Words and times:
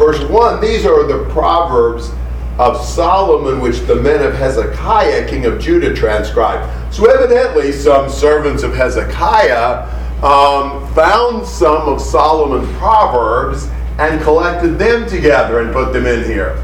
Verse 0.00 0.18
1 0.30 0.62
These 0.62 0.86
are 0.86 1.06
the 1.06 1.26
Proverbs 1.30 2.10
of 2.58 2.82
Solomon, 2.82 3.60
which 3.60 3.80
the 3.80 3.96
men 3.96 4.24
of 4.24 4.32
Hezekiah, 4.32 5.28
king 5.28 5.44
of 5.44 5.60
Judah, 5.60 5.94
transcribed. 5.94 6.72
So, 6.92 7.04
evidently, 7.04 7.70
some 7.70 8.08
servants 8.08 8.62
of 8.62 8.74
Hezekiah 8.74 9.84
um, 10.24 10.90
found 10.94 11.46
some 11.46 11.86
of 11.86 12.00
Solomon's 12.00 12.74
Proverbs 12.78 13.68
and 13.98 14.22
collected 14.22 14.78
them 14.78 15.06
together 15.06 15.60
and 15.60 15.70
put 15.70 15.92
them 15.92 16.06
in 16.06 16.24
here. 16.24 16.56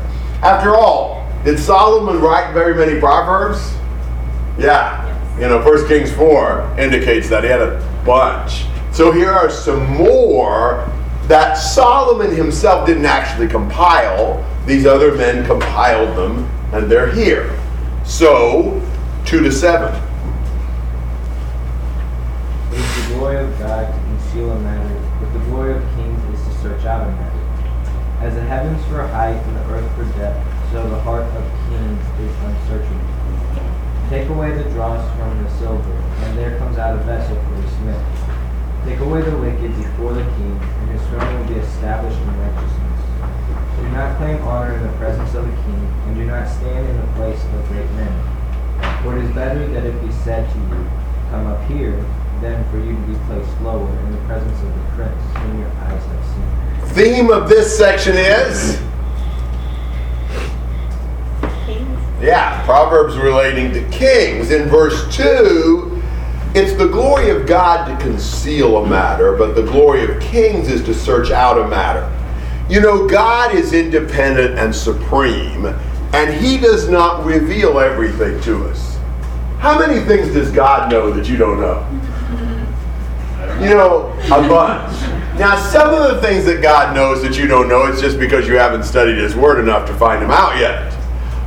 After 0.42 0.74
all, 0.74 1.30
did 1.44 1.58
Solomon 1.58 2.22
write 2.22 2.54
very 2.54 2.74
many 2.74 2.98
Proverbs? 2.98 3.74
Yeah. 4.58 5.04
You 5.38 5.48
know, 5.48 5.62
1 5.62 5.88
Kings 5.88 6.10
4 6.10 6.76
indicates 6.78 7.28
that 7.28 7.44
he 7.44 7.50
had 7.50 7.60
a 7.60 8.02
bunch. 8.06 8.64
So 8.92 9.12
here 9.12 9.30
are 9.30 9.50
some 9.50 9.86
more 9.94 10.90
that 11.28 11.54
Solomon 11.54 12.34
himself 12.34 12.86
didn't 12.86 13.06
actually 13.06 13.48
compile. 13.48 14.44
These 14.64 14.86
other 14.86 15.14
men 15.14 15.44
compiled 15.46 16.16
them, 16.16 16.48
and 16.72 16.90
they're 16.90 17.10
here. 17.10 17.58
So, 18.04 18.80
2 19.24 19.42
to 19.42 19.50
7. 19.50 19.94
It 22.72 22.78
is 22.78 23.08
the 23.08 23.14
glory 23.14 23.38
of 23.38 23.58
God 23.58 23.92
to 23.92 24.00
conceal 24.00 24.52
a 24.52 24.60
matter, 24.60 25.02
but 25.20 25.32
the 25.32 25.44
glory 25.46 25.76
of 25.76 25.82
kings 25.96 26.38
is 26.38 26.46
to 26.46 26.62
search 26.62 26.84
out 26.84 27.06
a 27.06 27.10
matter. 27.10 27.36
As 28.20 28.34
the 28.34 28.42
heavens 28.42 28.84
for 28.86 29.06
height 29.08 29.34
and 29.34 29.56
the 29.56 29.64
earth 29.74 29.96
for 29.96 30.04
depth, 30.18 30.38
so 30.72 30.88
the 30.88 31.00
heart 31.00 31.24
of 31.24 31.44
kings 31.68 32.02
is 32.20 32.36
unsearchable. 32.44 33.16
Take 34.08 34.28
away 34.28 34.52
the 34.52 34.70
dross 34.70 35.02
from 35.18 35.42
the 35.42 35.50
silver, 35.58 35.92
and 35.92 36.38
there 36.38 36.56
comes 36.58 36.78
out 36.78 36.94
a 36.94 37.02
vessel 37.02 37.34
for 37.34 37.60
the 37.60 37.68
smith. 37.78 38.25
Take 38.86 39.00
away 39.00 39.20
the 39.20 39.36
wicked 39.36 39.74
before 39.76 40.14
the 40.14 40.22
king, 40.22 40.54
and 40.62 40.90
his 40.90 41.02
throne 41.08 41.40
will 41.40 41.48
be 41.48 41.58
established 41.58 42.16
in 42.16 42.38
righteousness. 42.38 43.02
Do 43.82 43.88
not 43.90 44.16
claim 44.16 44.40
honor 44.42 44.74
in 44.74 44.82
the 44.84 44.92
presence 44.96 45.34
of 45.34 45.44
the 45.44 45.56
king, 45.66 45.82
and 46.06 46.14
do 46.14 46.24
not 46.24 46.46
stand 46.46 46.88
in 46.88 46.96
the 46.96 47.12
place 47.18 47.42
of 47.44 47.54
a 47.54 47.62
great 47.66 47.90
men. 47.98 48.14
For 49.02 49.18
it 49.18 49.24
is 49.24 49.34
better 49.34 49.66
that 49.66 49.84
it 49.84 50.00
be 50.00 50.12
said 50.12 50.48
to 50.52 50.58
you, 50.58 50.88
Come 51.30 51.48
up 51.48 51.62
here, 51.68 51.96
than 52.40 52.62
for 52.70 52.78
you 52.78 52.94
to 52.94 53.02
be 53.10 53.18
placed 53.26 53.60
lower 53.62 53.90
in 53.90 54.12
the 54.12 54.18
presence 54.18 54.56
of 54.62 54.68
the 54.68 54.82
prince 54.94 55.22
whom 55.36 55.58
your 55.58 55.70
eyes 55.82 56.04
have 56.04 56.24
seen. 56.30 56.94
Theme 56.94 57.30
of 57.30 57.48
this 57.48 57.76
section 57.76 58.16
is 58.16 58.80
Kings. 61.66 62.00
Yeah, 62.22 62.64
Proverbs 62.64 63.16
relating 63.16 63.72
to 63.72 63.82
kings. 63.90 64.52
In 64.52 64.68
verse 64.68 65.12
2, 65.16 65.95
it's 66.56 66.72
the 66.72 66.88
glory 66.88 67.28
of 67.28 67.46
God 67.46 67.86
to 67.86 68.02
conceal 68.02 68.78
a 68.78 68.88
matter, 68.88 69.36
but 69.36 69.54
the 69.54 69.62
glory 69.62 70.04
of 70.04 70.18
kings 70.22 70.68
is 70.68 70.82
to 70.84 70.94
search 70.94 71.30
out 71.30 71.60
a 71.60 71.68
matter. 71.68 72.10
You 72.70 72.80
know, 72.80 73.06
God 73.06 73.54
is 73.54 73.74
independent 73.74 74.58
and 74.58 74.74
supreme, 74.74 75.66
and 76.14 76.32
He 76.42 76.56
does 76.56 76.88
not 76.88 77.26
reveal 77.26 77.78
everything 77.78 78.40
to 78.40 78.64
us. 78.68 78.96
How 79.58 79.78
many 79.78 80.00
things 80.06 80.32
does 80.32 80.50
God 80.50 80.90
know 80.90 81.10
that 81.12 81.28
you 81.28 81.36
don't 81.36 81.60
know? 81.60 81.86
You 83.62 83.74
know, 83.74 84.12
a 84.24 84.48
bunch. 84.48 84.92
Now, 85.38 85.60
some 85.60 85.92
of 85.92 86.14
the 86.14 86.22
things 86.22 86.46
that 86.46 86.62
God 86.62 86.94
knows 86.94 87.22
that 87.22 87.36
you 87.36 87.46
don't 87.46 87.68
know, 87.68 87.84
it's 87.84 88.00
just 88.00 88.18
because 88.18 88.48
you 88.48 88.56
haven't 88.56 88.84
studied 88.84 89.18
His 89.18 89.36
Word 89.36 89.60
enough 89.60 89.86
to 89.88 89.94
find 89.94 90.22
them 90.22 90.30
out 90.30 90.58
yet. 90.58 90.95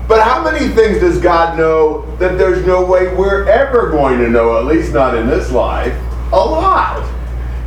But 0.10 0.24
how 0.24 0.44
many 0.44 0.70
things 0.70 1.02
does 1.02 1.20
God 1.20 1.56
know 1.56 2.02
that 2.16 2.40
there's 2.40 2.66
no 2.66 2.84
way 2.84 3.14
we're 3.14 3.48
ever 3.48 3.92
going 3.92 4.18
to 4.18 4.28
know, 4.28 4.58
at 4.58 4.66
least 4.66 4.92
not 4.92 5.16
in 5.16 5.28
this 5.28 5.52
life? 5.52 5.94
A 6.34 6.36
lot. 6.36 7.08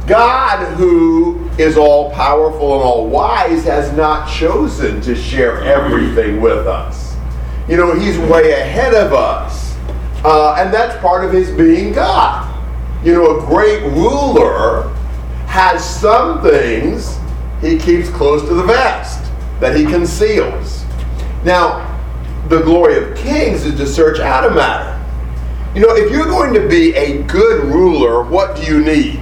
God, 0.08 0.66
who 0.74 1.48
is 1.56 1.76
all 1.76 2.10
powerful 2.10 2.74
and 2.74 2.82
all 2.82 3.06
wise, 3.06 3.62
has 3.62 3.92
not 3.92 4.28
chosen 4.28 5.00
to 5.02 5.14
share 5.14 5.62
everything 5.62 6.40
with 6.40 6.66
us. 6.66 7.14
You 7.68 7.76
know, 7.76 7.94
He's 7.94 8.18
way 8.18 8.54
ahead 8.54 8.92
of 8.92 9.12
us. 9.12 9.76
Uh, 10.24 10.56
and 10.58 10.74
that's 10.74 11.00
part 11.00 11.24
of 11.24 11.32
His 11.32 11.48
being 11.52 11.92
God. 11.92 12.48
You 13.04 13.12
know, 13.12 13.38
a 13.38 13.46
great 13.46 13.84
ruler 13.92 14.88
has 15.46 15.88
some 15.88 16.42
things 16.42 17.18
he 17.60 17.78
keeps 17.78 18.08
close 18.08 18.42
to 18.48 18.54
the 18.54 18.64
vest 18.64 19.30
that 19.60 19.76
he 19.76 19.84
conceals. 19.84 20.84
Now, 21.44 21.91
the 22.48 22.60
glory 22.60 22.96
of 22.96 23.16
kings 23.16 23.64
is 23.64 23.76
to 23.76 23.86
search 23.86 24.20
out 24.20 24.50
a 24.50 24.54
matter. 24.54 24.98
You 25.74 25.80
know, 25.80 25.94
if 25.94 26.10
you're 26.12 26.26
going 26.26 26.52
to 26.54 26.68
be 26.68 26.94
a 26.94 27.22
good 27.22 27.64
ruler, 27.64 28.22
what 28.22 28.56
do 28.56 28.62
you 28.62 28.84
need? 28.84 29.20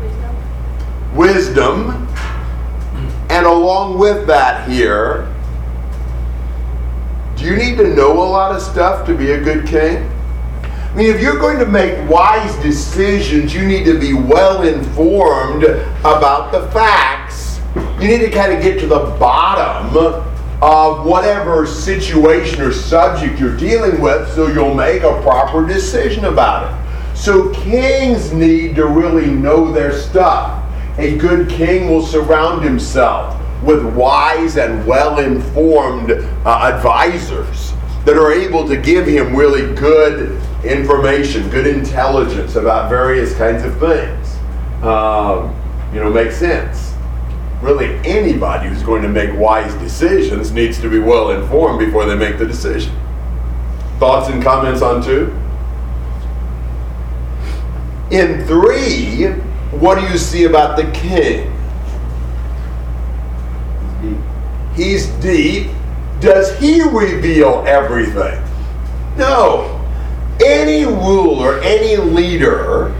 Wisdom. 0.00 1.16
Wisdom. 1.16 2.08
And 3.30 3.46
along 3.46 3.98
with 3.98 4.26
that, 4.26 4.68
here, 4.68 5.32
do 7.36 7.44
you 7.44 7.56
need 7.56 7.76
to 7.78 7.94
know 7.94 8.12
a 8.12 8.28
lot 8.28 8.54
of 8.54 8.60
stuff 8.60 9.06
to 9.06 9.14
be 9.14 9.30
a 9.32 9.40
good 9.40 9.66
king? 9.66 10.10
I 10.62 10.94
mean, 10.94 11.14
if 11.14 11.20
you're 11.20 11.38
going 11.38 11.58
to 11.58 11.66
make 11.66 12.08
wise 12.10 12.54
decisions, 12.56 13.54
you 13.54 13.64
need 13.64 13.84
to 13.84 13.98
be 13.98 14.12
well 14.12 14.62
informed 14.62 15.62
about 15.62 16.50
the 16.50 16.68
facts. 16.72 17.17
You 18.00 18.08
need 18.08 18.20
to 18.20 18.30
kind 18.30 18.52
of 18.52 18.62
get 18.62 18.78
to 18.80 18.86
the 18.86 19.16
bottom 19.18 19.96
of 20.60 21.06
whatever 21.06 21.66
situation 21.66 22.60
or 22.60 22.72
subject 22.72 23.38
you're 23.38 23.56
dealing 23.56 24.00
with 24.00 24.32
so 24.34 24.48
you'll 24.48 24.74
make 24.74 25.02
a 25.02 25.20
proper 25.22 25.66
decision 25.66 26.24
about 26.24 26.72
it. 26.72 27.16
So, 27.16 27.52
kings 27.52 28.32
need 28.32 28.76
to 28.76 28.86
really 28.86 29.26
know 29.26 29.72
their 29.72 29.92
stuff. 29.92 30.64
A 30.98 31.16
good 31.18 31.48
king 31.48 31.88
will 31.88 32.04
surround 32.04 32.62
himself 32.62 33.36
with 33.62 33.84
wise 33.94 34.56
and 34.56 34.86
well 34.86 35.18
informed 35.18 36.10
uh, 36.12 36.72
advisors 36.74 37.72
that 38.04 38.16
are 38.16 38.32
able 38.32 38.66
to 38.68 38.76
give 38.76 39.06
him 39.06 39.34
really 39.34 39.74
good 39.74 40.40
information, 40.64 41.48
good 41.50 41.66
intelligence 41.66 42.56
about 42.56 42.88
various 42.88 43.36
kinds 43.36 43.64
of 43.64 43.76
things. 43.78 44.36
Um, 44.82 45.54
you 45.92 46.00
know, 46.00 46.10
makes 46.10 46.36
sense. 46.36 46.94
Really, 47.62 47.96
anybody 48.04 48.68
who's 48.68 48.82
going 48.82 49.02
to 49.02 49.08
make 49.08 49.36
wise 49.36 49.74
decisions 49.74 50.52
needs 50.52 50.80
to 50.80 50.88
be 50.88 51.00
well 51.00 51.30
informed 51.30 51.80
before 51.80 52.06
they 52.06 52.14
make 52.14 52.38
the 52.38 52.46
decision. 52.46 52.94
Thoughts 53.98 54.28
and 54.28 54.40
comments 54.42 54.80
on 54.80 55.02
two? 55.02 55.34
In 58.14 58.46
three, 58.46 59.26
what 59.76 59.98
do 59.98 60.06
you 60.06 60.16
see 60.16 60.44
about 60.44 60.76
the 60.76 60.90
king? 60.92 61.52
He's 64.74 65.08
deep. 65.20 65.72
Does 66.20 66.56
he 66.58 66.80
reveal 66.82 67.64
everything? 67.66 68.42
No. 69.16 69.74
Any 70.44 70.84
ruler, 70.84 71.58
any 71.60 71.96
leader, 71.96 72.94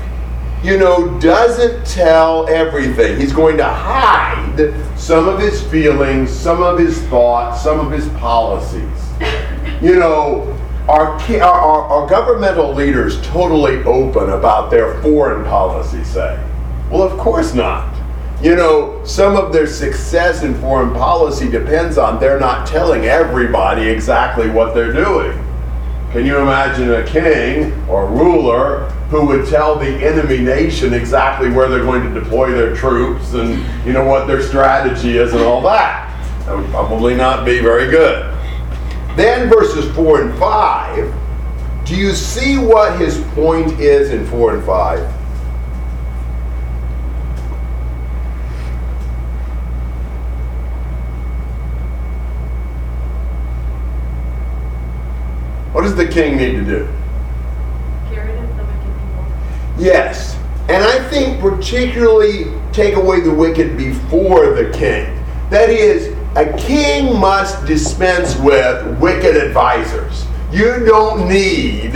you 0.62 0.76
know, 0.76 1.18
doesn't 1.20 1.86
tell 1.86 2.48
everything. 2.48 3.18
He's 3.18 3.32
going 3.32 3.56
to 3.58 3.64
hide 3.64 4.74
some 4.96 5.28
of 5.28 5.38
his 5.38 5.62
feelings, 5.62 6.30
some 6.30 6.62
of 6.62 6.78
his 6.78 7.00
thoughts, 7.02 7.62
some 7.62 7.80
of 7.80 7.92
his 7.92 8.08
policies. 8.20 8.84
You 9.80 9.94
know, 9.94 10.58
are, 10.88 11.10
our, 11.10 11.42
our, 11.42 11.82
our 11.82 12.08
governmental 12.08 12.74
leaders 12.74 13.24
totally 13.28 13.76
open 13.84 14.30
about 14.30 14.72
their 14.72 15.00
foreign 15.02 15.44
policy, 15.44 16.02
say? 16.02 16.44
Well, 16.90 17.04
of 17.04 17.16
course 17.16 17.54
not. 17.54 17.94
You 18.42 18.56
know, 18.56 19.04
some 19.04 19.36
of 19.36 19.52
their 19.52 19.68
success 19.68 20.42
in 20.42 20.54
foreign 20.60 20.92
policy 20.94 21.48
depends 21.48 21.96
on 21.96 22.18
they're 22.18 22.40
not 22.40 22.66
telling 22.66 23.04
everybody 23.04 23.88
exactly 23.88 24.50
what 24.50 24.74
they're 24.74 24.92
doing. 24.92 25.32
Can 26.10 26.26
you 26.26 26.38
imagine 26.38 26.90
a 26.90 27.06
king 27.06 27.72
or 27.88 28.08
ruler 28.08 28.92
who 29.08 29.26
would 29.26 29.46
tell 29.46 29.76
the 29.76 29.86
enemy 29.86 30.38
nation 30.38 30.92
exactly 30.92 31.50
where 31.50 31.68
they're 31.68 31.84
going 31.84 32.02
to 32.02 32.20
deploy 32.20 32.50
their 32.52 32.74
troops 32.74 33.34
and 33.34 33.64
you 33.86 33.92
know 33.92 34.04
what 34.04 34.26
their 34.26 34.42
strategy 34.42 35.16
is 35.16 35.32
and 35.32 35.42
all 35.42 35.62
that? 35.62 36.04
That 36.44 36.56
would 36.56 36.70
probably 36.70 37.14
not 37.14 37.44
be 37.44 37.60
very 37.60 37.90
good. 37.90 38.34
Then 39.16 39.48
verses 39.48 39.90
4 39.94 40.22
and 40.22 40.38
5, 40.38 41.14
do 41.84 41.96
you 41.96 42.12
see 42.12 42.58
what 42.58 42.98
his 43.00 43.20
point 43.34 43.80
is 43.80 44.10
in 44.10 44.26
4 44.26 44.56
and 44.56 44.64
5? 44.64 45.18
What 55.72 55.82
does 55.82 55.94
the 55.94 56.08
king 56.08 56.36
need 56.36 56.52
to 56.52 56.64
do? 56.64 56.88
Get 58.10 58.24
rid 58.24 58.36
of 58.36 58.56
the 58.56 58.64
wicked 58.64 58.82
people. 58.82 59.24
Yes. 59.78 60.36
And 60.68 60.84
I 60.84 61.08
think 61.08 61.40
particularly 61.40 62.52
take 62.72 62.94
away 62.94 63.20
the 63.20 63.32
wicked 63.32 63.76
before 63.76 64.52
the 64.54 64.70
king. 64.70 65.24
That 65.50 65.70
is, 65.70 66.14
a 66.36 66.56
king 66.58 67.18
must 67.18 67.64
dispense 67.64 68.36
with 68.36 68.98
wicked 69.00 69.36
advisors. 69.36 70.26
You 70.52 70.84
don't 70.84 71.28
need 71.28 71.92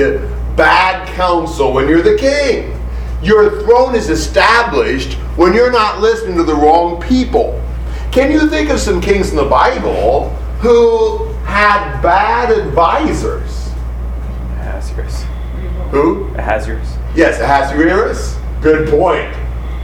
bad 0.56 1.06
counsel 1.08 1.72
when 1.72 1.88
you're 1.88 2.02
the 2.02 2.16
king. 2.16 2.78
Your 3.22 3.62
throne 3.62 3.94
is 3.94 4.10
established 4.10 5.14
when 5.36 5.54
you're 5.54 5.70
not 5.70 6.00
listening 6.00 6.36
to 6.38 6.42
the 6.42 6.54
wrong 6.54 7.00
people. 7.00 7.62
Can 8.10 8.32
you 8.32 8.48
think 8.48 8.70
of 8.70 8.80
some 8.80 9.00
kings 9.00 9.30
in 9.30 9.36
the 9.36 9.44
Bible 9.44 10.30
who 10.60 11.26
had 11.44 12.00
bad 12.00 12.50
advisors? 12.50 13.68
Ahasuerus. 14.58 15.24
Who? 15.90 16.28
Ahasuerus. 16.34 16.96
Yes, 17.14 17.40
Ahasuerus. 17.40 18.38
Good 18.62 18.88
point. 18.88 19.34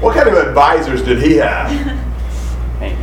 What 0.00 0.14
kind 0.14 0.28
of 0.28 0.34
advisors 0.34 1.02
did 1.02 1.20
he 1.20 1.36
have? 1.36 1.70
Haman. 2.78 2.98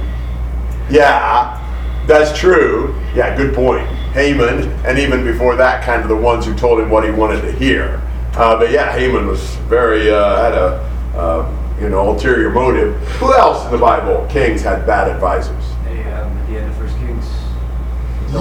Yeah, 0.90 1.62
that's 2.08 2.38
true. 2.38 2.96
Yeah, 3.14 3.36
good 3.36 3.54
point. 3.54 3.86
Haman, 4.14 4.72
and 4.86 4.98
even 4.98 5.24
before 5.24 5.56
that, 5.58 5.84
kind 5.84 6.02
of 6.02 6.08
the 6.08 6.16
ones 6.16 6.46
who 6.46 6.56
told 6.56 6.80
him 6.80 6.90
what 6.90 7.04
he 7.04 7.12
wanted 7.12 7.42
to 7.42 7.52
hear. 7.52 8.02
Uh, 8.34 8.58
but 8.58 8.72
yeah, 8.72 8.92
Haman 8.94 9.28
was 9.28 9.44
very 9.68 10.10
uh, 10.10 10.42
had 10.42 10.54
a 10.54 11.18
uh, 11.18 11.78
you 11.80 11.90
know 11.90 12.10
ulterior 12.10 12.50
motive. 12.50 12.96
Who 13.20 13.34
else 13.34 13.66
in 13.66 13.72
the 13.72 13.78
Bible? 13.78 14.26
Kings 14.30 14.62
had 14.62 14.88
bad 14.88 15.10
advisors. 15.10 15.64
Ahab 15.88 16.28
at 16.28 16.48
the 16.48 16.58
end 16.58 16.72
of 16.72 16.78
First 16.78 16.98
Kings. 16.98 17.26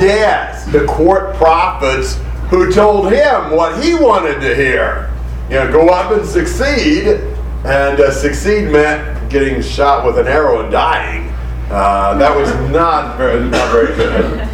Yes, 0.01 0.65
the 0.67 0.85
court 0.87 1.35
prophets 1.35 2.21
who 2.49 2.73
told 2.73 3.13
him 3.13 3.51
what 3.51 3.83
he 3.83 3.95
wanted 3.95 4.41
to 4.41 4.55
hear. 4.55 5.14
You 5.49 5.57
know, 5.57 5.71
go 5.71 5.89
up 5.89 6.11
and 6.13 6.27
succeed, 6.27 7.07
and 7.65 8.01
uh, 8.01 8.11
succeed 8.11 8.71
meant 8.71 9.31
getting 9.31 9.61
shot 9.61 10.07
with 10.07 10.19
an 10.19 10.27
arrow 10.27 10.63
and 10.63 10.73
dying. 10.73 11.29
Uh, 11.71 12.17
that 12.19 12.35
was 12.35 12.49
not 12.71 13.17
very, 13.17 13.41
not 13.49 13.71
very 13.71 13.95
good. 13.95 14.49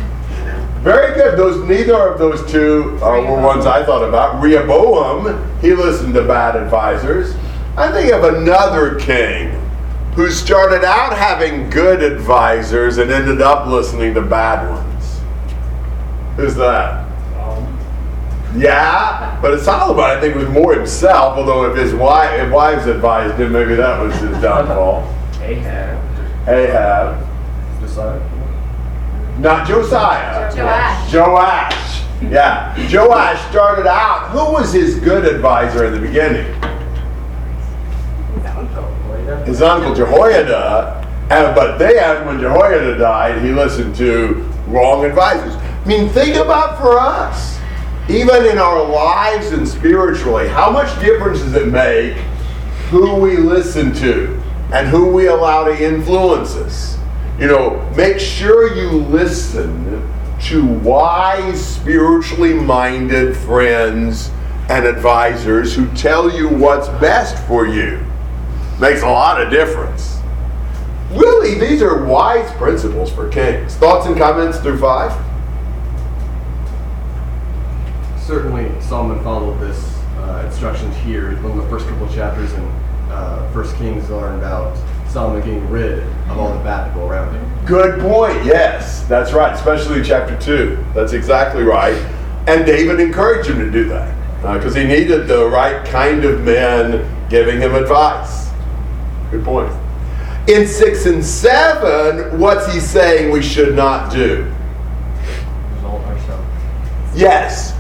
Very 0.83 1.15
good. 1.15 1.39
Those 1.39 1.69
neither 1.69 1.95
of 1.95 2.19
those 2.19 2.51
two 2.51 2.99
uh, 3.03 3.21
were 3.21 3.41
ones 3.41 3.67
I 3.67 3.85
thought 3.85 4.03
about. 4.03 4.43
Rehoboam, 4.43 5.61
he 5.61 5.75
listened 5.75 6.15
to 6.15 6.27
bad 6.27 6.57
advisors. 6.57 7.37
I 7.77 7.93
think 7.93 8.13
of 8.13 8.25
another 8.25 8.99
king 8.99 9.51
who 10.15 10.31
started 10.31 10.83
out 10.83 11.17
having 11.17 11.71
good 11.71 12.03
advisors 12.03 12.99
and 12.99 13.11
ended 13.11 13.43
up 13.43 13.67
listening 13.67 14.15
to 14.15 14.23
bad 14.23 14.69
ones. 14.71 15.21
Who's 16.37 16.57
that? 16.57 17.10
Yeah, 18.57 19.39
but 19.41 19.61
Solomon, 19.61 20.05
I 20.05 20.21
think, 20.21 20.35
was 20.35 20.49
more 20.49 20.75
himself. 20.75 21.37
Although 21.39 21.71
if 21.71 21.77
his 21.77 21.95
wife, 21.95 22.33
if 22.41 22.51
wives 22.51 22.87
advised 22.87 23.39
him, 23.39 23.53
maybe 23.53 23.75
that 23.77 24.01
was 24.01 24.15
his 24.17 24.37
downfall. 24.41 25.03
Ahab. 25.41 26.49
Ahab, 26.49 27.27
Josiah. 27.81 29.39
not 29.39 29.67
Josiah. 29.69 30.55
Joash. 30.55 31.13
Joash. 31.13 32.03
Yeah, 32.23 32.75
Joash 32.93 33.41
started 33.51 33.87
out. 33.87 34.31
Who 34.31 34.53
was 34.53 34.73
his 34.73 34.99
good 34.99 35.25
advisor 35.25 35.85
in 35.87 35.93
the 35.93 36.01
beginning? 36.01 36.47
His 39.47 39.63
uncle 39.63 39.95
Jehoiada. 39.95 41.07
And, 41.31 41.55
but 41.55 41.79
then, 41.79 42.27
when 42.27 42.41
Jehoiada 42.41 42.99
died, 42.99 43.41
he 43.43 43.53
listened 43.53 43.95
to 43.97 44.35
wrong 44.67 45.05
advisors. 45.05 45.55
I 45.55 45.85
mean, 45.87 46.09
think 46.09 46.37
about 46.37 46.79
for 46.81 46.99
us, 46.99 47.60
even 48.11 48.47
in 48.47 48.59
our 48.59 48.85
lives 48.89 49.53
and 49.53 49.67
spiritually, 49.67 50.49
how 50.49 50.71
much 50.71 50.99
difference 51.01 51.39
does 51.39 51.55
it 51.55 51.69
make 51.69 52.17
who 52.91 53.15
we 53.15 53.37
listen 53.37 53.95
to 53.95 54.41
and 54.73 54.89
who 54.89 55.13
we 55.13 55.29
allow 55.29 55.65
to 55.65 55.85
influence 55.85 56.57
us? 56.57 56.99
You 57.39 57.47
know, 57.47 57.89
make 57.97 58.19
sure 58.19 58.75
you 58.75 58.91
listen 58.91 60.13
to 60.43 60.67
wise, 60.67 61.65
spiritually 61.65 62.55
minded 62.55 63.37
friends 63.37 64.31
and 64.69 64.85
advisors 64.85 65.75
who 65.75 65.87
tell 65.95 66.31
you 66.35 66.49
what's 66.49 66.89
best 67.01 67.41
for 67.47 67.67
you. 67.67 68.05
Makes 68.81 69.03
a 69.03 69.09
lot 69.09 69.41
of 69.41 69.51
difference. 69.51 70.19
Really, 71.13 71.59
these 71.61 71.81
are 71.81 72.05
wise 72.05 72.51
principles 72.53 73.13
for 73.13 73.29
kings. 73.29 73.77
Thoughts 73.77 74.07
and 74.07 74.17
comments 74.17 74.59
through 74.59 74.79
five? 74.79 75.30
Certainly 78.31 78.71
Solomon 78.81 79.21
followed 79.25 79.59
this 79.59 79.99
uh, 80.19 80.45
instructions 80.47 80.95
here. 80.99 81.35
One 81.43 81.59
of 81.59 81.65
the 81.65 81.69
first 81.69 81.89
couple 81.89 82.07
of 82.07 82.15
chapters 82.15 82.53
in 82.53 82.63
uh, 83.11 83.51
First 83.53 83.75
Kings 83.75 84.09
learn 84.09 84.39
about 84.39 84.79
Solomon 85.09 85.41
getting 85.41 85.69
rid 85.69 85.99
of 85.99 86.39
all 86.39 86.57
the 86.57 86.63
bad 86.63 86.93
people 86.93 87.11
around 87.11 87.35
him. 87.35 87.67
Good 87.67 87.99
point. 88.01 88.45
Yes, 88.45 89.03
that's 89.09 89.33
right. 89.33 89.53
Especially 89.53 89.99
in 89.99 90.05
chapter 90.05 90.39
two. 90.39 90.79
That's 90.95 91.13
exactly 91.13 91.65
right. 91.65 91.97
And 92.47 92.65
David 92.65 93.01
encouraged 93.01 93.51
him 93.51 93.59
to 93.59 93.69
do 93.69 93.89
that 93.89 94.15
because 94.41 94.77
he 94.77 94.85
needed 94.85 95.27
the 95.27 95.49
right 95.49 95.85
kind 95.87 96.25
of 96.25 96.43
men 96.43 97.29
giving 97.29 97.61
him 97.61 97.75
advice. 97.75 98.49
Good 99.33 99.45
point. 99.45 99.73
In 100.49 100.69
six 100.69 101.05
and 101.07 101.25
seven, 101.25 102.39
what's 102.39 102.73
he 102.73 102.79
saying 102.79 103.33
we 103.33 103.43
should 103.43 103.75
not 103.75 104.13
do? 104.13 104.55
Result 105.75 106.05
ourselves. 106.05 106.47
Yes. 107.17 107.80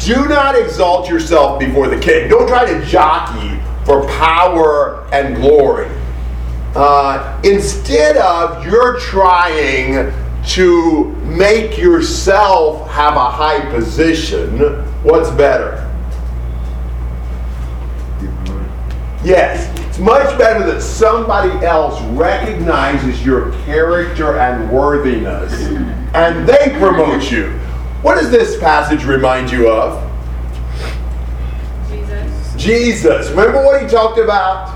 Do 0.00 0.26
not 0.26 0.56
exalt 0.56 1.10
yourself 1.10 1.60
before 1.60 1.86
the 1.86 2.00
king. 2.00 2.30
Don't 2.30 2.48
try 2.48 2.64
to 2.64 2.84
jockey 2.86 3.60
for 3.84 4.08
power 4.08 5.06
and 5.12 5.36
glory. 5.36 5.90
Uh, 6.74 7.38
instead 7.44 8.16
of 8.16 8.64
you're 8.64 8.98
trying 8.98 10.10
to 10.46 11.04
make 11.26 11.76
yourself 11.76 12.88
have 12.88 13.14
a 13.14 13.30
high 13.30 13.60
position, 13.70 14.58
what's 15.02 15.30
better? 15.32 15.86
Yes, 19.22 19.68
it's 19.86 19.98
much 19.98 20.38
better 20.38 20.64
that 20.72 20.80
somebody 20.80 21.50
else 21.66 22.00
recognizes 22.16 23.22
your 23.24 23.52
character 23.64 24.38
and 24.38 24.70
worthiness 24.70 25.52
and 26.14 26.48
they 26.48 26.74
promote 26.78 27.30
you. 27.30 27.59
What 28.02 28.14
does 28.14 28.30
this 28.30 28.58
passage 28.58 29.04
remind 29.04 29.50
you 29.50 29.68
of? 29.68 30.10
Jesus. 31.90 32.54
Jesus. 32.56 33.30
Remember 33.30 33.62
what 33.62 33.82
he 33.82 33.86
talked 33.86 34.18
about? 34.18 34.74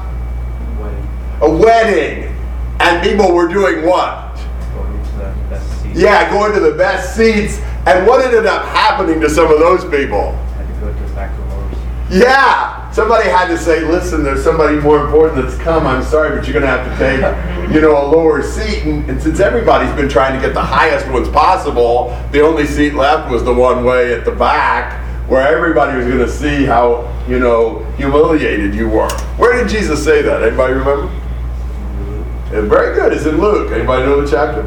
Wedding. 0.79 1.09
A 1.41 1.50
wedding. 1.50 2.37
And 2.81 3.03
people 3.03 3.32
were 3.32 3.49
doing 3.49 3.87
what? 3.87 4.37
Going 4.75 4.94
into 4.94 5.12
the 5.12 5.35
best 5.49 5.82
seat. 5.82 5.97
Yeah, 5.97 6.31
going 6.31 6.53
to 6.53 6.61
the 6.61 6.76
best 6.76 7.17
seats. 7.17 7.61
And 7.87 8.06
what 8.06 8.23
ended 8.23 8.44
up 8.44 8.67
happening 8.67 9.23
to 9.23 9.31
some 9.31 9.50
of 9.50 9.59
those 9.59 9.85
people? 9.85 10.32
Had 10.32 10.67
to 10.67 10.81
go 10.81 10.93
to 10.93 11.09
the 11.09 11.15
back 11.15 11.31
rows. 11.38 11.75
Yeah, 12.15 12.89
somebody 12.93 13.29
had 13.29 13.49
to 13.49 13.59
say, 13.59 13.85
listen, 13.85 14.23
there's 14.23 14.45
somebody 14.45 14.79
more 14.79 15.05
important 15.05 15.45
that's 15.45 15.61
come. 15.61 15.85
I'm 15.85 16.05
sorry, 16.05 16.37
but 16.37 16.47
you're 16.47 16.53
going 16.53 16.63
to 16.63 16.69
have 16.69 16.87
to 16.87 16.97
take, 16.97 17.75
you 17.75 17.81
know, 17.81 18.01
a 18.01 18.07
lower 18.07 18.41
seat. 18.41 18.85
And, 18.85 19.11
and 19.11 19.21
since 19.21 19.41
everybody's 19.41 19.93
been 19.97 20.09
trying 20.09 20.41
to 20.41 20.47
get 20.47 20.55
the 20.55 20.63
highest 20.63 21.09
ones 21.09 21.29
possible, 21.29 22.17
the 22.31 22.41
only 22.41 22.67
seat 22.67 22.94
left 22.94 23.33
was 23.33 23.43
the 23.43 23.53
one 23.53 23.85
way 23.85 24.15
at 24.15 24.25
the 24.25 24.31
back 24.31 25.01
where 25.29 25.44
everybody 25.44 25.97
was 25.97 26.06
going 26.06 26.19
to 26.19 26.31
see 26.31 26.65
how, 26.65 27.11
you 27.27 27.41
know, 27.41 27.83
humiliated 27.97 28.77
you 28.77 28.89
were. 28.89 29.11
Where 29.37 29.61
did 29.61 29.69
Jesus 29.69 30.05
say 30.05 30.23
that? 30.23 30.44
Anybody 30.44 30.75
remember? 30.75 31.09
Mm-hmm. 31.09 32.55
Yeah, 32.55 32.61
very 32.61 32.94
good. 32.94 33.13
It's 33.13 33.27
in 33.27 33.41
Luke. 33.41 33.73
Anybody 33.73 34.05
know 34.05 34.21
the 34.21 34.31
chapter? 34.31 34.63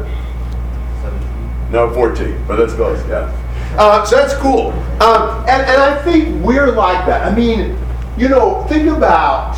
No, 1.70 1.90
14, 1.94 2.44
but 2.46 2.56
that's 2.56 2.74
close, 2.74 2.98
yeah. 3.08 3.32
Uh, 3.78 4.04
so 4.04 4.16
that's 4.16 4.34
cool. 4.34 4.72
Um, 5.00 5.38
and, 5.48 5.62
and 5.62 5.80
I 5.80 6.02
think 6.02 6.44
we're 6.44 6.72
like 6.72 7.06
that. 7.06 7.30
I 7.30 7.34
mean, 7.34 7.78
you 8.16 8.28
know, 8.28 8.64
think 8.64 8.88
about, 8.88 9.56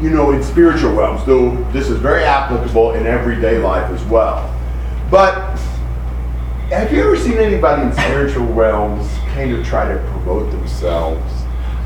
you 0.00 0.08
know, 0.08 0.32
in 0.32 0.42
spiritual 0.42 0.94
realms, 0.94 1.22
though 1.26 1.54
this 1.72 1.90
is 1.90 1.98
very 1.98 2.24
applicable 2.24 2.94
in 2.94 3.06
everyday 3.06 3.58
life 3.58 3.90
as 3.92 4.02
well. 4.04 4.54
But 5.10 5.58
have 6.70 6.90
you 6.90 7.02
ever 7.02 7.16
seen 7.16 7.34
anybody 7.34 7.82
in 7.82 7.92
spiritual 7.92 8.46
realms 8.46 9.06
kind 9.34 9.52
of 9.54 9.66
try 9.66 9.86
to 9.86 9.98
promote 10.12 10.50
themselves? 10.50 11.30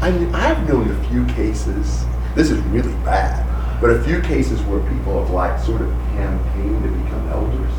I 0.00 0.12
mean, 0.12 0.32
I've 0.36 0.68
known 0.68 0.88
a 0.88 1.08
few 1.08 1.24
cases, 1.34 2.04
this 2.36 2.52
is 2.52 2.60
really 2.66 2.94
bad, 3.04 3.44
but 3.80 3.90
a 3.90 4.02
few 4.04 4.20
cases 4.20 4.60
where 4.62 4.78
people 4.88 5.20
have 5.20 5.30
like 5.30 5.58
sort 5.58 5.82
of 5.82 5.88
campaigned 6.14 6.84
to 6.84 6.90
become 6.90 7.28
elders. 7.30 7.71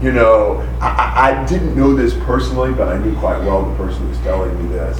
You 0.00 0.12
know, 0.12 0.60
I, 0.80 1.42
I 1.42 1.46
didn't 1.46 1.74
know 1.74 1.92
this 1.92 2.14
personally, 2.24 2.72
but 2.72 2.88
I 2.88 2.98
knew 2.98 3.16
quite 3.18 3.40
well 3.40 3.68
the 3.68 3.76
person 3.76 4.02
who 4.02 4.08
was 4.10 4.18
telling 4.18 4.56
me 4.62 4.68
this. 4.72 4.96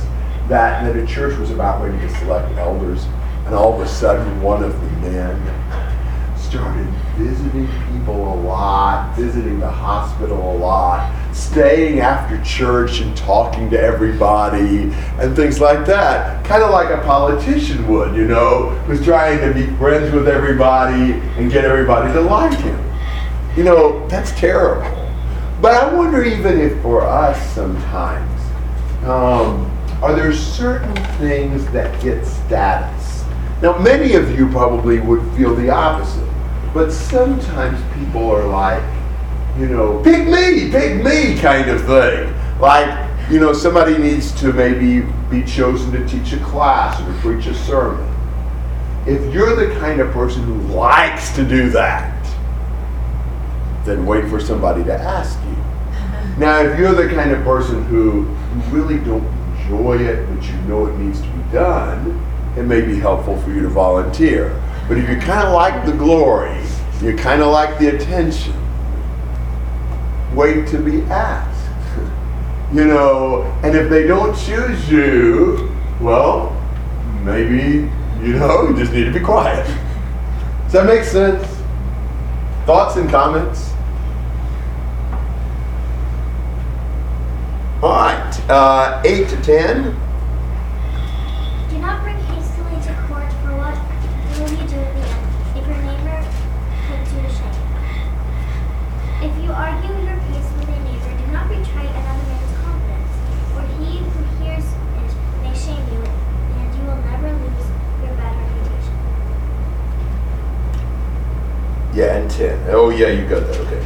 That, 0.48 0.82
that 0.82 0.96
a 0.96 1.06
church 1.06 1.38
was 1.38 1.50
about 1.50 1.80
ready 1.84 1.98
to 1.98 2.14
select 2.16 2.56
elders, 2.58 3.04
and 3.46 3.54
all 3.54 3.74
of 3.74 3.86
a 3.86 3.88
sudden, 3.88 4.42
one 4.42 4.64
of 4.64 4.72
the 4.72 4.90
men 5.08 5.40
started 6.36 6.88
visiting 7.16 7.68
people 7.92 8.34
a 8.34 8.38
lot, 8.40 9.14
visiting 9.14 9.60
the 9.60 9.70
hospital 9.70 10.56
a 10.56 10.56
lot, 10.56 11.14
staying 11.32 12.00
after 12.00 12.42
church 12.42 13.00
and 13.00 13.16
talking 13.16 13.70
to 13.70 13.78
everybody 13.78 14.90
and 15.20 15.36
things 15.36 15.60
like 15.60 15.86
that. 15.86 16.44
Kind 16.44 16.64
of 16.64 16.70
like 16.70 16.90
a 16.90 17.02
politician 17.04 17.86
would, 17.86 18.16
you 18.16 18.26
know, 18.26 18.70
who's 18.86 19.04
trying 19.04 19.38
to 19.40 19.54
be 19.54 19.66
friends 19.76 20.12
with 20.12 20.26
everybody 20.26 21.12
and 21.36 21.52
get 21.52 21.64
everybody 21.64 22.12
to 22.14 22.20
like 22.20 22.58
him. 22.58 22.87
You 23.58 23.64
know, 23.64 24.06
that's 24.06 24.30
terrible. 24.38 24.88
But 25.60 25.74
I 25.74 25.92
wonder 25.92 26.22
even 26.22 26.60
if 26.60 26.80
for 26.80 27.02
us 27.02 27.44
sometimes, 27.56 28.40
um, 29.02 29.68
are 30.00 30.14
there 30.14 30.32
certain 30.32 30.94
things 31.18 31.66
that 31.72 32.00
get 32.00 32.24
status 32.24 33.24
Now, 33.60 33.76
many 33.76 34.14
of 34.14 34.38
you 34.38 34.48
probably 34.48 35.00
would 35.00 35.20
feel 35.36 35.56
the 35.56 35.70
opposite, 35.70 36.30
but 36.72 36.92
sometimes 36.92 37.82
people 37.98 38.30
are 38.30 38.46
like, 38.46 38.84
you 39.58 39.66
know, 39.66 40.00
pick 40.04 40.28
me, 40.28 40.70
pick 40.70 41.02
me 41.02 41.36
kind 41.40 41.68
of 41.68 41.84
thing. 41.84 42.32
Like, 42.60 42.88
you 43.28 43.40
know, 43.40 43.52
somebody 43.52 43.98
needs 43.98 44.30
to 44.40 44.52
maybe 44.52 45.00
be 45.28 45.42
chosen 45.42 45.90
to 45.90 46.06
teach 46.06 46.32
a 46.32 46.38
class 46.44 47.00
or 47.00 47.12
preach 47.20 47.46
a 47.46 47.54
sermon. 47.56 48.08
If 49.04 49.34
you're 49.34 49.56
the 49.56 49.74
kind 49.80 50.00
of 50.00 50.12
person 50.12 50.44
who 50.44 50.60
likes 50.72 51.34
to 51.34 51.44
do 51.44 51.70
that, 51.70 52.17
then 53.88 54.04
wait 54.04 54.28
for 54.28 54.38
somebody 54.38 54.84
to 54.84 54.94
ask 54.94 55.38
you. 55.44 55.56
Now, 56.38 56.60
if 56.60 56.78
you're 56.78 56.94
the 56.94 57.12
kind 57.14 57.32
of 57.32 57.42
person 57.42 57.82
who 57.84 58.22
really 58.70 58.98
don't 58.98 59.24
enjoy 59.56 59.98
it, 59.98 60.28
but 60.28 60.44
you 60.46 60.56
know 60.62 60.86
it 60.86 60.96
needs 60.98 61.20
to 61.20 61.28
be 61.28 61.42
done, 61.52 62.24
it 62.56 62.64
may 62.64 62.80
be 62.80 62.98
helpful 62.98 63.40
for 63.40 63.50
you 63.50 63.62
to 63.62 63.68
volunteer. 63.68 64.62
But 64.88 64.98
if 64.98 65.08
you 65.08 65.16
kind 65.16 65.46
of 65.46 65.54
like 65.54 65.86
the 65.86 65.92
glory, 65.92 66.62
you 67.02 67.16
kind 67.16 67.42
of 67.42 67.48
like 67.48 67.78
the 67.78 67.96
attention, 67.96 68.54
wait 70.34 70.66
to 70.68 70.78
be 70.78 71.02
asked. 71.02 71.56
You 72.70 72.84
know, 72.84 73.44
and 73.62 73.74
if 73.74 73.88
they 73.88 74.06
don't 74.06 74.36
choose 74.36 74.90
you, 74.90 75.74
well, 76.02 76.54
maybe, 77.24 77.90
you 78.20 78.34
know, 78.34 78.68
you 78.68 78.76
just 78.76 78.92
need 78.92 79.04
to 79.04 79.10
be 79.10 79.20
quiet. 79.20 79.66
Does 80.64 80.74
that 80.74 80.84
make 80.84 81.02
sense? 81.02 81.42
Thoughts 82.66 82.96
and 82.96 83.08
comments? 83.08 83.72
All 87.80 87.90
right, 87.90 88.50
uh, 88.50 89.00
8 89.04 89.28
to 89.28 89.36
10. 89.40 89.94
Do 91.70 91.78
not 91.78 92.02
bring 92.02 92.16
hastily 92.26 92.74
to 92.82 92.90
court, 93.06 93.30
for 93.38 93.54
what 93.54 93.78
will 94.34 94.50
you 94.50 94.66
do 94.66 94.82
in 94.82 94.90
the 94.98 95.06
end 95.06 95.22
if 95.54 95.62
your 95.62 95.78
neighbor 95.86 96.18
puts 96.90 97.06
you 97.14 97.22
to 97.22 97.30
shame? 97.30 97.54
If 99.22 99.30
you 99.38 99.54
argue 99.54 99.94
your 99.94 100.18
case 100.26 100.50
with 100.58 100.74
a 100.74 100.78
neighbor, 100.90 101.22
do 101.22 101.30
not 101.30 101.46
betray 101.46 101.86
another 101.86 102.26
man's 102.26 102.50
confidence, 102.66 103.14
for 103.54 103.62
he 103.78 104.02
who 104.02 104.26
hears 104.42 104.66
it 104.66 105.10
may 105.46 105.54
shame 105.54 105.86
you, 105.94 106.02
and 106.02 106.66
you 106.74 106.82
will 106.82 106.98
never 107.06 107.30
lose 107.30 107.66
your 108.02 108.10
bad 108.18 108.34
reputation. 108.42 108.98
Yeah, 111.94 112.18
and 112.18 112.26
10. 112.28 112.74
Oh, 112.74 112.90
yeah, 112.90 113.14
you 113.14 113.22
got 113.28 113.46
that. 113.46 113.54
Okay. 113.70 113.82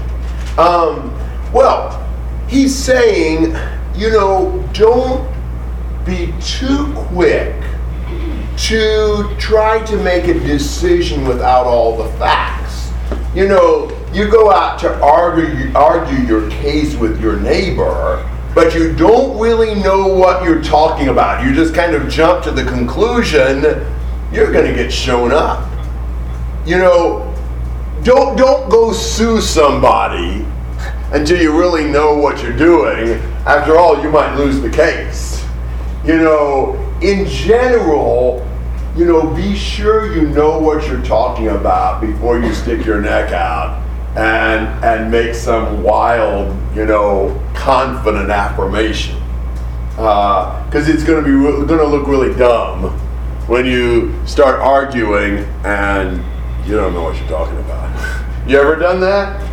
Um, 0.57 1.13
well, 1.53 2.01
he's 2.49 2.75
saying, 2.75 3.55
you 3.95 4.11
know, 4.11 4.69
don't 4.73 5.31
be 6.05 6.33
too 6.41 6.93
quick 6.95 7.55
to 8.57 9.35
try 9.39 9.85
to 9.85 9.97
make 9.99 10.25
a 10.25 10.35
decision 10.35 11.27
without 11.27 11.67
all 11.67 11.97
the 11.97 12.11
facts. 12.19 12.91
You 13.35 13.49
know, 13.49 13.91
you 14.13 14.31
go 14.31 14.51
out 14.51 14.79
to 14.81 15.01
argue, 15.03 15.73
argue 15.75 16.19
your 16.27 16.51
case 16.51 16.95
with 16.97 17.21
your 17.21 17.39
neighbor, 17.41 18.29
but 18.55 18.75
you 18.75 18.95
don't 18.95 19.39
really 19.39 19.75
know 19.77 20.07
what 20.07 20.45
you're 20.45 20.63
talking 20.63 21.09
about. 21.09 21.45
You 21.45 21.55
just 21.55 21.75
kind 21.75 21.95
of 21.95 22.09
jump 22.09 22.45
to 22.45 22.51
the 22.51 22.65
conclusion 22.65 23.63
you're 24.33 24.53
going 24.53 24.67
to 24.67 24.75
get 24.75 24.93
shown 24.93 25.33
up. 25.33 25.69
You 26.67 26.79
know, 26.79 27.35
don't 28.03 28.37
don't 28.37 28.69
go 28.69 28.93
sue 28.93 29.41
somebody 29.41 30.47
until 31.13 31.41
you 31.41 31.57
really 31.57 31.85
know 31.85 32.17
what 32.17 32.43
you're 32.43 32.57
doing. 32.57 33.11
After 33.47 33.77
all, 33.77 34.03
you 34.03 34.11
might 34.11 34.35
lose 34.37 34.61
the 34.61 34.71
case. 34.71 35.45
You 36.05 36.17
know, 36.19 36.75
in 37.03 37.27
general, 37.27 38.47
you 38.97 39.05
know, 39.05 39.27
be 39.35 39.55
sure 39.55 40.15
you 40.15 40.29
know 40.29 40.59
what 40.59 40.87
you're 40.89 41.03
talking 41.03 41.49
about 41.49 42.01
before 42.01 42.39
you 42.39 42.53
stick 42.55 42.85
your 42.85 43.01
neck 43.01 43.33
out 43.33 43.81
and 44.17 44.67
and 44.85 45.11
make 45.11 45.35
some 45.35 45.83
wild, 45.83 46.55
you 46.75 46.85
know, 46.85 47.41
confident 47.55 48.31
affirmation. 48.31 49.17
Uh, 49.99 50.65
because 50.67 50.89
it's 50.89 51.05
going 51.05 51.23
to 51.23 51.25
be 51.25 51.35
re- 51.35 51.67
going 51.67 51.79
to 51.79 51.87
look 51.87 52.07
really 52.07 52.35
dumb 52.35 52.91
when 53.47 53.67
you 53.67 54.15
start 54.27 54.59
arguing 54.59 55.39
and 55.65 56.17
you 56.67 56.75
don't 56.75 56.95
know 56.95 57.03
what 57.03 57.17
you're 57.19 57.29
talking 57.29 57.59
about. 57.59 58.19
You 58.45 58.59
ever 58.59 58.75
done 58.75 58.99
that? 59.03 59.52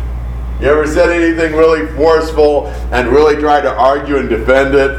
You 0.60 0.66
ever 0.66 0.86
said 0.86 1.08
anything 1.08 1.54
really 1.54 1.86
forceful 1.96 2.66
and 2.92 3.08
really 3.08 3.40
tried 3.40 3.62
to 3.62 3.74
argue 3.74 4.18
and 4.18 4.28
defend 4.28 4.74
it? 4.74 4.90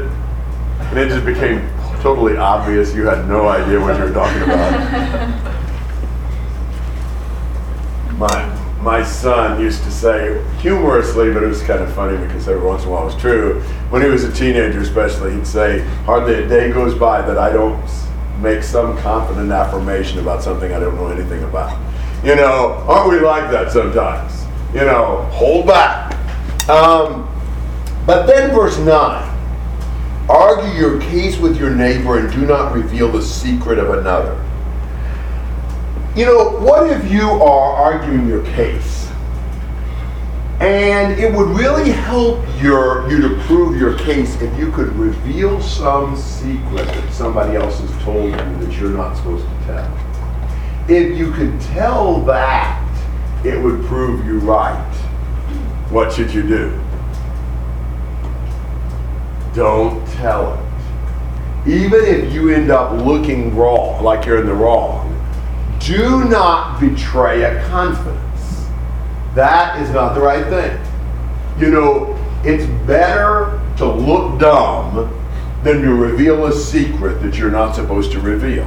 And 0.80 0.98
it 0.98 1.10
just 1.10 1.24
became 1.24 1.70
totally 2.02 2.36
obvious 2.36 2.96
you 2.96 3.06
had 3.06 3.28
no 3.28 3.48
idea 3.48 3.80
what 3.80 3.96
you 3.96 4.06
were 4.06 4.12
talking 4.12 4.42
about. 4.42 5.52
My, 8.18 8.80
my 8.82 9.04
son 9.04 9.62
used 9.62 9.84
to 9.84 9.92
say, 9.92 10.44
humorously, 10.60 11.32
but 11.32 11.44
it 11.44 11.48
was 11.48 11.62
kind 11.62 11.82
of 11.82 11.94
funny 11.94 12.18
because 12.18 12.48
every 12.48 12.66
once 12.66 12.82
in 12.82 12.90
a 12.90 12.92
while 12.92 13.04
it 13.04 13.14
was 13.14 13.22
true. 13.22 13.62
When 13.92 14.02
he 14.02 14.08
was 14.08 14.24
a 14.24 14.32
teenager, 14.32 14.80
especially, 14.80 15.34
he'd 15.34 15.46
say, 15.46 15.82
Hardly 16.06 16.44
a 16.44 16.48
day 16.48 16.72
goes 16.72 16.96
by 16.96 17.22
that 17.22 17.38
I 17.38 17.52
don't 17.52 17.84
make 18.40 18.64
some 18.64 18.98
confident 18.98 19.52
affirmation 19.52 20.18
about 20.18 20.42
something 20.42 20.74
I 20.74 20.80
don't 20.80 20.96
know 20.96 21.08
anything 21.08 21.44
about. 21.44 21.80
You 22.24 22.36
know, 22.36 22.84
aren't 22.88 23.12
we 23.12 23.20
like 23.20 23.52
that 23.52 23.72
sometimes? 23.72 24.41
You 24.74 24.86
know, 24.86 25.28
hold 25.32 25.68
back. 25.68 26.14
Um, 26.70 27.28
but 28.06 28.26
then, 28.26 28.52
verse 28.52 28.78
9 28.80 29.30
argue 30.30 30.80
your 30.80 31.02
case 31.02 31.38
with 31.38 31.58
your 31.58 31.72
neighbor 31.72 32.18
and 32.18 32.32
do 32.32 32.46
not 32.46 32.74
reveal 32.74 33.12
the 33.12 33.22
secret 33.22 33.78
of 33.78 33.90
another. 33.90 34.42
You 36.16 36.26
know, 36.26 36.50
what 36.60 36.90
if 36.90 37.12
you 37.12 37.30
are 37.30 37.76
arguing 37.76 38.28
your 38.28 38.44
case 38.46 39.02
and 40.62 41.20
it 41.20 41.34
would 41.34 41.50
really 41.58 41.90
help 41.90 42.40
your 42.62 43.10
you 43.10 43.20
to 43.20 43.42
prove 43.46 43.80
your 43.80 43.98
case 43.98 44.40
if 44.42 44.60
you 44.60 44.72
could 44.72 44.96
reveal 44.96 45.60
some 45.60 46.16
secret 46.16 46.86
that 46.86 47.12
somebody 47.12 47.58
else 47.58 47.80
has 47.80 48.04
told 48.04 48.26
you 48.26 48.38
that 48.38 48.72
you're 48.80 48.92
not 48.92 49.16
supposed 49.16 49.44
to 49.44 49.66
tell. 49.66 49.98
If 50.88 51.18
you 51.18 51.32
could 51.32 51.60
tell 51.62 52.22
that, 52.26 52.81
it 53.44 53.62
would 53.62 53.84
prove 53.86 54.26
you 54.26 54.40
right. 54.40 54.94
What 55.90 56.14
should 56.14 56.34
you 56.34 56.44
do? 56.44 56.80
Don't 59.54 60.06
tell 60.14 60.54
it. 60.54 61.70
Even 61.70 62.06
if 62.06 62.34
you 62.34 62.50
end 62.50 62.72
up 62.72 62.92
looking 63.06 63.56
wrong, 63.56 64.04
like 64.04 64.26
you're 64.26 64.40
in 64.40 64.46
the 64.46 64.54
wrong, 64.54 65.08
do 65.80 66.24
not 66.26 66.80
betray 66.80 67.44
a 67.44 67.64
confidence. 67.68 68.68
That 69.36 69.82
is 69.82 69.90
not 69.92 70.14
the 70.14 70.22
right 70.22 70.46
thing. 70.46 70.80
You 71.60 71.72
know, 71.72 72.18
it's 72.44 72.66
better 72.86 73.62
to 73.78 73.86
look 73.86 74.40
dumb 74.40 75.18
than 75.64 75.82
to 75.82 75.94
reveal 75.94 76.46
a 76.46 76.54
secret 76.54 77.22
that 77.22 77.38
you're 77.38 77.52
not 77.52 77.76
supposed 77.76 78.12
to 78.14 78.20
reveal. 78.20 78.64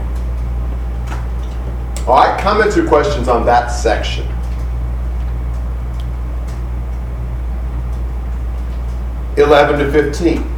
All 2.07 2.17
right, 2.17 2.41
comments 2.41 2.77
or 2.77 2.87
questions 2.87 3.29
on 3.29 3.47
that 3.47 3.69
section? 3.69 4.27
Eleven 9.37 9.81
to 9.81 9.91
fifteen. 9.91 10.49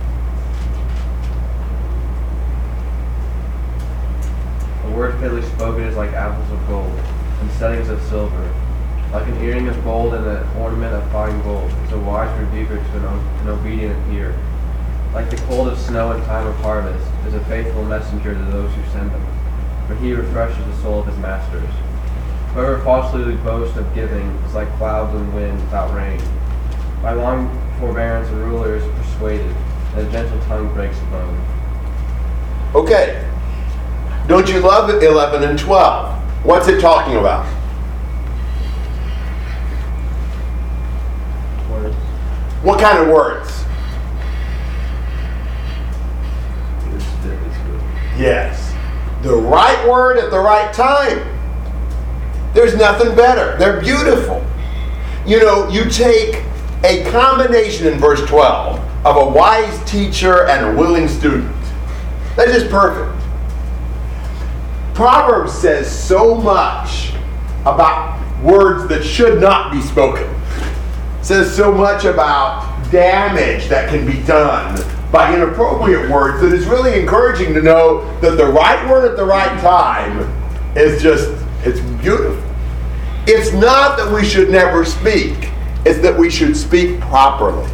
A 4.84 4.90
word 4.90 5.18
fitly 5.18 5.40
spoken 5.40 5.84
is 5.84 5.96
like 5.96 6.10
apples 6.10 6.52
of 6.52 6.68
gold, 6.68 6.92
and 7.40 7.50
settings 7.52 7.88
of 7.88 8.02
silver. 8.02 8.54
Like 9.14 9.26
an 9.28 9.42
earring 9.42 9.68
of 9.68 9.82
gold 9.82 10.12
and 10.12 10.26
an 10.26 10.46
ornament 10.58 10.92
of 10.92 11.10
fine 11.10 11.42
gold 11.42 11.70
It's 11.84 11.92
a 11.92 11.98
wise 11.98 12.38
rebuker 12.38 12.76
to 12.76 12.96
an, 12.98 13.04
an 13.06 13.48
obedient 13.48 14.12
ear. 14.12 14.38
Like 15.14 15.30
the 15.30 15.36
cold 15.46 15.68
of 15.68 15.78
snow 15.78 16.12
in 16.12 16.22
time 16.24 16.46
of 16.46 16.56
harvest 16.56 17.10
is 17.26 17.32
a 17.32 17.42
faithful 17.46 17.82
messenger 17.82 18.34
to 18.34 18.44
those 18.44 18.70
who 18.74 18.82
send 18.92 19.10
him, 19.10 19.26
for 19.86 19.94
he 19.94 20.12
refreshes 20.12 20.62
the 20.66 20.82
soul 20.82 21.00
of 21.00 21.06
his 21.06 21.16
masters. 21.16 21.70
Whoever 22.52 22.82
falsely 22.84 23.36
boasts 23.36 23.78
of 23.78 23.94
giving 23.94 24.26
is 24.44 24.54
like 24.54 24.68
clouds 24.76 25.14
and 25.14 25.34
wind 25.34 25.58
without 25.62 25.94
rain. 25.94 26.20
By 27.00 27.14
long 27.14 27.62
forbearance 27.78 28.28
a 28.30 28.34
ruler 28.36 28.76
is 28.76 28.84
persuaded, 28.96 29.54
and 29.94 30.06
a 30.06 30.10
gentle 30.10 30.40
tongue 30.46 30.72
breaks 30.74 30.98
a 30.98 31.04
bone. 31.06 31.44
Okay. 32.74 33.22
Don't 34.26 34.48
you 34.48 34.60
love 34.60 34.90
11 35.02 35.42
and 35.42 35.58
12? 35.58 36.44
What's 36.44 36.68
it 36.68 36.80
talking 36.80 37.16
about? 37.16 37.46
Words. 41.70 41.94
What 42.62 42.80
kind 42.80 42.98
of 42.98 43.08
words? 43.08 43.64
Yes. 48.18 48.74
The 49.22 49.34
right 49.34 49.88
word 49.88 50.18
at 50.18 50.30
the 50.30 50.38
right 50.38 50.72
time. 50.72 51.18
There's 52.54 52.74
nothing 52.74 53.14
better. 53.14 53.56
They're 53.58 53.80
beautiful. 53.80 54.44
You 55.26 55.40
know, 55.40 55.68
you 55.68 55.90
take 55.90 56.42
a 56.84 57.04
combination 57.10 57.86
in 57.86 57.98
verse 57.98 58.24
12 58.28 58.78
of 59.06 59.16
a 59.16 59.30
wise 59.30 59.82
teacher 59.90 60.46
and 60.46 60.66
a 60.66 60.78
willing 60.78 61.08
student. 61.08 61.54
That 62.36 62.48
is 62.48 62.64
perfect. 62.64 63.12
Proverbs 64.94 65.52
says 65.52 65.90
so 65.90 66.34
much 66.34 67.12
about 67.62 68.16
words 68.42 68.88
that 68.88 69.02
should 69.02 69.40
not 69.40 69.72
be 69.72 69.80
spoken. 69.80 70.28
says 71.22 71.54
so 71.54 71.72
much 71.72 72.04
about 72.04 72.90
damage 72.90 73.68
that 73.68 73.88
can 73.88 74.06
be 74.06 74.22
done 74.22 74.76
by 75.10 75.34
inappropriate 75.34 76.10
words 76.10 76.40
that 76.40 76.52
is 76.52 76.66
really 76.66 77.00
encouraging 77.00 77.54
to 77.54 77.62
know 77.62 78.04
that 78.20 78.36
the 78.36 78.46
right 78.46 78.88
word 78.88 79.10
at 79.10 79.16
the 79.16 79.24
right 79.24 79.60
time 79.60 80.20
is 80.76 81.02
just 81.02 81.30
it's 81.64 81.80
beautiful. 82.02 82.42
It's 83.26 83.52
not 83.52 83.96
that 83.98 84.12
we 84.12 84.24
should 84.24 84.50
never 84.50 84.84
speak, 84.84 85.50
it's 85.86 86.00
that 86.00 86.18
we 86.18 86.28
should 86.28 86.56
speak 86.56 87.00
properly. 87.00 87.64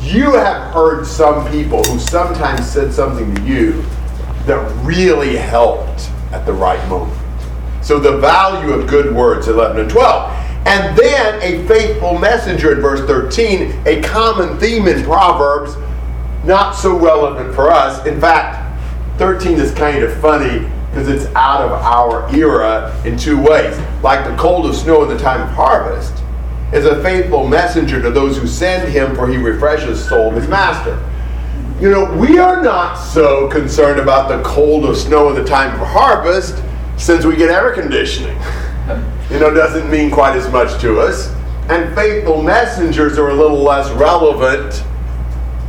You 0.00 0.34
have 0.34 0.72
heard 0.72 1.04
some 1.04 1.50
people 1.50 1.82
who 1.82 1.98
sometimes 1.98 2.70
said 2.70 2.92
something 2.92 3.34
to 3.34 3.42
you 3.42 3.82
that 4.46 4.84
really 4.84 5.34
helped 5.34 6.08
at 6.30 6.46
the 6.46 6.52
right 6.52 6.88
moment. 6.88 7.18
So 7.82 7.98
the 7.98 8.18
value 8.18 8.72
of 8.72 8.86
good 8.86 9.12
words, 9.12 9.48
11 9.48 9.80
and 9.80 9.90
12. 9.90 10.30
And 10.66 10.96
then 10.96 11.42
a 11.42 11.66
faithful 11.66 12.16
messenger 12.16 12.74
in 12.74 12.80
verse 12.80 13.00
13, 13.00 13.82
a 13.86 14.00
common 14.02 14.56
theme 14.60 14.86
in 14.86 15.02
Proverbs, 15.02 15.74
not 16.44 16.76
so 16.76 16.96
relevant 16.96 17.56
for 17.56 17.72
us. 17.72 18.06
In 18.06 18.20
fact, 18.20 18.80
13 19.18 19.58
is 19.58 19.74
kind 19.74 20.04
of 20.04 20.16
funny 20.20 20.70
because 20.90 21.08
it's 21.08 21.26
out 21.34 21.60
of 21.60 21.72
our 21.72 22.32
era 22.32 22.96
in 23.04 23.18
two 23.18 23.36
ways. 23.36 23.76
Like 24.00 24.24
the 24.24 24.36
cold 24.36 24.66
of 24.66 24.76
snow 24.76 25.02
in 25.02 25.08
the 25.08 25.18
time 25.18 25.42
of 25.42 25.48
harvest 25.48 26.23
is 26.72 26.84
a 26.86 27.02
faithful 27.02 27.46
messenger 27.46 28.00
to 28.02 28.10
those 28.10 28.36
who 28.36 28.46
send 28.46 28.90
him, 28.90 29.14
for 29.14 29.28
he 29.28 29.36
refreshes 29.36 30.02
the 30.02 30.08
soul 30.08 30.28
of 30.30 30.34
his 30.34 30.48
master. 30.48 30.98
You 31.80 31.90
know, 31.90 32.12
we 32.14 32.38
are 32.38 32.62
not 32.62 32.94
so 32.94 33.48
concerned 33.48 34.00
about 34.00 34.28
the 34.28 34.42
cold 34.42 34.84
of 34.84 34.96
snow 34.96 35.28
in 35.28 35.34
the 35.34 35.44
time 35.44 35.78
of 35.80 35.86
harvest 35.86 36.62
since 36.96 37.24
we 37.24 37.36
get 37.36 37.50
air 37.50 37.72
conditioning. 37.72 38.38
You 39.30 39.40
know, 39.40 39.52
doesn't 39.54 39.90
mean 39.90 40.10
quite 40.10 40.36
as 40.36 40.52
much 40.52 40.78
to 40.82 41.00
us. 41.00 41.34
And 41.70 41.94
faithful 41.94 42.42
messengers 42.42 43.18
are 43.18 43.30
a 43.30 43.34
little 43.34 43.62
less 43.62 43.90
relevant 43.92 44.84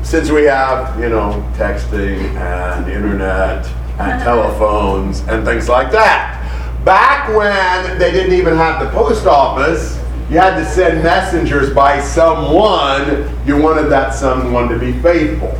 since 0.03 0.29
we 0.29 0.43
have, 0.43 0.99
you 0.99 1.07
know, 1.07 1.41
texting 1.55 2.19
and 2.35 2.91
internet 2.91 3.65
and 3.97 4.21
telephones 4.23 5.21
and 5.21 5.45
things 5.45 5.69
like 5.69 5.89
that. 5.93 6.41
Back 6.83 7.29
when 7.29 7.97
they 7.97 8.11
didn't 8.11 8.33
even 8.33 8.57
have 8.57 8.83
the 8.83 8.91
post 8.91 9.25
office, 9.25 9.97
you 10.29 10.39
had 10.39 10.57
to 10.57 10.65
send 10.65 11.03
messengers 11.03 11.73
by 11.73 12.01
someone. 12.01 13.29
You 13.45 13.57
wanted 13.57 13.89
that 13.89 14.13
someone 14.13 14.67
to 14.69 14.79
be 14.79 14.93
faithful. 15.01 15.55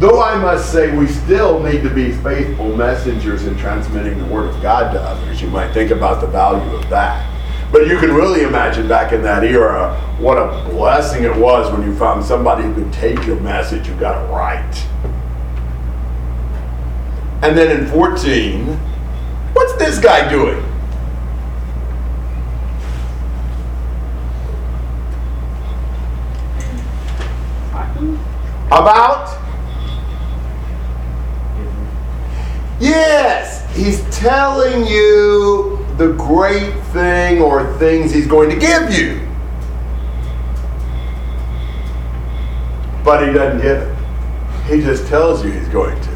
Though 0.00 0.22
I 0.22 0.36
must 0.36 0.72
say, 0.72 0.96
we 0.96 1.06
still 1.06 1.60
need 1.60 1.82
to 1.82 1.90
be 1.90 2.12
faithful 2.12 2.76
messengers 2.76 3.46
in 3.46 3.56
transmitting 3.56 4.18
the 4.18 4.26
Word 4.26 4.52
of 4.52 4.60
God 4.60 4.92
to 4.92 5.00
others. 5.00 5.40
You 5.40 5.48
might 5.48 5.72
think 5.72 5.90
about 5.90 6.20
the 6.20 6.26
value 6.26 6.74
of 6.74 6.88
that. 6.90 7.34
But 7.70 7.86
you 7.86 7.98
can 7.98 8.12
really 8.12 8.42
imagine 8.42 8.88
back 8.88 9.12
in 9.12 9.22
that 9.22 9.44
era 9.44 9.94
what 10.18 10.38
a 10.38 10.68
blessing 10.70 11.24
it 11.24 11.36
was 11.36 11.70
when 11.72 11.82
you 11.86 11.96
found 11.96 12.24
somebody 12.24 12.62
who 12.62 12.74
could 12.74 12.92
take 12.92 13.24
your 13.26 13.38
message 13.40 13.86
you 13.88 13.94
got 13.96 14.24
it 14.24 14.32
right. 14.32 14.86
And 17.42 17.56
then 17.56 17.78
in 17.78 17.86
14, 17.88 18.66
what's 19.52 19.74
this 19.74 19.98
guy 19.98 20.28
doing? 20.28 20.64
About? 28.68 29.36
Yes, 32.80 33.64
he's 33.74 34.02
telling 34.16 34.86
you 34.86 35.84
the 35.96 36.12
great 36.12 36.74
thing 36.92 37.40
or 37.40 37.76
things 37.78 38.12
he's 38.12 38.26
going 38.26 38.50
to 38.50 38.56
give 38.56 38.92
you. 38.92 39.26
But 43.02 43.26
he 43.26 43.32
doesn't 43.32 43.62
give 43.62 43.78
it. 43.78 43.98
He 44.66 44.82
just 44.82 45.06
tells 45.06 45.42
you 45.42 45.50
he's 45.50 45.68
going 45.68 45.98
to. 46.02 46.10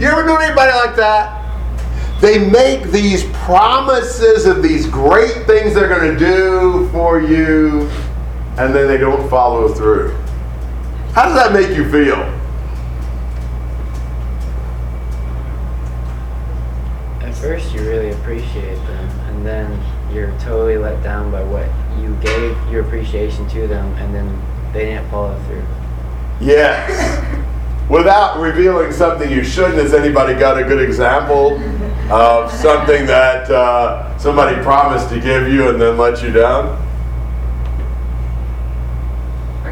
You 0.00 0.06
ever 0.06 0.24
know 0.24 0.36
anybody 0.36 0.72
like 0.72 0.96
that? 0.96 1.38
They 2.20 2.48
make 2.50 2.84
these 2.90 3.24
promises 3.32 4.46
of 4.46 4.62
these 4.62 4.86
great 4.86 5.46
things 5.46 5.74
they're 5.74 5.88
going 5.88 6.12
to 6.12 6.18
do 6.18 6.88
for 6.92 7.20
you, 7.20 7.82
and 8.56 8.74
then 8.74 8.88
they 8.88 8.96
don't 8.96 9.28
follow 9.28 9.68
through. 9.68 10.16
How 11.18 11.24
does 11.24 11.34
that 11.34 11.52
make 11.52 11.76
you 11.76 11.82
feel? 11.90 12.14
At 17.26 17.34
first, 17.34 17.74
you 17.74 17.80
really 17.80 18.12
appreciate 18.12 18.76
them, 18.76 19.08
and 19.26 19.44
then 19.44 20.14
you're 20.14 20.30
totally 20.38 20.78
let 20.78 21.02
down 21.02 21.32
by 21.32 21.42
what 21.42 21.66
you 22.00 22.14
gave 22.20 22.56
your 22.70 22.82
appreciation 22.82 23.48
to 23.48 23.66
them, 23.66 23.92
and 23.94 24.14
then 24.14 24.72
they 24.72 24.84
didn't 24.84 25.10
follow 25.10 25.36
through. 25.46 25.64
Yes. 26.40 26.88
Without 27.90 28.38
revealing 28.38 28.92
something 28.92 29.28
you 29.28 29.42
shouldn't, 29.42 29.78
has 29.78 29.94
anybody 29.94 30.34
got 30.34 30.56
a 30.56 30.62
good 30.62 30.80
example 30.80 31.60
of 32.12 32.52
something 32.52 33.06
that 33.06 33.50
uh, 33.50 34.16
somebody 34.18 34.54
promised 34.62 35.08
to 35.08 35.18
give 35.18 35.48
you 35.48 35.68
and 35.68 35.80
then 35.80 35.98
let 35.98 36.22
you 36.22 36.30
down? 36.30 36.87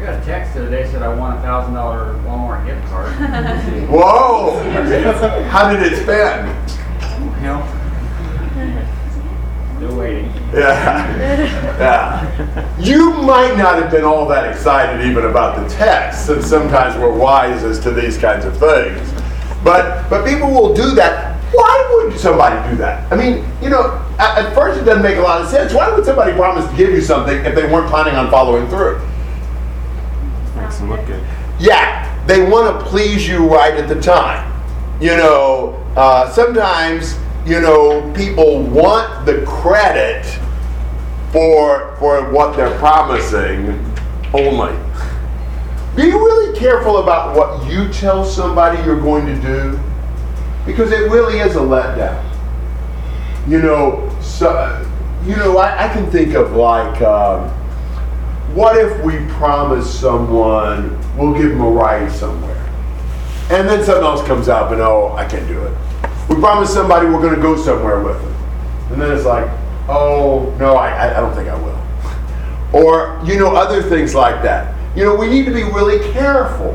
I 0.07 0.11
got 0.11 0.23
a 0.23 0.25
text 0.25 0.53
the 0.53 0.61
other 0.61 0.69
day 0.69 0.89
said 0.89 1.01
I 1.01 1.13
won 1.13 1.37
a 1.37 1.41
thousand 1.41 1.73
dollar 1.73 2.13
Walmart 2.23 2.65
gift 2.65 2.81
card. 2.87 3.11
Whoa! 3.89 4.57
How 5.49 5.69
did 5.69 5.91
it 5.91 6.01
spend? 6.01 6.47
Well, 7.43 7.67
still 9.75 9.99
waiting. 9.99 10.31
Yeah. 10.53 11.65
Yeah. 11.77 12.79
You 12.79 13.13
might 13.21 13.57
not 13.57 13.81
have 13.81 13.91
been 13.91 14.05
all 14.05 14.25
that 14.29 14.49
excited 14.49 15.05
even 15.05 15.25
about 15.25 15.57
the 15.57 15.75
text, 15.75 16.25
since 16.25 16.47
sometimes 16.47 16.97
we're 16.97 17.15
wise 17.15 17.65
as 17.65 17.77
to 17.81 17.91
these 17.91 18.17
kinds 18.17 18.45
of 18.45 18.57
things. 18.57 19.11
But 19.61 20.09
but 20.09 20.25
people 20.25 20.49
will 20.49 20.73
do 20.73 20.91
that. 20.95 21.35
Why 21.53 21.89
would 21.91 22.17
somebody 22.17 22.71
do 22.71 22.77
that? 22.77 23.11
I 23.11 23.17
mean, 23.17 23.45
you 23.61 23.69
know, 23.69 24.01
at, 24.19 24.37
at 24.37 24.55
first 24.55 24.79
it 24.79 24.85
doesn't 24.85 25.03
make 25.03 25.17
a 25.17 25.21
lot 25.21 25.41
of 25.41 25.49
sense. 25.49 25.73
Why 25.73 25.93
would 25.93 26.05
somebody 26.05 26.31
promise 26.31 26.69
to 26.69 26.77
give 26.77 26.91
you 26.91 27.01
something 27.01 27.45
if 27.45 27.53
they 27.53 27.69
weren't 27.69 27.89
planning 27.89 28.15
on 28.15 28.31
following 28.31 28.69
through? 28.69 29.01
Them 30.75 30.89
look 30.89 31.05
good. 31.05 31.23
Yeah, 31.59 32.25
they 32.27 32.47
want 32.47 32.79
to 32.79 32.85
please 32.85 33.27
you 33.27 33.47
right 33.47 33.73
at 33.73 33.87
the 33.87 33.99
time. 33.99 34.53
You 35.01 35.15
know, 35.17 35.73
uh, 35.95 36.29
sometimes 36.29 37.17
you 37.45 37.61
know 37.61 38.11
people 38.13 38.61
want 38.63 39.25
the 39.25 39.43
credit 39.45 40.25
for 41.31 41.95
for 41.97 42.29
what 42.31 42.55
they're 42.55 42.77
promising 42.77 43.69
only. 44.33 44.77
Be 45.95 46.11
really 46.11 46.57
careful 46.59 46.97
about 46.97 47.35
what 47.35 47.71
you 47.71 47.91
tell 47.91 48.23
somebody 48.23 48.83
you're 48.83 49.01
going 49.01 49.25
to 49.25 49.41
do, 49.41 49.79
because 50.65 50.91
it 50.91 51.09
really 51.09 51.39
is 51.39 51.55
a 51.55 51.59
letdown. 51.59 52.23
You 53.47 53.61
know, 53.61 54.15
so 54.21 54.85
you 55.25 55.35
know 55.37 55.57
I, 55.57 55.89
I 55.89 55.93
can 55.93 56.11
think 56.11 56.35
of 56.35 56.51
like. 56.51 57.01
Um, 57.01 57.56
what 58.57 58.75
if 58.75 58.99
we 59.03 59.17
promise 59.35 59.99
someone 59.99 60.97
we'll 61.15 61.33
give 61.33 61.51
them 61.51 61.61
a 61.61 61.69
ride 61.69 62.11
somewhere? 62.11 62.55
And 63.51 63.69
then 63.69 63.83
something 63.85 64.03
else 64.03 64.25
comes 64.25 64.49
up 64.49 64.71
and 64.71 64.81
oh, 64.81 65.13
I 65.15 65.25
can't 65.25 65.47
do 65.47 65.61
it. 65.63 65.77
We 66.27 66.35
promise 66.37 66.73
somebody 66.73 67.05
we're 67.05 67.21
going 67.21 67.35
to 67.35 67.41
go 67.41 67.55
somewhere 67.55 68.01
with 68.01 68.19
them. 68.19 68.33
And 68.91 68.99
then 68.99 69.11
it's 69.15 69.25
like, 69.25 69.47
oh, 69.87 70.55
no, 70.59 70.75
I, 70.75 70.89
I- 70.89 71.17
I 71.17 71.19
don't 71.19 71.35
think 71.35 71.47
I 71.49 71.55
will. 71.55 71.77
Or, 72.83 73.21
you 73.23 73.37
know, 73.39 73.55
other 73.55 73.81
things 73.81 74.13
like 74.15 74.41
that. 74.41 74.75
You 74.97 75.05
know, 75.05 75.15
we 75.15 75.29
need 75.29 75.45
to 75.45 75.53
be 75.53 75.63
really 75.63 75.99
careful. 76.11 76.73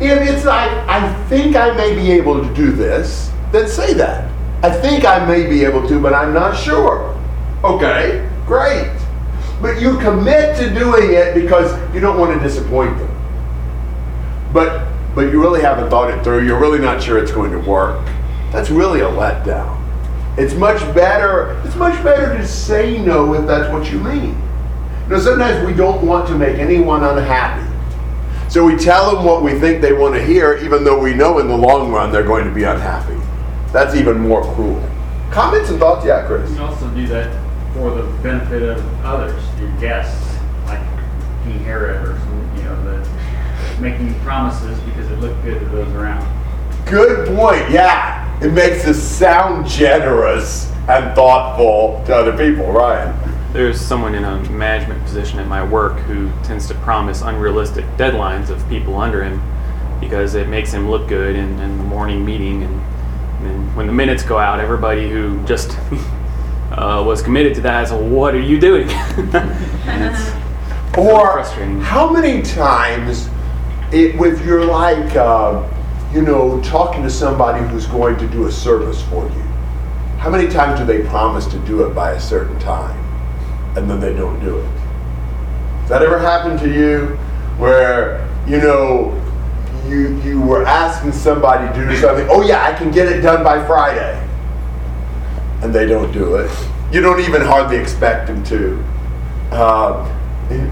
If 0.00 0.26
it's 0.26 0.44
like, 0.46 0.70
I 0.88 1.12
think 1.28 1.54
I 1.54 1.70
may 1.76 1.94
be 1.94 2.10
able 2.12 2.42
to 2.42 2.54
do 2.54 2.72
this, 2.72 3.30
then 3.52 3.68
say 3.68 3.92
that. 3.92 4.28
I 4.64 4.70
think 4.70 5.04
I 5.04 5.24
may 5.24 5.46
be 5.46 5.64
able 5.64 5.86
to, 5.86 6.00
but 6.00 6.14
I'm 6.14 6.32
not 6.32 6.56
sure. 6.56 7.14
Okay, 7.62 8.28
great. 8.46 8.90
But 9.60 9.80
you 9.80 9.98
commit 9.98 10.56
to 10.58 10.72
doing 10.72 11.12
it 11.12 11.34
because 11.34 11.72
you 11.92 12.00
don't 12.00 12.18
want 12.18 12.36
to 12.36 12.46
disappoint 12.46 12.96
them. 12.98 13.14
But 14.52 14.88
but 15.14 15.32
you 15.32 15.40
really 15.40 15.60
haven't 15.60 15.90
thought 15.90 16.10
it 16.10 16.22
through. 16.22 16.46
You're 16.46 16.60
really 16.60 16.78
not 16.78 17.02
sure 17.02 17.18
it's 17.18 17.32
going 17.32 17.50
to 17.50 17.58
work. 17.58 18.04
That's 18.52 18.70
really 18.70 19.00
a 19.00 19.08
letdown. 19.08 19.76
It's 20.38 20.54
much 20.54 20.78
better. 20.94 21.60
It's 21.64 21.74
much 21.74 22.00
better 22.04 22.38
to 22.38 22.46
say 22.46 22.98
no 22.98 23.34
if 23.34 23.44
that's 23.46 23.72
what 23.72 23.90
you 23.90 23.98
mean. 23.98 24.40
You 25.04 25.14
know, 25.14 25.18
sometimes 25.18 25.66
we 25.66 25.74
don't 25.74 26.06
want 26.06 26.28
to 26.28 26.36
make 26.36 26.58
anyone 26.58 27.02
unhappy. 27.02 27.66
So 28.48 28.64
we 28.64 28.76
tell 28.76 29.14
them 29.14 29.24
what 29.24 29.42
we 29.42 29.58
think 29.58 29.82
they 29.82 29.92
want 29.92 30.14
to 30.14 30.24
hear, 30.24 30.56
even 30.58 30.84
though 30.84 31.00
we 31.00 31.14
know 31.14 31.40
in 31.40 31.48
the 31.48 31.56
long 31.56 31.90
run 31.90 32.12
they're 32.12 32.22
going 32.22 32.44
to 32.44 32.54
be 32.54 32.62
unhappy. 32.62 33.20
That's 33.72 33.96
even 33.96 34.20
more 34.20 34.42
cruel. 34.54 34.80
Comments 35.32 35.68
and 35.68 35.80
thoughts? 35.80 36.06
Yeah, 36.06 36.24
Chris. 36.26 36.48
Can 36.54 36.60
also 36.60 36.88
do 36.90 37.06
that 37.08 37.47
for 37.78 37.92
the 37.92 38.02
benefit 38.24 38.60
of 38.60 39.04
others, 39.04 39.40
your 39.60 39.70
guests, 39.80 40.36
like 40.66 40.80
King 41.44 41.60
Herod 41.60 42.08
or 42.08 42.18
some, 42.18 42.56
you 42.56 42.64
know, 42.64 42.82
the 42.82 43.80
making 43.80 44.18
promises 44.20 44.80
because 44.80 45.08
it 45.08 45.20
looked 45.20 45.40
good 45.44 45.60
to 45.60 45.66
those 45.66 45.88
around. 45.92 46.26
Good 46.86 47.28
point. 47.28 47.70
Yeah. 47.70 48.26
it 48.42 48.52
makes 48.52 48.84
us 48.84 49.00
sound 49.00 49.68
generous 49.68 50.72
and 50.88 51.14
thoughtful 51.14 52.02
to 52.06 52.16
other 52.16 52.36
people, 52.36 52.72
Ryan. 52.72 53.16
There's 53.52 53.80
someone 53.80 54.16
in 54.16 54.24
a 54.24 54.42
management 54.50 55.00
position 55.04 55.38
at 55.38 55.46
my 55.46 55.64
work 55.64 55.98
who 56.00 56.32
tends 56.42 56.66
to 56.68 56.74
promise 56.74 57.22
unrealistic 57.22 57.84
deadlines 57.96 58.50
of 58.50 58.68
people 58.68 58.98
under 58.98 59.22
him 59.22 59.40
because 60.00 60.34
it 60.34 60.48
makes 60.48 60.72
him 60.72 60.90
look 60.90 61.08
good 61.08 61.36
in, 61.36 61.60
in 61.60 61.78
the 61.78 61.84
morning 61.84 62.24
meeting. 62.24 62.64
And, 62.64 62.82
and 63.46 63.76
when 63.76 63.86
the 63.86 63.92
minutes 63.92 64.24
go 64.24 64.36
out, 64.36 64.58
everybody 64.58 65.08
who 65.08 65.40
just 65.44 65.78
uh, 66.70 67.02
was 67.06 67.22
committed 67.22 67.54
to 67.54 67.60
that 67.62 67.88
that 67.88 67.94
is, 67.94 68.12
what 68.12 68.34
are 68.34 68.40
you 68.40 68.58
doing? 68.60 68.86
it's 68.90 70.30
Or 70.96 71.32
frustrating. 71.32 71.80
how 71.80 72.10
many 72.10 72.42
times, 72.42 73.28
it, 73.92 74.18
with 74.18 74.44
your 74.44 74.64
like, 74.64 75.16
uh, 75.16 75.66
you 76.12 76.22
know, 76.22 76.60
talking 76.62 77.02
to 77.02 77.10
somebody 77.10 77.66
who's 77.68 77.86
going 77.86 78.16
to 78.18 78.26
do 78.28 78.46
a 78.46 78.52
service 78.52 79.02
for 79.04 79.24
you, 79.24 79.42
how 80.18 80.30
many 80.30 80.48
times 80.48 80.80
do 80.80 80.86
they 80.86 81.02
promise 81.08 81.46
to 81.46 81.58
do 81.60 81.86
it 81.86 81.94
by 81.94 82.12
a 82.12 82.20
certain 82.20 82.58
time, 82.58 82.98
and 83.76 83.88
then 83.88 84.00
they 84.00 84.12
don't 84.14 84.40
do 84.40 84.58
it? 84.58 84.64
Has 85.82 85.88
that 85.90 86.02
ever 86.02 86.18
happened 86.18 86.58
to 86.60 86.72
you, 86.72 87.16
where 87.58 88.26
you 88.46 88.58
know, 88.58 89.14
you 89.86 90.20
you 90.22 90.40
were 90.40 90.64
asking 90.66 91.12
somebody 91.12 91.66
to 91.78 91.88
do 91.88 91.96
something? 91.96 92.26
Oh 92.30 92.42
yeah, 92.42 92.64
I 92.64 92.72
can 92.74 92.90
get 92.90 93.08
it 93.08 93.20
done 93.20 93.44
by 93.44 93.64
Friday, 93.66 94.27
and 95.62 95.74
they 95.74 95.86
don't 95.86 96.12
do 96.12 96.36
it. 96.36 96.50
You 96.92 97.00
don't 97.00 97.20
even 97.20 97.42
hardly 97.42 97.76
expect 97.76 98.26
them 98.26 98.42
to. 98.44 98.82
Uh, 99.50 100.14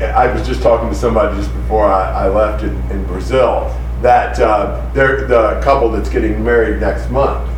I 0.01 0.33
was 0.33 0.47
just 0.47 0.63
talking 0.63 0.89
to 0.89 0.95
somebody 0.95 1.37
just 1.37 1.53
before 1.55 1.87
I, 1.87 2.25
I 2.25 2.29
left 2.29 2.65
in, 2.65 2.75
in 2.91 3.05
Brazil 3.07 3.75
that 4.03 4.39
uh, 4.39 4.89
the 4.93 5.61
couple 5.63 5.91
that's 5.91 6.09
getting 6.09 6.43
married 6.45 6.81
next 6.81 7.11
month. 7.11 7.51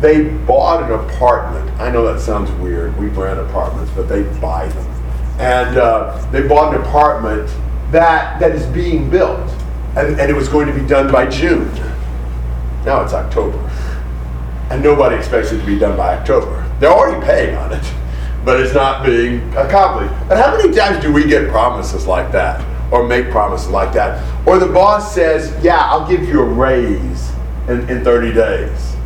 They 0.00 0.30
bought 0.30 0.82
an 0.82 0.92
apartment. 0.92 1.70
I 1.80 1.90
know 1.90 2.10
that 2.12 2.20
sounds 2.20 2.50
weird. 2.52 2.98
We 2.98 3.08
rent 3.08 3.38
apartments, 3.38 3.92
but 3.94 4.08
they 4.08 4.22
buy 4.40 4.68
them, 4.68 4.86
and 5.38 5.76
uh, 5.76 6.26
they 6.30 6.46
bought 6.46 6.74
an 6.74 6.80
apartment 6.80 7.48
that 7.90 8.40
that 8.40 8.52
is 8.52 8.64
being 8.66 9.10
built, 9.10 9.50
and, 9.96 10.18
and 10.18 10.30
it 10.30 10.34
was 10.34 10.48
going 10.48 10.66
to 10.68 10.72
be 10.72 10.86
done 10.86 11.12
by 11.12 11.26
June. 11.26 11.70
Now 12.84 13.02
it's 13.02 13.12
October, 13.12 13.58
and 14.70 14.82
nobody 14.82 15.16
expects 15.16 15.52
it 15.52 15.60
to 15.60 15.66
be 15.66 15.78
done 15.78 15.96
by 15.98 16.16
October. 16.16 16.59
They're 16.80 16.90
already 16.90 17.24
paying 17.24 17.56
on 17.56 17.72
it 17.72 17.84
but 18.44 18.60
it's 18.60 18.74
not 18.74 19.04
being 19.04 19.40
accomplished. 19.56 20.12
And 20.30 20.38
how 20.38 20.56
many 20.56 20.74
times 20.74 21.02
do 21.02 21.12
we 21.12 21.24
get 21.26 21.50
promises 21.50 22.06
like 22.06 22.32
that, 22.32 22.64
or 22.92 23.06
make 23.06 23.30
promises 23.30 23.68
like 23.68 23.92
that? 23.94 24.24
Or 24.46 24.58
the 24.58 24.66
boss 24.66 25.14
says, 25.14 25.54
Yeah, 25.62 25.78
I'll 25.78 26.08
give 26.08 26.24
you 26.24 26.40
a 26.40 26.44
raise 26.44 27.30
in, 27.68 27.88
in 27.90 28.02
30 28.02 28.32
days. 28.32 28.96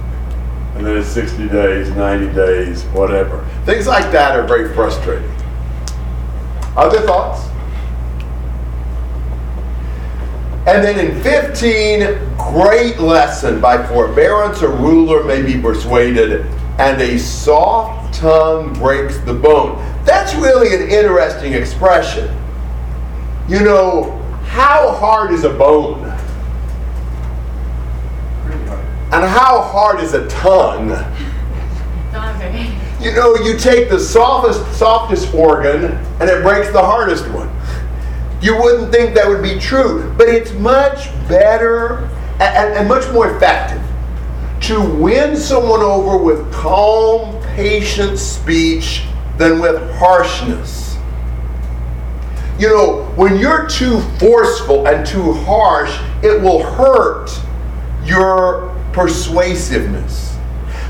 And 0.77 0.87
then 0.87 0.97
it's 0.97 1.09
60 1.09 1.49
days, 1.49 1.91
90 1.91 2.35
days, 2.35 2.83
whatever. 2.87 3.49
Things 3.65 3.87
like 3.87 4.11
that 4.13 4.39
are 4.39 4.47
very 4.47 4.73
frustrating. 4.75 5.31
Other 6.77 7.01
thoughts? 7.01 7.49
And 10.67 10.83
then 10.83 10.99
in 10.99 11.23
15, 11.23 12.37
great 12.37 12.99
lesson 12.99 13.61
by 13.61 13.87
forbearance 13.87 14.63
a 14.63 14.69
ruler 14.69 15.23
may 15.23 15.43
be 15.43 15.61
persuaded, 15.61 16.47
and 16.79 17.01
a 17.01 17.19
soft 17.19 18.15
tongue 18.15 18.73
breaks 18.75 19.19
the 19.19 19.35
bone. 19.35 19.77
That's 20.05 20.35
really 20.35 20.75
an 20.75 20.91
interesting 20.91 21.53
expression. 21.53 22.37
You 23.49 23.61
know, 23.61 24.11
how 24.45 24.93
hard 24.93 25.33
is 25.33 25.45
a 25.45 25.51
bone? 25.51 26.03
And 29.13 29.25
how 29.25 29.63
hard 29.63 30.01
is 30.01 30.15
a 30.15 30.27
tongue? 30.29 30.89
Not 32.13 32.37
very. 32.39 32.73
You 33.01 33.15
know, 33.15 33.37
you 33.37 33.57
take 33.57 33.89
the 33.89 34.01
softest, 34.01 34.77
softest 34.77 35.33
organ 35.33 35.85
and 35.85 36.29
it 36.29 36.43
breaks 36.43 36.73
the 36.73 36.83
hardest 36.83 37.29
one. 37.31 37.51
You 38.41 38.61
wouldn't 38.61 38.93
think 38.93 39.15
that 39.15 39.29
would 39.29 39.43
be 39.43 39.59
true, 39.61 40.13
but 40.19 40.29
it's 40.29 40.53
much 40.55 41.07
better 41.29 42.09
and, 42.41 42.75
and 42.75 42.89
much 42.89 43.11
more 43.13 43.37
effective 43.37 43.81
to 44.64 44.81
win 44.81 45.37
someone 45.37 45.81
over 45.81 46.16
with 46.16 46.50
calm, 46.50 47.38
patient 47.55 48.18
speech 48.18 49.05
than 49.37 49.61
with 49.61 49.79
harshness. 49.96 50.96
You 52.59 52.68
know, 52.68 53.03
when 53.16 53.38
you're 53.38 53.68
too 53.68 54.00
forceful 54.18 54.87
and 54.87 55.07
too 55.07 55.33
harsh, 55.33 55.94
it 56.22 56.40
will 56.40 56.62
hurt 56.62 57.31
your 58.05 58.74
persuasiveness. 58.94 60.35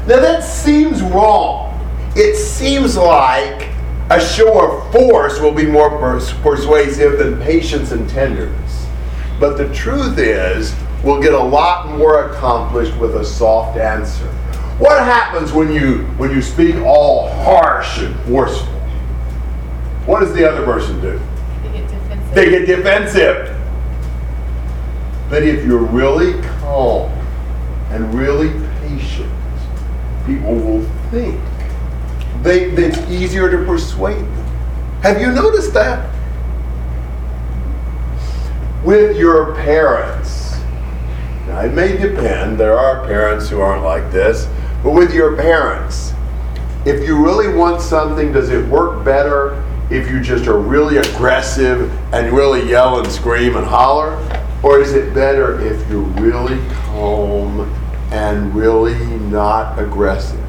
Now 0.06 0.20
that 0.20 0.44
seems 0.44 1.02
wrong. 1.02 1.72
It 2.14 2.37
seems 2.37 2.96
like 2.96 3.70
a 4.10 4.20
show 4.20 4.68
of 4.68 4.92
force 4.92 5.40
will 5.40 5.54
be 5.54 5.66
more 5.66 5.90
pers- 5.98 6.32
persuasive 6.34 7.18
than 7.18 7.40
patience 7.42 7.90
and 7.90 8.08
tenderness. 8.08 8.87
But 9.40 9.56
the 9.56 9.72
truth 9.74 10.18
is, 10.18 10.72
we'll 11.05 11.23
get 11.23 11.35
a 11.35 11.43
lot 11.43 11.88
more 11.97 12.31
accomplished 12.31 12.97
with 12.97 13.17
a 13.17 13.25
soft 13.25 13.79
answer. 13.79 14.27
What 14.79 14.99
happens 14.99 15.53
when 15.53 15.73
you 15.73 15.99
when 16.17 16.31
you 16.31 16.43
speak 16.43 16.77
all 16.77 17.29
harsh 17.45 18.01
and 18.01 18.19
forceful? 18.21 18.73
What 20.07 20.21
does 20.21 20.35
the 20.35 20.51
other 20.51 20.64
person 20.64 21.01
do? 21.01 21.21
They 21.62 21.73
get 21.73 21.88
defensive. 21.88 22.35
They 22.35 22.51
get 22.51 22.67
defensive. 22.67 23.57
But 25.31 25.43
if 25.43 25.64
you're 25.64 25.85
really 25.85 26.40
calm 26.59 27.11
and 27.90 28.12
really 28.14 28.51
patient, 28.81 29.31
people 30.27 30.55
will 30.55 30.85
think 31.11 31.40
they, 32.43 32.64
it's 32.73 32.99
easier 33.11 33.51
to 33.51 33.64
persuade 33.64 34.19
them. 34.19 34.47
Have 35.03 35.21
you 35.21 35.33
noticed 35.33 35.73
that? 35.73 36.14
With 38.85 39.17
your 39.17 39.55
parents. 39.55 40.43
It 41.62 41.73
may 41.73 41.97
depend. 41.97 42.59
There 42.59 42.77
are 42.79 43.07
parents 43.07 43.49
who 43.49 43.61
aren't 43.61 43.85
like 43.85 44.11
this. 44.11 44.49
But 44.83 44.90
with 44.90 45.14
your 45.14 45.37
parents, 45.37 46.12
if 46.85 47.07
you 47.07 47.25
really 47.25 47.55
want 47.55 47.81
something, 47.81 48.33
does 48.33 48.51
it 48.51 48.67
work 48.69 49.05
better 49.05 49.62
if 49.90 50.11
you 50.11 50.21
just 50.21 50.47
are 50.47 50.59
really 50.59 50.99
aggressive 50.99 51.90
and 52.12 52.33
really 52.33 52.69
yell 52.69 52.99
and 52.99 53.11
scream 53.11 53.57
and 53.57 53.67
holler? 53.67 54.17
Or 54.62 54.81
is 54.81 54.93
it 54.93 55.14
better 55.14 55.61
if 55.61 55.88
you're 55.88 56.03
really 56.03 56.59
calm 56.73 57.61
and 58.11 58.55
really 58.55 58.95
not 59.31 59.79
aggressive? 59.79 60.40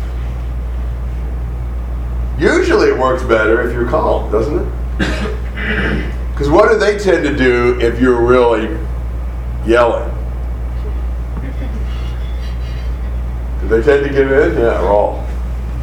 Usually 2.38 2.90
it 2.90 2.98
works 2.98 3.24
better 3.24 3.68
if 3.68 3.74
you're 3.74 3.90
calm, 3.90 4.32
doesn't 4.32 4.60
it? 4.60 5.32
Because 6.36 6.50
what 6.50 6.70
do 6.70 6.78
they 6.78 6.98
tend 6.98 7.24
to 7.24 7.34
do 7.34 7.80
if 7.80 8.02
you're 8.02 8.20
really 8.22 8.78
yelling? 9.66 10.15
They 13.70 13.82
tend 13.82 14.06
to 14.06 14.10
give 14.12 14.32
in? 14.32 14.58
Yeah, 14.58 14.82
raw. 14.82 15.22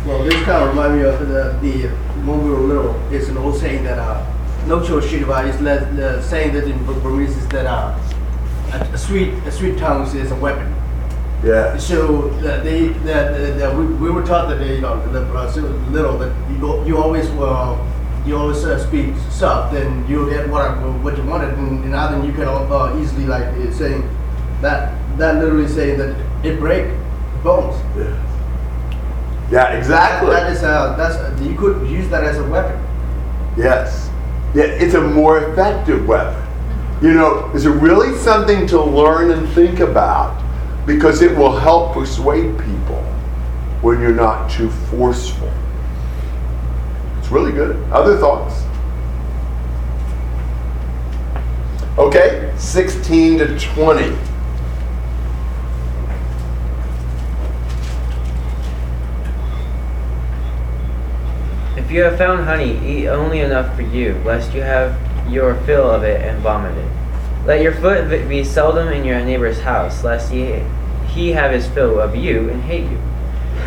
Well, 0.06 0.24
this 0.24 0.34
kind 0.42 0.64
of 0.64 0.70
remind 0.70 1.00
me 1.00 1.08
of 1.08 1.18
the, 1.20 1.58
the 1.62 1.88
when 2.24 2.44
we 2.44 2.50
were 2.50 2.58
little. 2.58 2.94
It's 3.12 3.28
an 3.28 3.36
old 3.36 3.56
saying 3.56 3.84
that 3.84 3.98
uh, 3.98 4.24
no 4.66 4.84
cho 4.84 5.00
shiriba 5.00 5.48
is 5.48 5.60
le- 5.60 5.84
the 5.94 6.22
saying 6.22 6.54
that 6.54 6.64
in 6.64 6.84
Burmese 6.84 7.36
is 7.36 7.48
that 7.48 7.66
uh, 7.66 7.98
a, 8.72 8.98
sweet 8.98 9.34
a 9.46 9.52
sweet 9.52 9.78
tongue 9.78 10.06
is 10.16 10.30
a 10.30 10.36
weapon. 10.36 10.74
Yeah. 11.44 11.76
So 11.76 12.28
that 12.40 12.62
they 12.64 12.88
that, 12.88 13.36
that, 13.36 13.58
that 13.58 13.76
we, 13.76 13.86
we 13.86 14.10
were 14.10 14.24
taught 14.24 14.48
that 14.48 14.58
they, 14.58 14.76
you 14.76 14.80
know 14.80 15.00
the, 15.12 15.22
uh, 15.22 15.52
little 15.90 16.18
that 16.18 16.50
you 16.50 16.58
go, 16.58 16.84
you 16.84 16.98
always 16.98 17.26
uh, 17.30 17.76
you 18.24 18.36
always 18.36 18.64
uh, 18.64 18.78
speak 18.86 19.14
soft, 19.30 19.72
then 19.72 20.06
you'll 20.08 20.30
get 20.30 20.48
what 20.48 20.70
what 21.02 21.16
you 21.16 21.24
wanted, 21.24 21.54
and, 21.54 21.82
and 21.82 21.90
now 21.90 22.10
then 22.10 22.24
you 22.24 22.32
can 22.32 22.46
uh, 22.46 22.96
easily 23.00 23.26
like 23.26 23.54
saying 23.72 24.08
that 24.60 24.94
that 25.18 25.36
literally 25.42 25.68
saying 25.68 25.98
that 25.98 26.16
it 26.44 26.58
break 26.60 26.86
bones. 27.42 27.76
Yeah. 27.96 28.28
Yeah, 29.50 29.76
exactly. 29.76 30.30
That 30.30 30.50
is 30.50 30.62
a, 30.62 30.94
that's 30.96 31.40
you 31.42 31.54
could 31.56 31.86
use 31.88 32.08
that 32.08 32.24
as 32.24 32.38
a 32.38 32.44
weapon. 32.44 32.80
Yes. 33.56 34.08
Yeah, 34.54 34.64
it's 34.64 34.94
a 34.94 35.00
more 35.00 35.50
effective 35.50 36.06
weapon. 36.06 36.34
Mm-hmm. 36.34 37.06
You 37.06 37.14
know, 37.14 37.50
is 37.54 37.66
it 37.66 37.70
really 37.70 38.16
something 38.18 38.66
to 38.68 38.82
learn 38.82 39.30
and 39.30 39.48
think 39.50 39.80
about 39.80 40.42
because 40.86 41.22
it 41.22 41.36
will 41.36 41.56
help 41.56 41.92
persuade 41.92 42.58
people 42.58 43.02
when 43.82 44.00
you're 44.00 44.14
not 44.14 44.50
too 44.50 44.70
forceful. 44.70 45.52
It's 47.18 47.28
really 47.30 47.52
good. 47.52 47.76
Other 47.90 48.16
thoughts? 48.16 48.64
Okay, 51.98 52.52
16 52.56 53.38
to 53.38 53.58
20. 53.58 54.16
You 61.92 62.02
have 62.02 62.16
found 62.16 62.44
honey, 62.44 62.78
eat 62.88 63.08
only 63.08 63.40
enough 63.40 63.76
for 63.76 63.82
you, 63.82 64.14
lest 64.24 64.54
you 64.54 64.62
have 64.62 64.96
your 65.30 65.54
fill 65.62 65.90
of 65.90 66.02
it 66.02 66.20
and 66.22 66.40
vomit 66.40 66.76
it. 66.76 66.90
Let 67.46 67.60
your 67.60 67.72
foot 67.72 68.08
be 68.28 68.44
seldom 68.44 68.88
in 68.88 69.04
your 69.04 69.22
neighbor's 69.22 69.60
house, 69.60 70.02
lest 70.02 70.32
he, 70.32 70.62
he 71.08 71.32
have 71.32 71.52
his 71.52 71.68
fill 71.68 72.00
of 72.00 72.16
you 72.16 72.48
and 72.48 72.62
hate 72.62 72.90
you. 72.90 72.98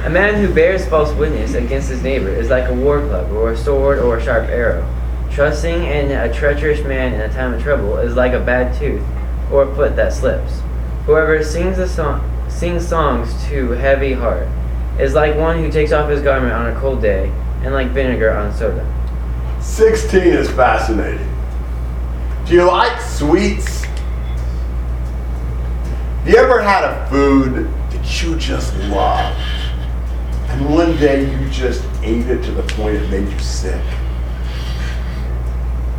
A 0.05 0.09
man 0.09 0.35
who 0.35 0.53
bears 0.53 0.87
false 0.87 1.13
witness 1.13 1.53
against 1.53 1.89
his 1.89 2.01
neighbor 2.01 2.29
is 2.29 2.49
like 2.49 2.69
a 2.69 2.73
war 2.73 2.99
club, 2.99 3.31
or 3.31 3.51
a 3.51 3.57
sword, 3.57 3.99
or 3.99 4.17
a 4.17 4.23
sharp 4.23 4.49
arrow. 4.49 4.87
Trusting 5.31 5.83
in 5.83 6.11
a 6.11 6.33
treacherous 6.33 6.83
man 6.83 7.13
in 7.13 7.21
a 7.21 7.33
time 7.33 7.53
of 7.53 7.61
trouble 7.61 7.97
is 7.97 8.15
like 8.15 8.33
a 8.33 8.39
bad 8.39 8.77
tooth, 8.79 9.03
or 9.51 9.63
a 9.63 9.75
foot 9.75 9.95
that 9.95 10.13
slips. 10.13 10.61
Whoever 11.05 11.43
sings 11.43 11.77
a 11.77 11.87
song, 11.87 12.31
sings 12.49 12.87
songs 12.87 13.45
to 13.47 13.71
heavy 13.71 14.13
heart 14.13 14.47
is 14.99 15.13
like 15.13 15.35
one 15.35 15.59
who 15.59 15.69
takes 15.69 15.91
off 15.91 16.09
his 16.09 16.21
garment 16.21 16.53
on 16.53 16.67
a 16.67 16.79
cold 16.79 17.01
day, 17.01 17.31
and 17.65 17.73
like 17.73 17.89
vinegar 17.89 18.31
on 18.31 18.53
soda. 18.53 18.85
16 19.59 20.21
is 20.21 20.49
fascinating. 20.51 21.27
Do 22.45 22.53
you 22.53 22.63
like 22.63 23.01
sweets? 23.01 23.83
Have 26.23 26.27
you 26.27 26.37
ever 26.37 26.61
had 26.61 26.83
a 26.83 27.09
food 27.09 27.67
that 27.89 28.23
you 28.23 28.35
just 28.35 28.75
love? 28.91 29.35
And 30.49 30.69
one 30.69 30.95
day 30.97 31.27
you 31.27 31.49
just 31.49 31.83
ate 32.03 32.27
it 32.27 32.43
to 32.43 32.51
the 32.51 32.61
point 32.73 32.97
it 32.97 33.09
made 33.09 33.27
you 33.27 33.39
sick? 33.39 33.81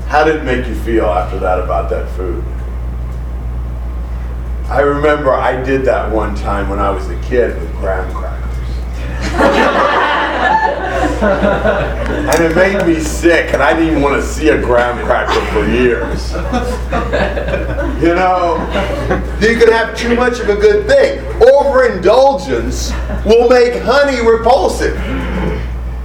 How 0.07 0.22
did 0.22 0.37
it 0.37 0.44
make 0.44 0.68
you 0.68 0.74
feel 0.76 1.07
after 1.07 1.40
that 1.40 1.59
about 1.59 1.90
that 1.90 2.09
food? 2.16 2.44
I 4.70 4.83
remember 4.83 5.35
I 5.35 5.61
did 5.64 5.85
that 5.87 6.12
one 6.12 6.37
time 6.37 6.68
when 6.68 6.79
I 6.79 6.90
was 6.90 7.11
a 7.11 7.20
kid 7.22 7.61
with 7.61 7.72
graham 7.72 8.14
crackers. 8.14 8.42
and 11.22 12.44
it 12.44 12.54
made 12.54 12.87
me 12.87 13.00
sick, 13.00 13.52
and 13.52 13.62
I 13.62 13.72
didn't 13.72 13.90
even 13.90 14.02
want 14.02 14.20
to 14.20 14.26
see 14.26 14.48
a 14.48 14.61
graham 14.61 15.04
cracker 15.06 15.44
for 15.52 15.66
years. 15.68 16.32
You 17.96 18.14
know, 18.14 18.59
you 19.40 19.56
can 19.56 19.72
have 19.72 19.96
too 19.96 20.14
much 20.14 20.38
of 20.38 20.50
a 20.50 20.54
good 20.54 20.87
thing. 20.87 21.18
Overindulgence 21.42 22.92
will 23.24 23.48
make 23.48 23.82
honey 23.82 24.20
repulsive. 24.20 24.94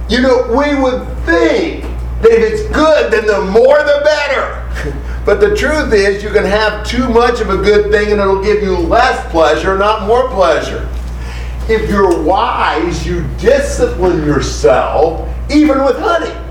You 0.08 0.22
know, 0.22 0.46
we 0.48 0.74
would 0.74 1.06
think 1.26 1.82
that 2.22 2.32
if 2.32 2.52
it's 2.52 2.74
good, 2.74 3.12
then 3.12 3.26
the 3.26 3.42
more 3.50 3.78
the 3.78 4.00
better. 4.04 4.98
But 5.24 5.38
the 5.38 5.54
truth 5.54 5.92
is, 5.92 6.24
you 6.24 6.30
can 6.30 6.44
have 6.44 6.84
too 6.84 7.08
much 7.08 7.40
of 7.40 7.48
a 7.48 7.56
good 7.56 7.92
thing 7.92 8.10
and 8.10 8.20
it'll 8.20 8.42
give 8.42 8.60
you 8.60 8.76
less 8.76 9.30
pleasure, 9.30 9.78
not 9.78 10.08
more 10.08 10.28
pleasure. 10.30 10.88
If 11.68 11.88
you're 11.88 12.22
wise, 12.22 13.06
you 13.06 13.26
discipline 13.38 14.24
yourself, 14.24 15.28
even 15.50 15.84
with 15.84 15.98
honey. 15.98 16.34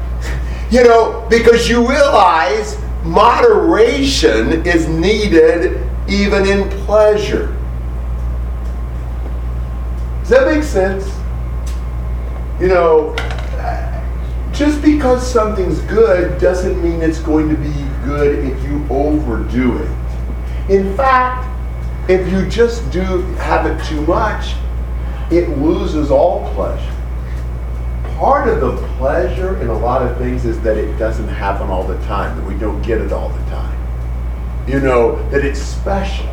You 0.71 0.85
know, 0.85 1.27
because 1.29 1.67
you 1.67 1.85
realize 1.85 2.77
moderation 3.03 4.65
is 4.65 4.87
needed 4.87 5.85
even 6.07 6.47
in 6.47 6.69
pleasure. 6.85 7.53
Does 10.21 10.29
that 10.29 10.45
make 10.45 10.63
sense? 10.63 11.11
You 12.61 12.69
know, 12.69 13.13
just 14.53 14.81
because 14.81 15.29
something's 15.29 15.81
good 15.81 16.39
doesn't 16.39 16.81
mean 16.81 17.01
it's 17.01 17.19
going 17.19 17.49
to 17.49 17.55
be 17.55 17.73
good 18.05 18.45
if 18.45 18.63
you 18.63 18.85
overdo 18.89 19.77
it. 19.77 20.71
In 20.71 20.95
fact, 20.95 21.47
if 22.09 22.31
you 22.31 22.47
just 22.47 22.89
do 22.91 23.01
have 23.39 23.65
it 23.65 23.83
too 23.85 24.01
much, 24.05 24.53
it 25.31 25.49
loses 25.57 26.11
all 26.11 26.53
pleasure. 26.53 26.95
Part 28.17 28.47
of 28.49 28.61
the 28.61 28.75
pleasure 28.97 29.59
in 29.61 29.67
a 29.69 29.77
lot 29.77 30.01
of 30.01 30.17
things 30.17 30.45
is 30.45 30.59
that 30.61 30.77
it 30.77 30.97
doesn't 30.97 31.27
happen 31.27 31.69
all 31.69 31.83
the 31.83 31.97
time, 32.05 32.37
that 32.37 32.45
we 32.45 32.53
don't 32.59 32.81
get 32.81 32.99
it 32.99 33.11
all 33.11 33.29
the 33.29 33.43
time. 33.45 33.77
You 34.67 34.79
know, 34.79 35.27
that 35.29 35.43
it's 35.43 35.59
special. 35.59 36.27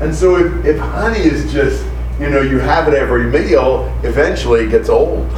And 0.00 0.14
so 0.14 0.36
if, 0.36 0.64
if 0.64 0.78
honey 0.78 1.18
is 1.18 1.52
just, 1.52 1.84
you 2.20 2.30
know, 2.30 2.40
you 2.40 2.58
have 2.58 2.86
it 2.86 2.94
every 2.94 3.24
meal, 3.24 3.92
eventually 4.04 4.66
it 4.66 4.70
gets 4.70 4.88
old. 4.88 5.28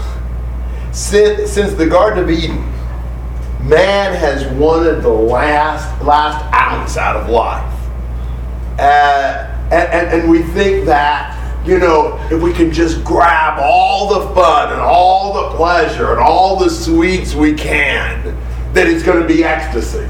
Since, 0.92 1.50
since 1.50 1.72
the 1.74 1.86
Garden 1.86 2.24
of 2.24 2.30
Eden, 2.30 2.58
man 3.66 4.14
has 4.14 4.46
wanted 4.58 5.02
the 5.02 5.08
last 5.08 6.02
last 6.02 6.42
ounce 6.54 6.96
out 6.96 7.16
of 7.16 7.28
life. 7.30 7.72
Uh, 8.78 9.46
and, 9.70 9.92
and, 9.92 10.20
and 10.20 10.30
we 10.30 10.42
think 10.42 10.86
that, 10.86 11.36
you 11.64 11.78
know, 11.78 12.18
if 12.30 12.40
we 12.40 12.52
can 12.52 12.72
just 12.72 13.04
grab 13.04 13.58
all 13.60 14.20
the 14.20 14.34
fun 14.34 14.72
and 14.72 14.80
all 14.80 15.50
the 15.50 15.56
pleasure 15.56 16.12
and 16.12 16.20
all 16.20 16.56
the 16.58 16.70
sweets 16.70 17.34
we 17.34 17.54
can, 17.54 18.36
that 18.72 18.86
it's 18.86 19.02
going 19.02 19.20
to 19.20 19.28
be 19.28 19.44
ecstasy. 19.44 20.08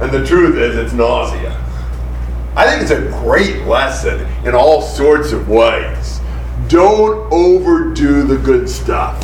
And 0.00 0.10
the 0.10 0.24
truth 0.26 0.56
is, 0.56 0.76
it's 0.76 0.92
nausea. 0.92 1.52
I 2.56 2.68
think 2.68 2.82
it's 2.82 2.90
a 2.90 3.08
great 3.22 3.64
lesson 3.66 4.26
in 4.46 4.54
all 4.54 4.82
sorts 4.82 5.32
of 5.32 5.48
ways. 5.48 6.20
Don't 6.66 7.32
overdo 7.32 8.24
the 8.24 8.36
good 8.36 8.68
stuff. 8.68 9.22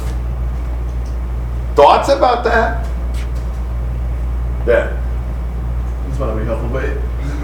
Thoughts 1.75 2.09
about 2.09 2.45
that? 2.45 2.87
Yeah. 4.67 5.01
This 6.09 6.19
might 6.21 6.39
be 6.39 6.45
helpful, 6.45 6.69
but 6.69 6.85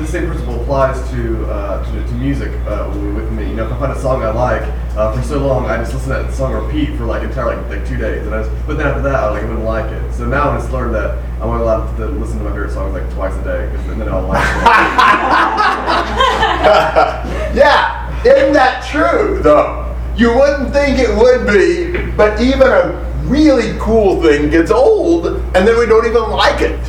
the 0.00 0.06
same 0.06 0.26
principle 0.26 0.60
applies 0.60 0.98
to 1.10 1.44
uh, 1.46 1.84
to, 1.84 2.06
to 2.06 2.12
music 2.14 2.52
uh, 2.66 2.90
with 3.14 3.30
me. 3.32 3.48
You 3.48 3.56
know, 3.56 3.66
if 3.66 3.72
I 3.72 3.78
find 3.78 3.92
a 3.92 4.00
song 4.00 4.22
I 4.22 4.30
like 4.30 4.62
uh, 4.96 5.14
for 5.14 5.22
so 5.22 5.38
long, 5.38 5.66
I 5.66 5.76
just 5.76 5.92
listen 5.92 6.10
to 6.10 6.22
that 6.22 6.32
song 6.32 6.52
repeat 6.52 6.96
for 6.96 7.04
like 7.04 7.22
entire 7.22 7.56
like, 7.56 7.68
like 7.68 7.86
two 7.86 7.96
days, 7.96 8.26
and 8.26 8.34
I 8.34 8.42
just, 8.42 8.66
but 8.66 8.78
then 8.78 8.86
after 8.86 9.02
that, 9.02 9.14
I 9.14 9.30
like 9.30 9.42
wouldn't 9.42 9.64
like 9.64 9.90
it. 9.90 10.12
So 10.14 10.26
now 10.26 10.50
I 10.50 10.58
just 10.58 10.72
learned 10.72 10.94
that 10.94 11.18
I'm 11.36 11.48
only 11.48 11.62
allowed 11.62 11.94
to 11.96 12.06
listen 12.06 12.38
to 12.38 12.44
my 12.44 12.50
favorite 12.50 12.72
songs 12.72 12.94
like 12.94 13.10
twice 13.12 13.34
a 13.34 13.44
day, 13.44 13.70
because 13.70 13.86
then 13.86 14.08
I'll 14.08 14.26
like 14.26 14.42
it. 14.42 14.62
yeah, 17.56 18.22
isn't 18.24 18.52
that 18.54 18.86
true 18.90 19.40
though? 19.42 19.94
You 20.16 20.34
wouldn't 20.34 20.72
think 20.72 20.98
it 20.98 21.14
would 21.16 21.46
be, 21.46 22.10
but 22.12 22.40
even 22.40 22.68
a 22.68 23.06
really 23.24 23.78
cool 23.78 24.22
thing 24.22 24.50
gets 24.50 24.70
old, 24.70 25.26
and 25.26 25.66
then 25.66 25.78
we 25.78 25.86
don't 25.86 26.06
even 26.06 26.30
like 26.30 26.62
it. 26.62 26.80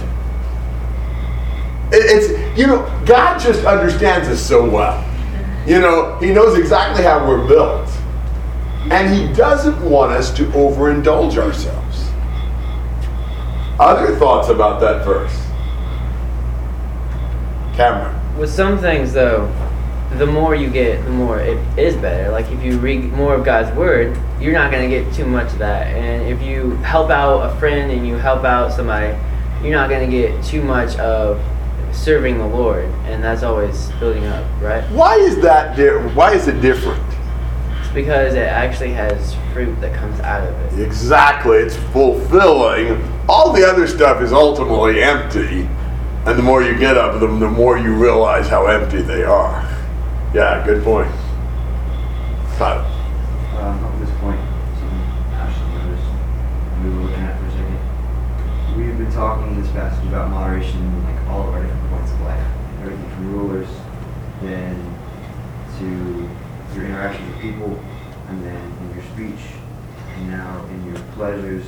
It- 1.91 2.06
It's 2.06 2.58
you 2.60 2.67
know 2.67 2.86
God 3.06 3.39
just 3.39 3.65
understands 3.65 4.27
us 4.30 4.39
so 4.39 4.63
well. 4.67 5.04
You 5.65 5.80
know 5.80 6.17
He 6.19 6.32
knows 6.32 6.58
exactly 6.58 7.04
how 7.04 7.25
we're 7.27 7.45
built, 7.47 7.88
and 8.89 9.13
He 9.13 9.32
doesn't 9.34 9.80
want 9.82 10.12
us 10.12 10.32
to 10.32 10.43
overindulge 10.47 11.38
ourselves. 11.38 12.10
Other 13.80 14.15
thoughts 14.15 14.49
about 14.49 14.80
that 14.82 15.04
verse, 15.06 15.36
Cameron? 17.75 18.15
With 18.38 18.49
some 18.51 18.77
things, 18.77 19.13
though, 19.13 19.51
the 20.17 20.25
more 20.25 20.56
you 20.56 20.69
get, 20.69 21.04
the 21.06 21.10
more 21.12 21.39
it 21.39 21.58
is 21.77 21.95
better. 21.95 22.32
Like 22.32 22.49
if 22.51 22.63
you 22.63 22.77
read 22.77 23.12
more 23.13 23.34
of 23.34 23.43
God's 23.45 23.75
word, 23.75 24.17
you're 24.39 24.54
not 24.54 24.71
gonna 24.71 24.89
get 24.89 25.12
too 25.13 25.25
much 25.25 25.47
of 25.54 25.60
that. 25.60 25.88
And 25.88 26.27
if 26.27 26.41
you 26.41 26.71
help 26.77 27.10
out 27.10 27.39
a 27.41 27.56
friend 27.60 27.91
and 27.91 28.06
you 28.08 28.15
help 28.17 28.43
out 28.43 28.71
somebody, 28.73 29.15
you're 29.63 29.71
not 29.73 29.89
gonna 29.89 30.08
get 30.08 30.43
too 30.43 30.62
much 30.63 30.97
of 30.97 31.39
serving 31.93 32.38
the 32.38 32.47
Lord, 32.47 32.86
and 33.06 33.23
that's 33.23 33.43
always 33.43 33.89
building 33.99 34.25
up, 34.25 34.45
right? 34.62 34.84
Why 34.91 35.15
is 35.15 35.41
that? 35.41 35.75
Di- 35.75 36.13
why 36.13 36.34
is 36.34 36.47
it 36.47 36.62
different? 36.62 37.04
It's 37.82 37.93
because 37.93 38.34
it 38.34 38.47
actually 38.47 38.93
has 38.93 39.36
fruit 39.54 39.80
that 39.82 39.93
comes 39.95 40.19
out 40.21 40.47
of 40.47 40.54
it. 40.73 40.86
Exactly, 40.86 41.58
it's 41.58 41.75
fulfilling. 41.75 43.01
All 43.27 43.54
the 43.54 43.67
other 43.67 43.88
stuff 43.88 44.21
is 44.21 44.34
ultimately 44.34 45.01
empty, 45.04 45.67
and 46.25 46.38
the 46.38 46.43
more 46.43 46.63
you 46.63 46.77
get 46.77 46.97
of 46.97 47.19
them, 47.19 47.39
the 47.39 47.49
more 47.49 47.77
you 47.77 47.93
realize 47.93 48.47
how 48.47 48.67
empty 48.67 49.01
they 49.01 49.23
are. 49.23 49.62
Yeah, 50.34 50.63
good 50.65 50.84
point. 50.84 51.12
Tyler. 52.58 52.86
Um, 53.58 53.84
up 53.84 53.91
to 53.93 54.06
this 54.06 54.15
point, 54.19 54.39
something 54.80 54.99
Ashley 55.34 55.67
noticed 55.82 56.08
we 56.84 56.89
were 56.89 57.01
looking 57.10 57.23
at 57.23 57.39
for 57.39 57.45
a 57.47 57.51
second. 57.51 58.77
We've 58.77 58.97
been 58.97 59.11
talking 59.21 59.53
in 59.53 59.62
this 59.62 59.71
passage 59.73 60.03
about 60.07 60.31
moderation 60.31 60.79
in 60.79 61.03
like 61.03 61.27
all 61.27 61.47
of 61.47 61.53
our 61.53 61.62
different 61.62 61.89
points 61.91 62.12
of 62.12 62.21
life. 62.21 62.47
Everything 62.81 63.10
from 63.12 63.38
rulers, 63.38 63.67
then 64.41 64.75
to 65.77 66.27
your 66.73 66.86
interaction 66.88 67.27
with 67.27 67.39
people, 67.39 67.79
and 68.29 68.43
then 68.43 68.55
in 68.55 68.95
your 68.95 69.03
speech, 69.13 69.45
and 70.15 70.31
now 70.31 70.65
in 70.71 70.86
your 70.88 70.99
pleasures, 71.13 71.65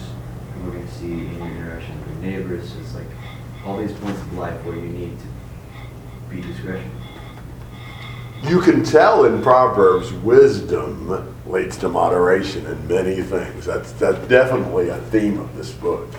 and 0.55 0.65
we're 0.65 0.71
going 0.71 0.87
to 0.87 0.93
see 0.95 1.11
in 1.11 1.37
your 1.37 1.45
interaction 1.45 1.95
with 1.99 2.23
your 2.23 2.31
neighbors. 2.31 2.75
It's 2.77 2.95
like 2.95 3.05
all 3.67 3.77
these 3.77 3.93
points 3.99 4.19
of 4.19 4.33
life 4.33 4.59
where 4.65 4.75
you 4.75 4.89
need 4.89 5.15
to 5.19 6.35
be 6.35 6.41
discretion. 6.41 6.89
You 8.41 8.61
can 8.61 8.83
tell 8.83 9.25
in 9.25 9.43
Proverbs, 9.43 10.11
wisdom 10.11 11.31
leads 11.45 11.77
to 11.77 11.87
moderation 11.87 12.65
in 12.65 12.87
many 12.87 13.21
things. 13.21 13.67
That's, 13.67 13.91
that's 13.91 14.27
definitely 14.27 14.89
a 14.89 14.97
theme 14.97 15.39
of 15.39 15.55
this 15.55 15.71
book. 15.71 16.09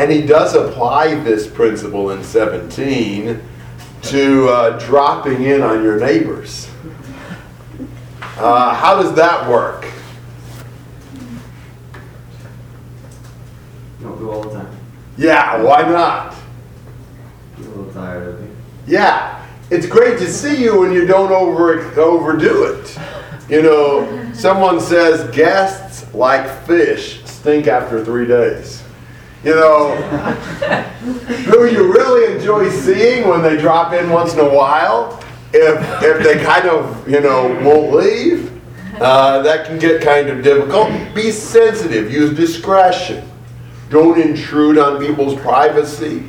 And 0.00 0.10
he 0.10 0.22
does 0.22 0.54
apply 0.54 1.16
this 1.16 1.46
principle 1.46 2.12
in 2.12 2.24
17 2.24 3.38
to 4.00 4.48
uh, 4.48 4.78
dropping 4.78 5.42
in 5.42 5.60
on 5.60 5.82
your 5.82 6.00
neighbors. 6.00 6.70
Uh, 8.38 8.74
how 8.74 9.02
does 9.02 9.14
that 9.16 9.46
work? 9.46 9.86
Don't 14.00 14.18
go 14.18 14.30
all 14.30 14.42
the 14.44 14.54
time. 14.54 14.74
Yeah, 15.18 15.62
why 15.62 15.82
not? 15.82 16.34
Get 17.58 17.66
a 17.66 17.68
little 17.68 17.92
tired 17.92 18.26
of 18.26 18.42
it. 18.42 18.50
Yeah, 18.86 19.46
it's 19.68 19.84
great 19.84 20.18
to 20.20 20.32
see 20.32 20.64
you 20.64 20.80
when 20.80 20.92
you 20.94 21.04
don't 21.06 21.30
over 21.30 21.78
overdo 22.00 22.64
it. 22.64 22.98
You 23.50 23.60
know, 23.60 24.32
Someone 24.32 24.80
says 24.80 25.30
guests 25.36 26.14
like 26.14 26.48
fish 26.64 27.22
stink 27.26 27.66
after 27.66 28.02
three 28.02 28.26
days. 28.26 28.82
You 29.42 29.54
know, 29.54 29.96
who 31.46 31.66
you 31.66 31.90
really 31.90 32.34
enjoy 32.34 32.68
seeing 32.68 33.26
when 33.26 33.42
they 33.42 33.56
drop 33.56 33.94
in 33.94 34.10
once 34.10 34.34
in 34.34 34.40
a 34.40 34.48
while, 34.48 35.18
if, 35.52 36.02
if 36.02 36.22
they 36.22 36.44
kind 36.44 36.68
of, 36.68 37.08
you 37.08 37.20
know, 37.20 37.48
won't 37.62 37.92
leave, 37.92 38.50
uh, 39.00 39.40
that 39.40 39.66
can 39.66 39.78
get 39.78 40.02
kind 40.02 40.28
of 40.28 40.44
difficult. 40.44 40.90
Be 41.14 41.32
sensitive, 41.32 42.12
use 42.12 42.36
discretion. 42.36 43.26
Don't 43.88 44.20
intrude 44.20 44.76
on 44.76 45.04
people's 45.04 45.40
privacy. 45.40 46.22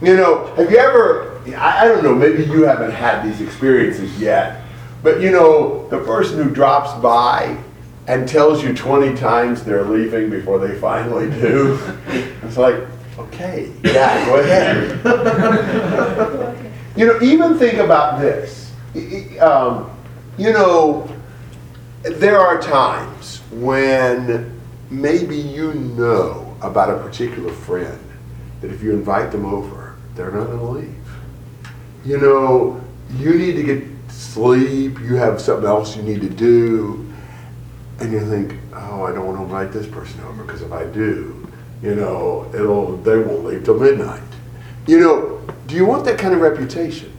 You 0.00 0.16
know, 0.16 0.46
have 0.56 0.70
you 0.70 0.78
ever, 0.78 1.42
I, 1.56 1.84
I 1.84 1.88
don't 1.88 2.02
know, 2.02 2.14
maybe 2.14 2.44
you 2.44 2.62
haven't 2.62 2.92
had 2.92 3.22
these 3.22 3.42
experiences 3.42 4.18
yet, 4.18 4.62
but 5.02 5.20
you 5.20 5.30
know, 5.30 5.86
the 5.88 5.98
person 5.98 6.42
who 6.42 6.48
drops 6.48 6.98
by 7.02 7.62
and 8.10 8.28
tells 8.28 8.60
you 8.64 8.74
20 8.74 9.14
times 9.16 9.62
they're 9.62 9.84
leaving 9.84 10.28
before 10.30 10.58
they 10.58 10.74
finally 10.80 11.30
do, 11.30 11.78
it's 12.42 12.56
like, 12.56 12.74
okay, 13.16 13.70
yeah, 13.84 14.26
go 14.26 14.40
ahead. 14.40 14.98
you 16.96 17.06
know, 17.06 17.22
even 17.22 17.56
think 17.56 17.74
about 17.78 18.20
this. 18.20 18.72
I- 18.96 18.98
I- 18.98 19.38
Um, 19.38 19.90
you 20.36 20.52
know, 20.52 21.08
there 22.02 22.40
are 22.40 22.60
times 22.60 23.42
when 23.52 24.58
maybe 24.90 25.36
you 25.36 25.74
know 25.74 26.56
about 26.62 26.90
a 26.90 26.98
particular 26.98 27.52
friend 27.52 27.98
that 28.60 28.72
if 28.72 28.82
you 28.82 28.90
invite 28.92 29.30
them 29.30 29.44
over, 29.44 29.94
they're 30.16 30.32
not 30.32 30.46
going 30.48 30.58
to 30.58 30.64
leave. 30.64 30.94
You 32.04 32.18
know, 32.18 32.80
you 33.18 33.34
need 33.34 33.52
to 33.54 33.62
get 33.62 33.84
sleep, 34.08 34.98
you 35.00 35.14
have 35.14 35.40
something 35.40 35.68
else 35.68 35.96
you 35.96 36.02
need 36.02 36.22
to 36.22 36.28
do, 36.28 37.06
and 38.00 38.12
you 38.12 38.20
think, 38.20 38.58
oh, 38.74 39.04
I 39.04 39.12
don't 39.12 39.26
want 39.26 39.36
to 39.38 39.42
invite 39.42 39.72
this 39.72 39.86
person 39.86 40.20
over 40.24 40.42
because 40.42 40.62
if 40.62 40.72
I 40.72 40.84
do, 40.84 41.46
you 41.82 41.94
know, 41.94 42.50
it'll 42.54 42.96
they 42.98 43.18
won't 43.18 43.44
leave 43.44 43.64
till 43.64 43.78
midnight. 43.78 44.22
You 44.86 45.00
know, 45.00 45.54
do 45.66 45.74
you 45.76 45.84
want 45.84 46.04
that 46.06 46.18
kind 46.18 46.34
of 46.34 46.40
reputation? 46.40 47.12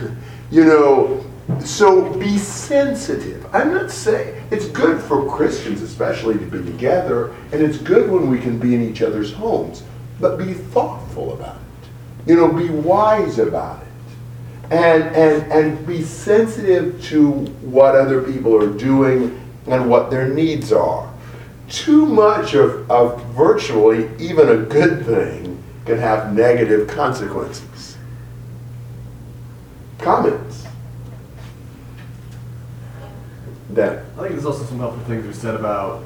you 0.50 0.64
know, 0.64 1.24
so 1.60 2.12
be 2.18 2.36
sensitive. 2.38 3.46
I'm 3.54 3.72
not 3.72 3.90
saying 3.90 4.42
it's 4.50 4.66
good 4.66 5.00
for 5.02 5.28
Christians, 5.30 5.82
especially, 5.82 6.34
to 6.34 6.46
be 6.46 6.58
together, 6.58 7.34
and 7.52 7.62
it's 7.62 7.78
good 7.78 8.10
when 8.10 8.28
we 8.28 8.40
can 8.40 8.58
be 8.58 8.74
in 8.74 8.82
each 8.82 9.02
other's 9.02 9.32
homes. 9.32 9.84
But 10.20 10.36
be 10.36 10.52
thoughtful 10.52 11.32
about 11.34 11.56
it. 11.56 12.30
You 12.30 12.36
know, 12.36 12.52
be 12.52 12.70
wise 12.70 13.38
about 13.38 13.82
it. 13.82 13.88
And, 14.70 15.04
and, 15.14 15.52
and 15.52 15.86
be 15.86 16.02
sensitive 16.02 17.02
to 17.04 17.30
what 17.30 17.94
other 17.94 18.22
people 18.22 18.56
are 18.56 18.72
doing 18.72 19.43
and 19.66 19.88
what 19.88 20.10
their 20.10 20.28
needs 20.28 20.72
are. 20.72 21.12
Too 21.68 22.06
much 22.06 22.54
of, 22.54 22.90
of 22.90 23.24
virtually 23.28 24.10
even 24.18 24.48
a 24.48 24.56
good 24.56 25.04
thing 25.06 25.62
can 25.86 25.98
have 25.98 26.34
negative 26.34 26.88
consequences. 26.88 27.96
Comments? 29.98 30.66
Dan? 33.72 34.04
I 34.16 34.20
think 34.20 34.32
there's 34.32 34.44
also 34.44 34.64
some 34.64 34.78
helpful 34.78 35.02
things 35.04 35.26
we 35.26 35.32
said 35.32 35.54
about 35.54 36.04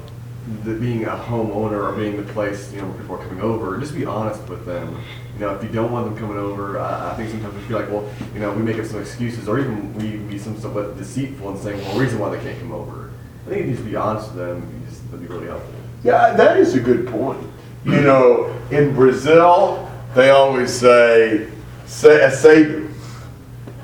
the, 0.63 0.73
being 0.73 1.05
a 1.05 1.09
homeowner 1.09 1.83
or 1.83 1.91
being 1.93 2.17
the 2.17 2.33
place, 2.33 2.71
you 2.73 2.81
know, 2.81 2.87
before 2.93 3.17
coming 3.19 3.41
over. 3.41 3.77
Just 3.77 3.93
be 3.93 4.05
honest 4.05 4.47
with 4.49 4.65
them. 4.65 4.99
You 5.35 5.41
know, 5.41 5.55
if 5.55 5.63
you 5.63 5.69
don't 5.69 5.91
want 5.91 6.05
them 6.05 6.17
coming 6.17 6.37
over, 6.37 6.79
I, 6.79 7.11
I 7.11 7.15
think 7.15 7.29
sometimes 7.29 7.53
we 7.55 7.61
feel 7.61 7.79
like, 7.79 7.89
well, 7.89 8.09
you 8.33 8.39
know, 8.39 8.51
we 8.51 8.63
make 8.63 8.79
up 8.79 8.85
some 8.85 8.99
excuses, 8.99 9.47
or 9.47 9.59
even 9.59 9.93
we 9.95 10.17
be 10.17 10.39
some 10.39 10.57
somewhat 10.59 10.97
deceitful 10.97 11.49
and 11.49 11.59
saying, 11.59 11.79
well, 11.85 11.99
reason 11.99 12.19
why 12.19 12.35
they 12.35 12.41
can't 12.41 12.59
come 12.59 12.71
over. 12.71 13.08
I 13.49 13.51
think 13.51 13.65
you 13.65 13.71
just 13.73 13.83
be 13.83 13.95
honest 13.95 14.27
with 14.27 14.37
them. 14.37 14.85
That'd 15.09 15.27
be 15.27 15.33
really 15.33 15.47
helpful. 15.47 15.73
Yeah, 16.03 16.35
that 16.35 16.57
is 16.57 16.75
a 16.75 16.79
good 16.79 17.07
point. 17.07 17.43
You 17.83 17.99
know, 18.01 18.55
in 18.69 18.93
Brazil, 18.93 19.89
they 20.13 20.29
always 20.29 20.71
say, 20.71 21.49
say 21.87 22.29
cedo. 22.29 22.93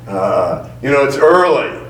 Uh, 0.07 0.69
you 0.83 0.91
know, 0.91 1.03
it's 1.03 1.17
early. 1.17 1.83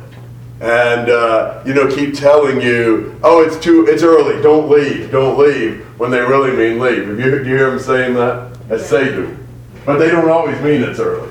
And, 0.61 1.09
uh, 1.09 1.63
you 1.65 1.73
know, 1.73 1.93
keep 1.93 2.15
telling 2.15 2.61
you, 2.61 3.19
oh, 3.23 3.43
it's 3.43 3.59
too, 3.59 3.85
it's 3.87 4.03
early, 4.03 4.41
don't 4.41 4.69
leave, 4.69 5.11
don't 5.11 5.37
leave, 5.37 5.81
when 5.99 6.11
they 6.11 6.21
really 6.21 6.55
mean 6.55 6.79
leave. 6.79 7.05
Have 7.05 7.19
you, 7.19 7.43
do 7.43 7.49
you 7.49 7.57
hear 7.57 7.71
them 7.71 7.79
saying 7.79 8.13
that? 8.13 8.57
As 8.69 8.89
cedo. 8.89 9.37
But 9.85 9.97
they 9.97 10.09
don't 10.09 10.29
always 10.29 10.61
mean 10.61 10.81
it's 10.81 10.99
early. 10.99 11.29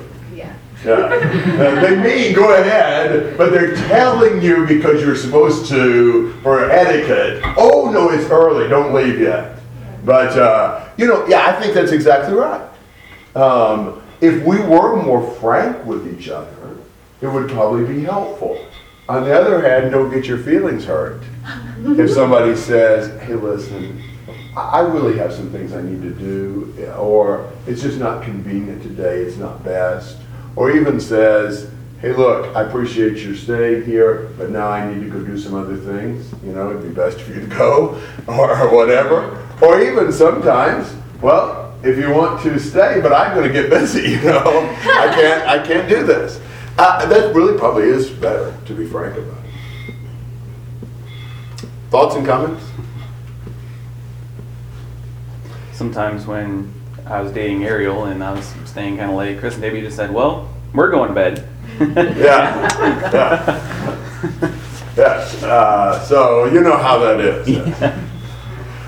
Yeah. 0.85 1.81
They 1.81 1.97
mean 1.97 2.35
go 2.35 2.55
ahead, 2.55 3.37
but 3.38 3.51
they're 3.51 3.75
telling 3.88 4.42
you 4.42 4.66
because 4.66 5.01
you're 5.01 5.16
supposed 5.16 5.66
to 5.70 6.33
for 6.42 6.70
etiquette. 6.70 7.42
Oh 7.57 7.90
no, 7.90 8.11
it's 8.11 8.31
early. 8.31 8.68
Don't 8.68 8.92
leave 8.94 9.18
yet. 9.18 9.59
But 10.05 10.37
uh, 10.38 10.88
you 10.97 11.07
know, 11.07 11.27
yeah, 11.27 11.47
I 11.47 11.61
think 11.61 11.75
that's 11.75 11.92
exactly 11.92 12.35
right. 12.35 12.68
Um, 13.35 14.03
if 14.20 14.44
we 14.44 14.61
were 14.61 15.03
more 15.03 15.29
frank 15.37 15.85
with 15.87 16.07
each 16.12 16.29
other, 16.29 16.77
it 17.20 17.27
would 17.27 17.49
probably 17.51 17.85
be 17.87 18.05
helpful. 18.05 18.64
On 19.09 19.25
the 19.25 19.38
other 19.38 19.61
hand, 19.61 19.90
don't 19.90 20.11
get 20.11 20.27
your 20.27 20.38
feelings 20.38 20.85
hurt. 20.85 21.23
If 21.85 22.11
somebody 22.11 22.57
says, 22.57 23.20
"Hey, 23.23 23.35
listen, 23.35 24.03
I 24.57 24.81
really 24.81 25.18
have 25.18 25.33
some 25.33 25.51
things 25.51 25.75
I 25.75 25.83
need 25.83 26.03
to 26.03 26.11
do," 26.11 26.75
or 26.99 27.51
"It's 27.66 27.83
just 27.83 27.99
not 27.99 28.23
convenient 28.23 28.83
today. 28.83 29.20
It's 29.20 29.37
not 29.37 29.62
best," 29.64 30.16
or 30.56 30.70
even 30.70 31.00
says, 31.00 31.70
"Hey, 32.00 32.12
look, 32.12 32.54
I 32.56 32.62
appreciate 32.62 33.18
your 33.18 33.34
staying 33.34 33.84
here, 33.84 34.30
but 34.38 34.50
now 34.50 34.68
I 34.68 34.92
need 34.92 35.02
to 35.04 35.10
go 35.10 35.20
do 35.24 35.38
some 35.38 35.54
other 35.54 35.76
things. 35.76 36.32
You 36.44 36.52
know, 36.52 36.70
it'd 36.70 36.82
be 36.82 36.88
best 36.88 37.20
for 37.20 37.32
you 37.32 37.40
to 37.40 37.46
go, 37.46 38.00
or 38.26 38.74
whatever." 38.74 39.40
Or 39.60 39.80
even 39.80 40.12
sometimes, 40.12 40.94
well, 41.22 41.74
if 41.82 41.98
you 41.98 42.10
want 42.10 42.42
to 42.42 42.58
stay, 42.58 43.00
but 43.00 43.12
I'm 43.12 43.34
going 43.34 43.46
to 43.46 43.52
get 43.52 43.70
busy. 43.70 44.02
You 44.14 44.30
know, 44.30 44.68
I 44.84 45.12
can't. 45.14 45.48
I 45.48 45.66
can't 45.66 45.88
do 45.88 46.04
this. 46.04 46.40
Uh, 46.76 47.06
that 47.06 47.34
really 47.34 47.56
probably 47.56 47.84
is 47.84 48.10
better, 48.10 48.52
to 48.66 48.74
be 48.74 48.86
frank 48.86 49.16
about 49.16 49.38
it. 49.44 49.44
Thoughts 51.90 52.16
and 52.16 52.26
comments? 52.26 52.64
Sometimes 55.72 56.26
when 56.26 56.72
I 57.06 57.20
was 57.20 57.32
dating 57.32 57.64
Ariel 57.64 58.04
and 58.04 58.24
I 58.24 58.32
was 58.32 58.46
staying 58.64 58.96
kind 58.96 59.10
of 59.10 59.16
late, 59.16 59.38
Chris 59.38 59.54
and 59.54 59.62
Debbie 59.62 59.82
just 59.82 59.96
said, 59.96 60.12
"Well, 60.12 60.48
we're 60.72 60.90
going 60.90 61.08
to 61.08 61.14
bed." 61.14 61.48
Yeah. 61.80 63.10
yeah. 63.12 64.60
Yes. 64.96 65.42
Uh, 65.42 65.98
so 66.04 66.44
you 66.46 66.60
know 66.60 66.76
how 66.76 66.98
that 66.98 67.20
is. 67.20 67.92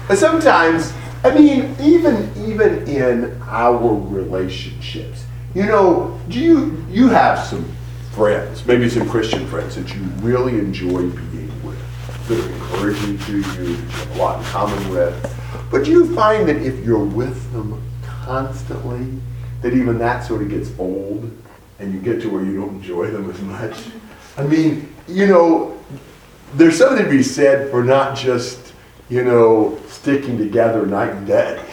But 0.09 0.19
sometimes, 0.19 0.93
I 1.25 1.35
mean, 1.35 1.75
even 1.81 2.31
even 2.37 2.87
in 2.87 3.43
our 3.43 3.93
relationships, 3.93 5.25
you 5.53 5.67
know, 5.67 6.19
do 6.29 6.39
you 6.39 6.85
you 6.89 7.09
have 7.09 7.41
some 7.41 7.69
friends, 8.13 8.65
maybe 8.65 8.89
some 8.89 9.09
Christian 9.09 9.47
friends 9.49 9.75
that 9.75 9.93
you 9.95 10.03
really 10.21 10.59
enjoy 10.61 11.11
being 11.11 11.51
with, 11.65 12.29
that 12.29 12.39
are 12.39 12.53
encouraging 12.53 13.19
to 13.19 13.33
you, 13.33 13.43
that 13.43 13.59
you 13.59 13.75
have 13.75 14.17
a 14.17 14.19
lot 14.19 14.39
in 14.39 14.45
common 14.47 14.91
with. 14.91 15.69
But 15.71 15.85
do 15.85 15.91
you 15.91 16.15
find 16.15 16.49
that 16.49 16.57
if 16.57 16.85
you're 16.85 17.05
with 17.05 17.53
them 17.53 17.83
constantly, 18.27 19.07
that 19.63 19.73
even 19.73 19.99
that 19.99 20.25
sort 20.25 20.43
of 20.43 20.51
gets 20.51 20.71
old, 20.79 21.31
and 21.79 21.95
you 21.95 22.01
get 22.01 22.21
to 22.23 22.29
where 22.29 22.45
you 22.45 22.57
don't 22.57 22.75
enjoy 22.77 23.09
them 23.11 23.31
as 23.31 23.41
much? 23.41 23.77
I 24.37 24.43
mean, 24.43 24.93
you 25.07 25.27
know, 25.27 25.79
there's 26.55 26.77
something 26.77 27.05
to 27.05 27.11
be 27.11 27.23
said 27.23 27.71
for 27.71 27.85
not 27.85 28.17
just, 28.17 28.73
you 29.09 29.23
know, 29.25 29.79
sticking 29.87 30.37
together 30.37 30.85
night 30.87 31.11
and 31.11 31.27
day. 31.27 31.65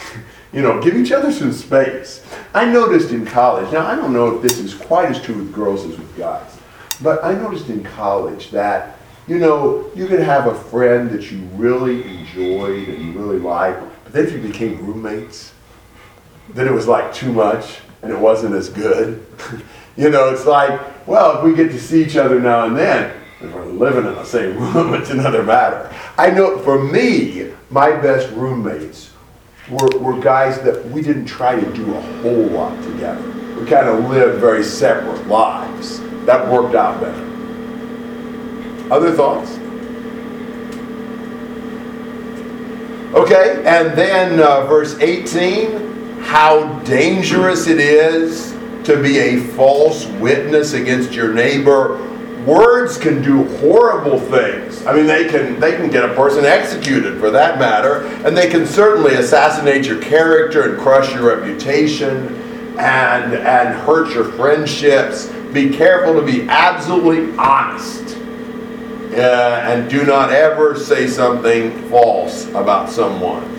You 0.53 0.61
know, 0.61 0.79
give 0.79 0.95
each 0.95 1.11
other 1.11 1.31
some 1.31 1.51
space. 1.51 2.23
I 2.53 2.65
noticed 2.65 3.09
in 3.09 3.25
college, 3.25 3.73
now 3.73 3.87
I 3.87 3.95
don't 3.95 4.13
know 4.13 4.35
if 4.35 4.43
this 4.43 4.59
is 4.59 4.75
quite 4.75 5.09
as 5.09 5.19
true 5.19 5.33
with 5.33 5.51
girls 5.51 5.83
as 5.83 5.97
with 5.97 6.15
guys, 6.15 6.59
but 7.01 7.23
I 7.23 7.33
noticed 7.33 7.69
in 7.69 7.83
college 7.83 8.51
that, 8.51 8.99
you 9.25 9.39
know, 9.39 9.89
you 9.95 10.05
could 10.05 10.19
have 10.19 10.45
a 10.45 10.53
friend 10.53 11.09
that 11.09 11.31
you 11.31 11.39
really 11.55 12.03
enjoyed 12.03 12.87
and 12.87 13.03
you 13.03 13.19
really 13.19 13.39
liked, 13.39 13.81
but 14.03 14.13
then 14.13 14.27
if 14.27 14.31
you 14.31 14.41
became 14.41 14.77
roommates, 14.85 15.52
then 16.49 16.67
it 16.67 16.73
was 16.73 16.87
like 16.87 17.13
too 17.13 17.31
much 17.31 17.79
and 18.01 18.11
it 18.11 18.19
wasn't 18.19 18.53
as 18.53 18.69
good. 18.69 19.25
you 19.97 20.09
know, 20.09 20.29
it's 20.29 20.45
like, 20.45 21.07
well, 21.07 21.37
if 21.37 21.43
we 21.43 21.55
get 21.55 21.71
to 21.71 21.79
see 21.79 22.03
each 22.03 22.15
other 22.15 22.39
now 22.39 22.65
and 22.65 22.77
then, 22.77 23.15
if 23.41 23.53
we're 23.53 23.65
living 23.65 24.05
in 24.05 24.15
the 24.15 24.25
same 24.25 24.57
room, 24.73 24.93
it's 24.93 25.09
another 25.09 25.43
matter. 25.43 25.93
I 26.17 26.29
know 26.29 26.57
for 26.59 26.83
me, 26.83 27.51
my 27.69 27.91
best 27.91 28.31
roommates 28.33 29.11
were, 29.69 29.99
were 29.99 30.19
guys 30.19 30.59
that 30.61 30.85
we 30.89 31.01
didn't 31.01 31.25
try 31.25 31.59
to 31.59 31.73
do 31.73 31.93
a 31.95 32.01
whole 32.01 32.47
lot 32.47 32.81
together. 32.83 33.29
We 33.59 33.65
kind 33.65 33.87
of 33.87 34.09
lived 34.09 34.39
very 34.39 34.63
separate 34.63 35.27
lives. 35.27 35.99
That 36.25 36.49
worked 36.51 36.75
out 36.75 36.99
better. 36.99 37.33
Other 38.93 39.11
thoughts? 39.13 39.51
Okay, 43.13 43.63
and 43.65 43.97
then 43.97 44.39
uh, 44.39 44.65
verse 44.65 44.97
18 44.99 45.92
how 46.33 46.65
dangerous 46.79 47.67
it 47.67 47.79
is 47.79 48.53
to 48.83 48.99
be 49.03 49.19
a 49.19 49.39
false 49.51 50.07
witness 50.19 50.73
against 50.73 51.13
your 51.13 51.31
neighbor 51.31 51.99
words 52.43 52.97
can 52.97 53.21
do 53.21 53.43
horrible 53.59 54.19
things. 54.19 54.83
I 54.87 54.95
mean, 54.95 55.05
they 55.05 55.29
can 55.29 55.59
they 55.59 55.73
can 55.73 55.91
get 55.91 56.03
a 56.03 56.15
person 56.15 56.43
executed 56.43 57.19
for 57.19 57.29
that 57.29 57.59
matter, 57.59 58.07
and 58.25 58.35
they 58.35 58.49
can 58.49 58.65
certainly 58.65 59.13
assassinate 59.13 59.85
your 59.85 60.01
character 60.01 60.71
and 60.71 60.81
crush 60.81 61.13
your 61.13 61.37
reputation 61.37 62.35
and 62.79 63.35
and 63.35 63.77
hurt 63.81 64.11
your 64.15 64.25
friendships. 64.25 65.27
Be 65.53 65.69
careful 65.69 66.19
to 66.19 66.25
be 66.25 66.49
absolutely 66.49 67.37
honest. 67.37 68.17
Uh, 69.13 69.61
and 69.65 69.87
do 69.87 70.03
not 70.03 70.31
ever 70.31 70.75
say 70.75 71.05
something 71.05 71.87
false 71.91 72.47
about 72.49 72.89
someone. 72.89 73.52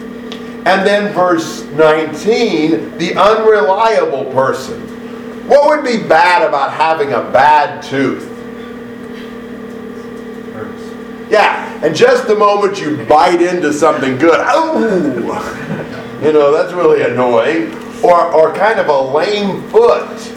And 0.67 0.87
then 0.87 1.12
verse 1.12 1.62
19, 1.65 2.97
the 2.97 3.15
unreliable 3.17 4.25
person. 4.33 4.81
What 5.47 5.69
would 5.69 5.85
be 5.85 6.07
bad 6.09 6.47
about 6.47 6.73
having 6.73 7.12
a 7.12 7.21
bad 7.31 7.83
tooth? 7.83 8.31
Yeah, 11.31 11.85
and 11.85 11.95
just 11.95 12.27
the 12.27 12.35
moment 12.35 12.81
you 12.81 13.05
bite 13.05 13.43
into 13.43 13.73
something 13.73 14.17
good, 14.17 14.39
oh, 14.41 14.79
you 16.23 16.33
know, 16.33 16.53
that's 16.53 16.73
really 16.73 17.03
annoying. 17.03 17.75
Or, 18.03 18.33
or 18.33 18.55
kind 18.55 18.79
of 18.79 18.89
a 18.89 19.01
lame 19.01 19.62
foot. 19.69 20.31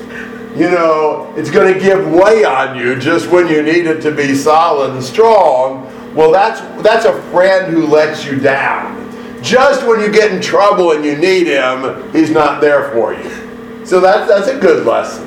You 0.57 0.71
know, 0.71 1.34
it's 1.38 1.51
going 1.51 1.73
to 1.73 1.80
give 1.80 2.09
way 2.11 2.43
on 2.43 2.78
you 2.78 2.95
just 2.95 3.30
when 3.30 3.47
you 3.47 3.61
need 3.61 3.86
it 3.86 4.01
to 4.01 4.11
be 4.11 4.34
solid 4.34 4.91
and 4.91 5.03
strong. 5.03 5.86
Well, 6.15 6.32
that's, 6.32 6.61
that's 6.82 7.05
a 7.05 7.21
friend 7.32 7.71
who 7.71 7.86
lets 7.86 8.25
you 8.25 8.39
down. 8.39 9.06
Just 9.47 9.87
when 9.87 10.01
you 10.01 10.11
get 10.11 10.31
in 10.31 10.41
trouble 10.41 10.91
and 10.91 11.05
you 11.05 11.15
need 11.15 11.47
him, 11.47 12.11
he's 12.11 12.29
not 12.29 12.59
there 12.59 12.91
for 12.91 13.13
you. 13.13 13.85
So 13.85 14.01
that's, 14.01 14.27
that's 14.27 14.47
a 14.47 14.59
good 14.59 14.85
lesson. 14.85 15.25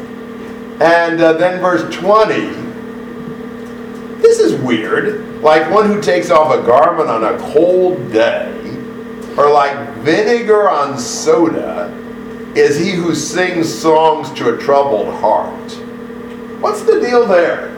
And 0.82 1.20
uh, 1.20 1.34
then 1.34 1.60
verse 1.60 1.94
20 1.94 2.70
this 4.20 4.38
is 4.38 4.60
weird. 4.60 5.42
Like 5.42 5.70
one 5.70 5.86
who 5.86 6.00
takes 6.00 6.30
off 6.30 6.54
a 6.54 6.62
garment 6.64 7.08
on 7.08 7.24
a 7.24 7.38
cold 7.52 8.12
day, 8.12 8.52
or 9.36 9.50
like 9.50 9.96
vinegar 9.98 10.68
on 10.68 10.98
soda, 10.98 11.88
is 12.54 12.78
he 12.78 12.90
who 12.90 13.14
sings 13.14 13.72
songs 13.72 14.30
to 14.38 14.54
a 14.54 14.58
troubled 14.58 15.14
heart. 15.14 15.72
What's 16.60 16.82
the 16.82 17.00
deal 17.00 17.26
there? 17.26 17.74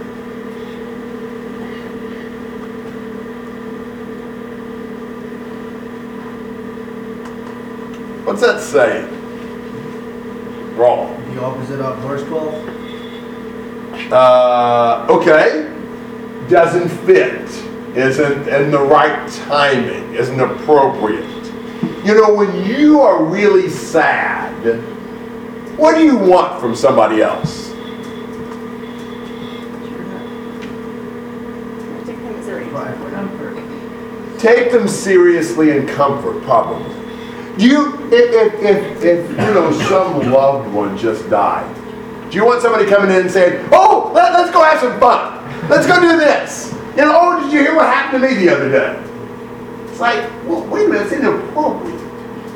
What's 8.33 8.45
that 8.45 8.62
saying? 8.62 9.05
Wrong. 10.74 11.22
The 11.35 11.43
opposite 11.43 11.83
of 11.83 11.99
verse 11.99 12.22
12. 12.26 14.11
Uh, 14.11 15.07
okay. 15.11 15.70
Doesn't 16.49 16.89
fit. 17.05 17.47
Isn't 17.95 18.49
in 18.49 18.70
the 18.70 18.80
right 18.80 19.30
timing. 19.33 20.14
Isn't 20.14 20.41
appropriate. 20.41 21.28
You 22.07 22.14
know, 22.14 22.33
when 22.33 22.64
you 22.64 23.03
are 23.03 23.22
really 23.22 23.68
sad, 23.68 24.78
what 25.76 25.97
do 25.97 26.03
you 26.03 26.16
want 26.16 26.59
from 26.59 26.74
somebody 26.74 27.20
else? 27.20 27.68
Take 34.39 34.72
them 34.72 34.89
seriously 34.89 35.76
and 35.76 35.87
comfort, 35.87 36.43
probably. 36.45 37.01
Do 37.59 37.66
you, 37.66 38.09
if, 38.11 38.55
if, 38.55 38.62
if, 38.62 39.05
if 39.05 39.30
you 39.30 39.55
know 39.55 39.70
some 39.88 40.32
loved 40.32 40.72
one 40.72 40.96
just 40.96 41.28
died, 41.28 41.68
do 42.30 42.36
you 42.36 42.46
want 42.46 42.62
somebody 42.62 42.86
coming 42.86 43.11
in 43.11 43.22
and 43.22 43.30
saying, 43.30 43.68
"Oh, 43.72 44.11
let, 44.14 44.32
us 44.32 44.50
go 44.50 44.62
have 44.64 44.80
some 44.80 44.98
fun. 44.98 45.68
Let's 45.68 45.86
go 45.86 46.00
do 46.00 46.16
this"? 46.16 46.72
You 46.96 47.03
know, 47.03 47.18
oh, 47.20 47.42
did 47.42 47.53
you 47.53 47.61
hear 47.61 47.76
what 47.76 47.86
happened 47.86 48.22
to 48.22 48.28
me 48.28 48.36
the 48.36 48.55
other 48.55 48.70
day? 48.70 49.03
It's 49.90 50.00
like, 50.00 50.22
well, 50.46 50.66
wait 50.66 50.86
a 50.86 50.88
minute. 50.88 51.12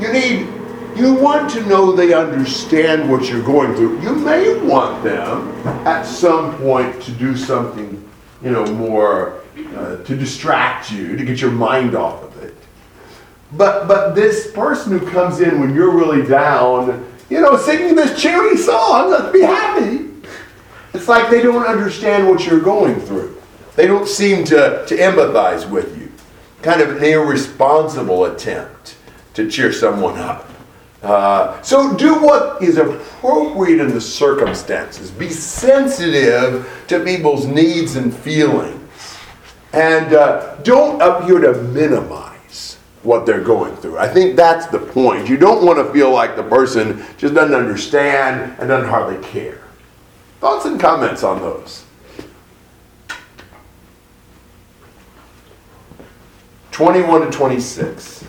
You 0.00 0.12
need, 0.12 0.48
you 0.94 1.14
want 1.14 1.50
to 1.52 1.64
know 1.66 1.92
they 1.92 2.12
understand 2.12 3.10
what 3.10 3.30
you're 3.30 3.42
going 3.42 3.74
through. 3.74 4.00
You 4.02 4.14
may 4.14 4.58
want 4.60 5.02
them 5.02 5.48
at 5.86 6.02
some 6.02 6.56
point 6.58 7.02
to 7.02 7.12
do 7.12 7.34
something, 7.34 8.06
you 8.42 8.50
know, 8.50 8.66
more 8.74 9.40
uh, 9.74 9.96
to 10.04 10.16
distract 10.16 10.90
you, 10.90 11.16
to 11.16 11.24
get 11.24 11.40
your 11.40 11.50
mind 11.50 11.94
off. 11.94 12.25
But 13.52 13.86
but 13.86 14.14
this 14.14 14.50
person 14.50 14.98
who 14.98 15.06
comes 15.10 15.40
in 15.40 15.60
when 15.60 15.74
you're 15.74 15.92
really 15.92 16.26
down, 16.26 17.06
you 17.30 17.40
know, 17.40 17.56
singing 17.56 17.94
this 17.94 18.20
cheery 18.20 18.56
song, 18.56 19.10
let's 19.10 19.32
be 19.32 19.42
happy. 19.42 20.10
It's 20.92 21.08
like 21.08 21.30
they 21.30 21.42
don't 21.42 21.66
understand 21.66 22.28
what 22.28 22.46
you're 22.46 22.60
going 22.60 22.98
through. 23.00 23.36
They 23.76 23.86
don't 23.86 24.08
seem 24.08 24.44
to, 24.46 24.84
to 24.86 24.96
empathize 24.96 25.68
with 25.68 25.98
you. 25.98 26.10
Kind 26.62 26.80
of 26.80 26.96
an 26.96 27.04
irresponsible 27.04 28.24
attempt 28.24 28.96
to 29.34 29.50
cheer 29.50 29.72
someone 29.72 30.18
up. 30.18 30.48
Uh, 31.02 31.60
so 31.60 31.94
do 31.94 32.14
what 32.14 32.62
is 32.62 32.78
appropriate 32.78 33.80
in 33.80 33.90
the 33.90 34.00
circumstances. 34.00 35.10
Be 35.10 35.28
sensitive 35.28 36.66
to 36.88 37.04
people's 37.04 37.46
needs 37.46 37.96
and 37.96 38.14
feelings. 38.14 38.80
And 39.72 40.14
uh, 40.14 40.56
don't 40.62 41.00
appear 41.02 41.38
to 41.40 41.60
minimize 41.62 42.25
what 43.06 43.24
they're 43.24 43.42
going 43.42 43.74
through. 43.76 43.98
I 43.98 44.08
think 44.08 44.36
that's 44.36 44.66
the 44.66 44.78
point. 44.78 45.28
You 45.28 45.36
don't 45.36 45.64
want 45.64 45.78
to 45.78 45.92
feel 45.92 46.10
like 46.10 46.36
the 46.36 46.42
person 46.42 47.04
just 47.16 47.34
doesn't 47.34 47.54
understand 47.54 48.58
and 48.58 48.68
doesn't 48.68 48.90
hardly 48.90 49.24
care. 49.26 49.62
Thoughts 50.40 50.66
and 50.66 50.78
comments 50.78 51.22
on 51.22 51.40
those? 51.40 51.84
21 56.72 57.22
to 57.22 57.30
26. 57.30 58.24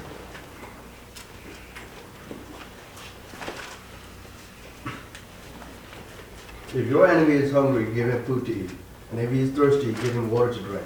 If 6.74 6.88
your 6.88 7.08
enemy 7.08 7.34
is 7.34 7.52
hungry, 7.52 7.94
give 7.94 8.10
him 8.10 8.24
food 8.24 8.46
to 8.46 8.64
eat. 8.64 8.72
And 9.12 9.20
if 9.20 9.32
he 9.32 9.42
is 9.42 9.52
thirsty, 9.52 9.88
give 9.88 10.14
him 10.14 10.30
water 10.30 10.54
to 10.54 10.60
drink. 10.60 10.86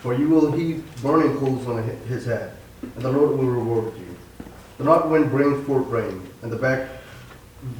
For 0.00 0.14
you 0.14 0.28
will 0.28 0.50
heap 0.52 0.82
burning 1.02 1.36
coals 1.36 1.66
on 1.66 1.82
his 2.08 2.24
head, 2.24 2.56
and 2.82 3.02
the 3.02 3.10
Lord 3.10 3.38
will 3.38 3.46
reward 3.46 3.92
you. 3.96 4.16
The 4.78 4.84
north 4.84 5.06
wind 5.06 5.30
brings 5.30 5.66
forth 5.66 5.86
rain, 5.88 6.26
and 6.42 6.50
the 6.50 6.56
back, 6.56 6.88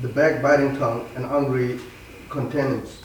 the 0.02 0.08
backbiting 0.08 0.76
tongue 0.78 1.08
and 1.16 1.24
angry 1.24 1.80
contentance. 2.28 3.02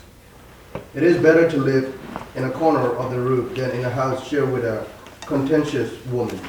It 0.94 1.04
is 1.04 1.22
better 1.22 1.50
to 1.50 1.58
live 1.58 1.98
in 2.36 2.44
a 2.44 2.52
corner 2.52 2.94
of 2.96 3.12
the 3.12 3.20
roof 3.20 3.56
than 3.56 3.72
in 3.72 3.86
a 3.86 3.90
house 3.90 4.28
shared 4.28 4.52
with 4.52 4.66
a 4.66 4.86
contentious 5.22 5.94
woman. 6.08 6.40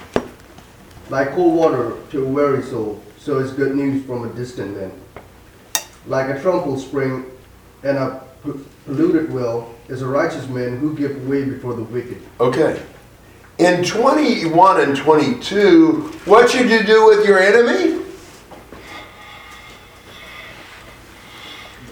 Like 1.09 1.31
cold 1.33 1.55
water 1.55 1.97
to 2.11 2.25
a 2.25 2.29
weary 2.29 2.63
soul, 2.63 3.01
so 3.19 3.39
is 3.39 3.53
good 3.53 3.77
news 3.77 4.05
from 4.05 4.29
a 4.29 4.33
distant 4.35 4.77
land. 4.77 4.93
Like 6.07 6.29
a 6.29 6.41
tranquil 6.41 6.79
spring 6.79 7.27
and 7.83 7.97
a 7.97 8.23
polluted 8.85 9.33
well 9.33 9.73
is 9.89 10.03
a 10.03 10.07
righteous 10.07 10.49
man 10.49 10.79
who 10.79 10.97
gives 10.97 11.17
way 11.29 11.45
before 11.45 11.75
the 11.75 11.83
wicked. 11.83 12.21
Okay. 12.41 12.81
In 13.59 13.83
21 13.83 14.81
and 14.83 14.95
22, 14.95 16.13
what 16.27 16.51
should 16.51 16.69
you 16.69 16.83
do 16.83 17.07
with 17.07 17.27
your 17.27 17.39
enemy? 17.39 18.03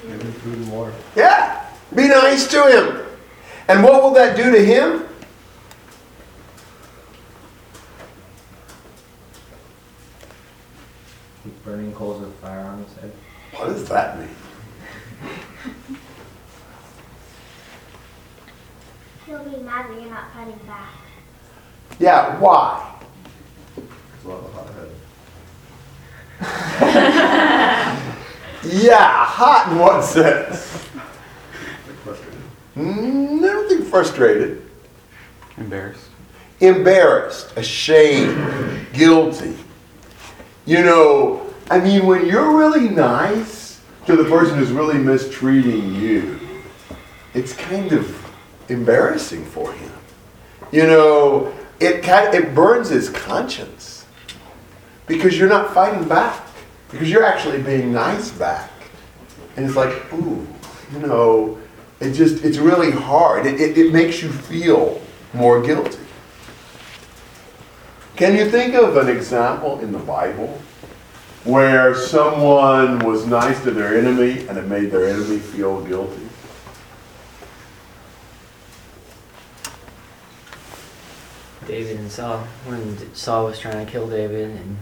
Give 0.03 0.21
him 0.21 0.33
food 0.33 0.59
and 0.59 0.71
water. 0.71 0.93
Yeah. 1.17 1.67
Be 1.95 2.09
nice 2.09 2.47
to 2.49 2.67
him. 2.67 3.07
And 3.69 3.83
what 3.83 4.03
will 4.03 4.13
that 4.13 4.37
do 4.37 4.51
to 4.51 4.63
him? 4.63 5.05
Keep 11.45 11.65
burning 11.65 11.95
coals 11.95 12.23
of 12.23 12.35
fire 12.37 12.61
on 12.61 12.85
his 12.85 12.95
head. 12.97 13.13
What 13.55 13.69
does 13.69 13.89
that 13.89 14.19
mean? 14.19 14.29
He'll 19.25 19.45
be 19.45 19.57
mad 19.63 19.89
that 19.89 19.99
you're 19.99 20.11
not 20.11 20.31
fighting 20.35 20.61
back. 20.67 21.04
Yeah, 21.99 22.39
why? 22.41 22.95
It's 23.77 24.25
a 24.25 24.29
lot 24.29 24.45
of 24.45 24.53
hot 24.53 24.69
head. 26.81 28.01
Yeah, 28.65 29.25
hot 29.27 29.71
in 29.71 29.79
what 29.79 30.03
sense? 30.03 30.89
Like 31.87 31.97
frustrated. 32.03 32.41
Mm, 32.77 33.69
think 33.69 33.87
frustrated. 33.87 34.63
Embarrassed. 35.59 36.09
Embarrassed, 36.61 37.57
ashamed, 37.57 38.87
guilty. 38.93 39.57
You 40.67 40.83
know, 40.83 41.55
I 41.71 41.79
mean, 41.79 42.07
when 42.07 42.27
you're 42.27 42.57
really 42.57 42.89
nice 42.89 43.81
to 44.07 44.17
the 44.17 44.25
person 44.25 44.59
who's 44.59 44.73
really 44.73 44.99
mistreating 44.99 45.95
you, 45.95 46.41
it's 47.35 47.53
kind 47.53 47.93
of 47.93 48.33
embarrassing 48.71 49.45
for 49.45 49.73
him. 49.73 49.93
You 50.73 50.87
know, 50.87 51.53
it 51.85 52.35
it 52.35 52.55
burns 52.55 52.89
his 52.89 53.11
conscience 53.11 54.07
because 55.07 55.39
you're 55.39 55.49
not 55.49 55.73
fighting 55.75 56.09
back 56.09 56.47
because 56.91 57.11
you're 57.11 57.25
actually 57.25 57.61
being 57.63 57.93
nice 57.93 58.31
back, 58.31 58.71
and 59.57 59.67
it's 59.67 59.77
like, 59.77 60.13
ooh, 60.13 60.47
you 60.93 60.99
know, 61.01 61.59
It 62.01 62.13
just, 62.13 62.45
it's 62.45 62.59
really 62.59 62.91
hard. 62.91 63.47
It, 63.47 63.61
it, 63.61 63.79
it 63.79 63.93
makes 63.93 64.23
you 64.23 64.29
feel 64.29 65.01
more 65.33 65.63
guilty. 65.63 65.99
Can 68.17 68.37
you 68.37 68.51
think 68.51 68.75
of 68.75 68.97
an 68.97 69.09
example 69.09 69.81
in 69.81 69.91
the 69.91 69.99
Bible 69.99 70.61
where 71.45 71.95
someone 71.95 72.99
was 73.01 73.27
nice 73.27 73.63
to 73.65 73.71
their 73.71 73.97
enemy 73.97 74.47
and 74.49 74.59
it 74.59 74.67
made 74.67 74.91
their 74.91 75.09
enemy 75.09 75.39
feel 75.39 75.83
guilty? 75.85 76.29
David 81.67 81.99
and 81.99 82.11
Saul, 82.11 82.39
when 82.67 83.15
Saul 83.15 83.47
was 83.47 83.59
trying 83.59 83.85
to 83.85 83.91
kill 83.91 84.09
David, 84.09 84.51
and 84.51 84.77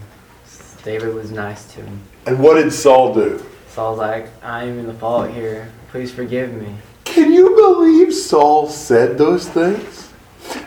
David 0.85 1.15
was 1.15 1.31
nice 1.31 1.73
to 1.75 1.83
him. 1.83 2.01
And 2.27 2.41
what 2.41 2.55
did 2.55 2.73
Saul 2.73 3.15
do? 3.15 3.45
Saul's 3.69 3.99
like, 3.99 4.29
I'm 4.45 4.79
in 4.79 4.87
the 4.87 4.95
fault 4.95 5.31
here. 5.31 5.71
Please 5.91 6.13
forgive 6.13 6.53
me. 6.53 6.75
Can 7.05 7.33
you 7.33 7.55
believe 7.55 8.13
Saul 8.13 8.69
said 8.69 9.17
those 9.17 9.49
things? 9.49 10.13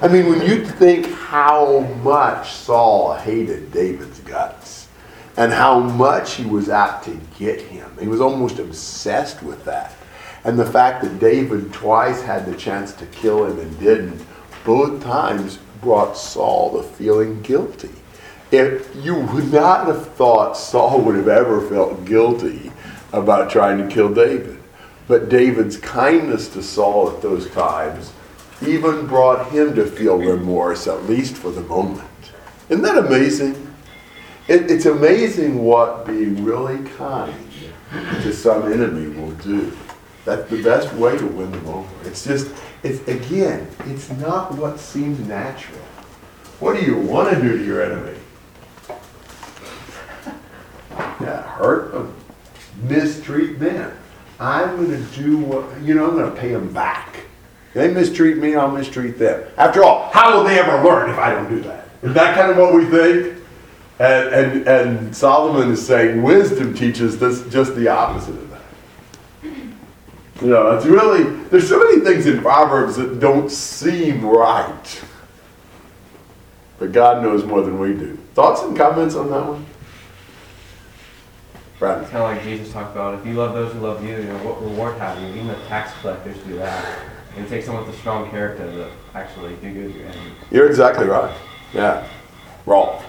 I 0.01 0.07
mean, 0.07 0.27
when 0.27 0.41
you 0.41 0.65
think 0.65 1.07
how 1.07 1.79
much 2.01 2.51
Saul 2.51 3.13
hated 3.15 3.71
David's 3.71 4.19
guts 4.21 4.87
and 5.37 5.51
how 5.51 5.79
much 5.79 6.35
he 6.35 6.45
was 6.45 6.69
out 6.69 7.03
to 7.03 7.19
get 7.37 7.61
him, 7.61 7.91
he 7.99 8.07
was 8.07 8.21
almost 8.21 8.59
obsessed 8.59 9.43
with 9.43 9.63
that. 9.65 9.93
And 10.43 10.57
the 10.57 10.65
fact 10.65 11.03
that 11.03 11.19
David 11.19 11.73
twice 11.73 12.21
had 12.21 12.45
the 12.45 12.55
chance 12.55 12.93
to 12.93 13.05
kill 13.07 13.45
him 13.45 13.59
and 13.59 13.79
didn't, 13.79 14.25
both 14.63 15.03
times 15.03 15.59
brought 15.81 16.17
Saul 16.17 16.77
to 16.77 16.83
feeling 16.83 17.41
guilty. 17.41 17.91
If 18.51 18.95
you 18.95 19.15
would 19.15 19.51
not 19.51 19.87
have 19.87 20.13
thought 20.13 20.57
Saul 20.57 21.01
would 21.01 21.15
have 21.15 21.27
ever 21.27 21.67
felt 21.67 22.05
guilty 22.05 22.71
about 23.11 23.49
trying 23.49 23.77
to 23.77 23.93
kill 23.93 24.13
David. 24.13 24.61
But 25.07 25.29
David's 25.29 25.77
kindness 25.77 26.47
to 26.49 26.63
Saul 26.63 27.11
at 27.11 27.21
those 27.21 27.49
times 27.51 28.11
even 28.65 29.05
brought 29.05 29.51
him 29.51 29.75
to 29.75 29.85
feel 29.85 30.17
remorse, 30.17 30.87
at 30.87 31.03
least 31.05 31.35
for 31.35 31.51
the 31.51 31.61
moment. 31.61 32.03
Isn't 32.69 32.83
that 32.83 32.97
amazing? 32.97 33.73
It, 34.47 34.71
it's 34.71 34.85
amazing 34.85 35.63
what 35.63 36.05
being 36.05 36.43
really 36.43 36.87
kind 36.91 37.35
to 38.21 38.33
some 38.33 38.71
enemy 38.71 39.07
will 39.19 39.31
do. 39.31 39.75
That's 40.23 40.49
the 40.49 40.63
best 40.63 40.91
way 40.93 41.17
to 41.17 41.25
win 41.25 41.51
them 41.51 41.67
over. 41.67 42.07
It's 42.07 42.23
just, 42.23 42.51
it's 42.85 43.07
again, 43.07 43.67
it's 43.85 44.09
not 44.11 44.53
what 44.53 44.79
seems 44.79 45.19
natural. 45.27 45.79
What 46.59 46.79
do 46.79 46.85
you 46.85 46.97
want 46.97 47.33
to 47.33 47.41
do 47.41 47.57
to 47.57 47.65
your 47.65 47.83
enemy? 47.83 48.17
Yeah, 51.21 51.41
hurt 51.41 51.91
them, 51.93 52.13
mistreat 52.83 53.57
them. 53.57 53.97
I'm 54.39 54.75
going 54.75 54.91
to 54.91 55.15
do 55.15 55.37
what, 55.37 55.81
you 55.81 55.93
know, 55.93 56.07
I'm 56.07 56.15
going 56.15 56.33
to 56.33 56.39
pay 56.39 56.51
them 56.51 56.71
back. 56.71 57.21
They 57.73 57.91
mistreat 57.91 58.37
me, 58.37 58.55
I'll 58.55 58.69
mistreat 58.69 59.17
them. 59.17 59.49
After 59.57 59.83
all, 59.83 60.09
how 60.11 60.37
will 60.37 60.43
they 60.43 60.59
ever 60.59 60.87
learn 60.87 61.09
if 61.09 61.17
I 61.17 61.31
don't 61.31 61.49
do 61.49 61.61
that? 61.61 61.89
Is 62.03 62.13
that 62.13 62.35
kind 62.35 62.51
of 62.51 62.57
what 62.57 62.73
we 62.73 62.85
think? 62.85 63.37
And, 63.99 64.35
and, 64.35 64.67
and 64.67 65.15
Solomon 65.15 65.71
is 65.71 65.85
saying 65.85 66.21
wisdom 66.21 66.73
teaches 66.73 67.17
this 67.17 67.47
just 67.47 67.75
the 67.75 67.87
opposite. 67.87 68.35
You 70.41 70.47
know, 70.47 70.75
it's 70.75 70.85
really, 70.85 71.23
there's 71.49 71.69
so 71.69 71.79
many 71.79 72.01
things 72.01 72.25
in 72.25 72.41
Proverbs 72.41 72.97
that 72.97 73.19
don't 73.19 73.49
seem 73.49 74.25
right. 74.25 75.03
But 76.77 76.91
God 76.91 77.23
knows 77.23 77.45
more 77.45 77.61
than 77.61 77.79
we 77.79 77.93
do. 77.93 78.17
Thoughts 78.33 78.61
and 78.63 78.75
comments 78.75 79.15
on 79.15 79.29
that 79.29 79.47
one? 79.47 79.65
Brad? 81.79 82.01
It's 82.01 82.11
kind 82.11 82.23
of 82.23 82.35
like 82.35 82.43
Jesus 82.43 82.71
talked 82.73 82.91
about. 82.91 83.17
If 83.19 83.25
you 83.25 83.33
love 83.33 83.53
those 83.53 83.71
who 83.71 83.79
love 83.79 84.03
you, 84.03 84.17
you 84.17 84.23
know 84.23 84.37
what 84.39 84.61
reward 84.61 84.97
have 84.97 85.21
you? 85.21 85.27
Even 85.29 85.47
the 85.47 85.55
tax 85.67 85.93
collectors 86.01 86.37
do 86.39 86.57
that. 86.57 86.99
And 87.35 87.45
it 87.45 87.49
takes 87.49 87.65
someone 87.65 87.85
with 87.85 87.95
a 87.95 87.97
strong 87.99 88.29
character 88.29 88.65
to 88.65 88.91
actually 89.13 89.55
do 89.55 89.73
good 89.73 89.93
to 89.93 89.99
your 89.99 90.07
enemy. 90.07 90.31
You're 90.51 90.67
exactly 90.67 91.05
right. 91.05 91.35
Yeah. 91.73 92.07
Rolf. 92.65 93.05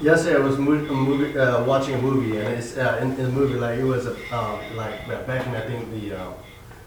Yesterday 0.00 0.36
I 0.36 0.38
was 0.40 0.56
a 0.56 0.60
movie, 0.60 1.38
uh, 1.38 1.62
watching 1.64 1.94
a 1.94 2.00
movie, 2.00 2.38
and 2.38 2.48
it's 2.48 2.76
uh, 2.78 2.98
in, 3.02 3.10
in 3.12 3.24
the 3.24 3.28
movie 3.32 3.54
like 3.54 3.78
it 3.78 3.84
was 3.84 4.06
uh, 4.06 4.58
like 4.74 5.06
uh, 5.08 5.22
back 5.24 5.46
in 5.46 5.54
I 5.54 5.60
think 5.60 5.90
the 5.90 6.18
uh, 6.18 6.32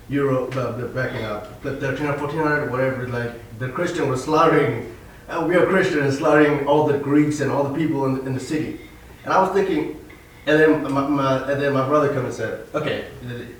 Euro, 0.09 0.49
uh, 0.49 0.72
the- 0.72 0.88
back 0.88 1.11
in 1.11 1.24
uh, 1.24 1.45
the 1.61 1.78
13 1.78 2.07
or 2.07 2.18
1400 2.18 2.72
whatever. 2.72 3.07
Like 3.07 3.32
the 3.59 3.70
Christian 3.70 4.09
was 4.09 4.24
slaughtering, 4.24 4.95
uh, 5.30 5.45
we 5.47 5.55
are 5.55 5.68
Christians 5.68 6.18
slaughtering 6.18 6.66
all 6.66 6.88
the 6.88 6.97
Greeks 6.97 7.39
and 7.39 7.51
all 7.51 7.64
the 7.64 7.78
people 7.78 8.05
in, 8.07 8.26
in 8.26 8.34
the 8.34 8.39
city. 8.39 8.80
And 9.26 9.32
I 9.32 9.41
was 9.43 9.51
thinking, 9.51 10.03
and 10.47 10.59
then 10.59 10.91
my, 10.91 11.07
my 11.07 11.51
and 11.51 11.61
then 11.61 11.72
my 11.74 11.88
brother 11.88 12.11
come 12.11 12.26
and 12.26 12.34
said, 12.34 12.66
okay, 12.74 13.05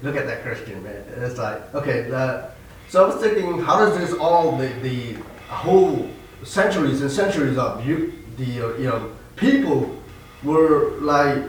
look 0.02 0.16
at 0.16 0.26
that 0.26 0.42
Christian 0.42 0.82
man. 0.84 1.04
And 1.14 1.24
it's 1.24 1.38
like 1.38 1.76
okay, 1.76 2.10
that. 2.10 2.56
So 2.90 3.04
I 3.04 3.08
was 3.08 3.24
thinking, 3.24 3.62
how 3.62 3.78
does 3.86 3.96
this 4.00 4.18
all 4.18 4.58
the 4.58 4.70
the 4.82 5.14
whole 5.48 6.10
centuries 6.44 7.02
and 7.04 7.12
centuries 7.12 7.60
of 7.60 7.86
you 7.86 8.14
the 8.38 8.62
uh, 8.62 8.78
you 8.78 8.88
know 8.90 9.12
people 9.36 9.96
were 10.44 10.92
like 11.00 11.44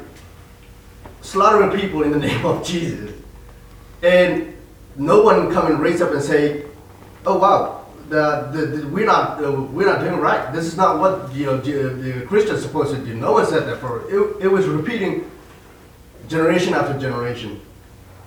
slaughtering 1.21 1.79
people 1.79 2.03
in 2.03 2.13
the 2.13 2.19
name 2.29 2.45
of 2.45 2.65
Jesus, 2.65 3.13
and 4.03 4.55
no 4.97 5.23
one 5.23 5.53
come 5.53 5.67
and 5.67 5.81
raise 5.81 6.01
up 6.01 6.13
and 6.13 6.23
say, 6.23 6.65
"Oh 7.27 7.39
wow, 7.39 7.87
the, 8.09 8.49
the, 8.53 8.67
the 8.67 8.89
we're 8.89 9.07
not 9.07 9.43
uh, 9.43 9.53
we're 9.53 9.87
not 9.87 10.01
doing 10.01 10.21
right. 10.21 10.53
This 10.53 10.65
is 10.65 10.77
not 10.77 10.99
what 10.99 11.35
you 11.35 11.47
know 11.47 11.59
the, 11.59 11.73
the 11.91 12.27
Christians 12.27 12.63
supposed 12.63 12.95
to 12.95 13.05
do." 13.05 13.15
No 13.15 13.33
one 13.33 13.47
said 13.47 13.67
that 13.67 13.79
for 13.79 14.03
it. 14.09 14.45
It 14.45 14.49
was 14.49 14.67
repeating 14.67 15.31
generation 16.29 16.75
after 16.75 16.99
generation, 16.99 17.61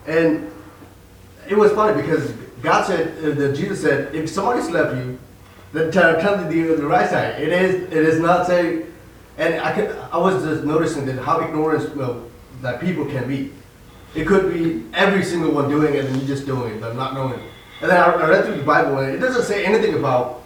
and 0.05 0.51
it 1.47 1.57
was 1.57 1.71
funny 1.71 2.01
because 2.01 2.33
God 2.61 2.85
said, 2.85 3.23
uh, 3.23 3.35
that 3.35 3.55
Jesus 3.55 3.81
said, 3.81 4.13
if 4.13 4.29
somebody 4.29 4.61
slapped 4.61 4.95
you, 4.95 5.19
then 5.73 5.91
turn, 5.91 6.19
turn 6.21 6.43
to 6.43 6.49
the, 6.49 6.75
the 6.75 6.87
right 6.87 7.09
side. 7.09 7.41
It 7.41 7.49
is 7.49 7.83
it 7.83 7.93
is 7.93 8.19
not 8.19 8.47
saying, 8.47 8.91
and 9.37 9.61
I 9.61 9.71
could 9.71 9.95
I 10.11 10.17
was 10.17 10.43
just 10.43 10.63
noticing 10.63 11.05
that 11.05 11.19
how 11.19 11.41
ignorant 11.41 11.95
know, 11.95 12.29
that 12.61 12.81
people 12.81 13.05
can 13.05 13.27
be. 13.27 13.51
It 14.15 14.25
could 14.25 14.51
be 14.51 14.85
every 14.93 15.23
single 15.23 15.51
one 15.51 15.69
doing 15.69 15.93
it 15.93 16.05
and 16.05 16.19
you 16.19 16.27
just 16.27 16.45
doing 16.45 16.73
it, 16.73 16.81
but 16.81 16.95
not 16.95 17.13
knowing. 17.13 17.39
And 17.81 17.91
then 17.91 17.97
I, 17.97 18.11
I 18.11 18.27
read 18.27 18.45
through 18.45 18.57
the 18.57 18.63
Bible 18.63 18.97
and 18.97 19.13
it 19.13 19.19
doesn't 19.19 19.43
say 19.43 19.65
anything 19.65 19.93
about 19.93 20.43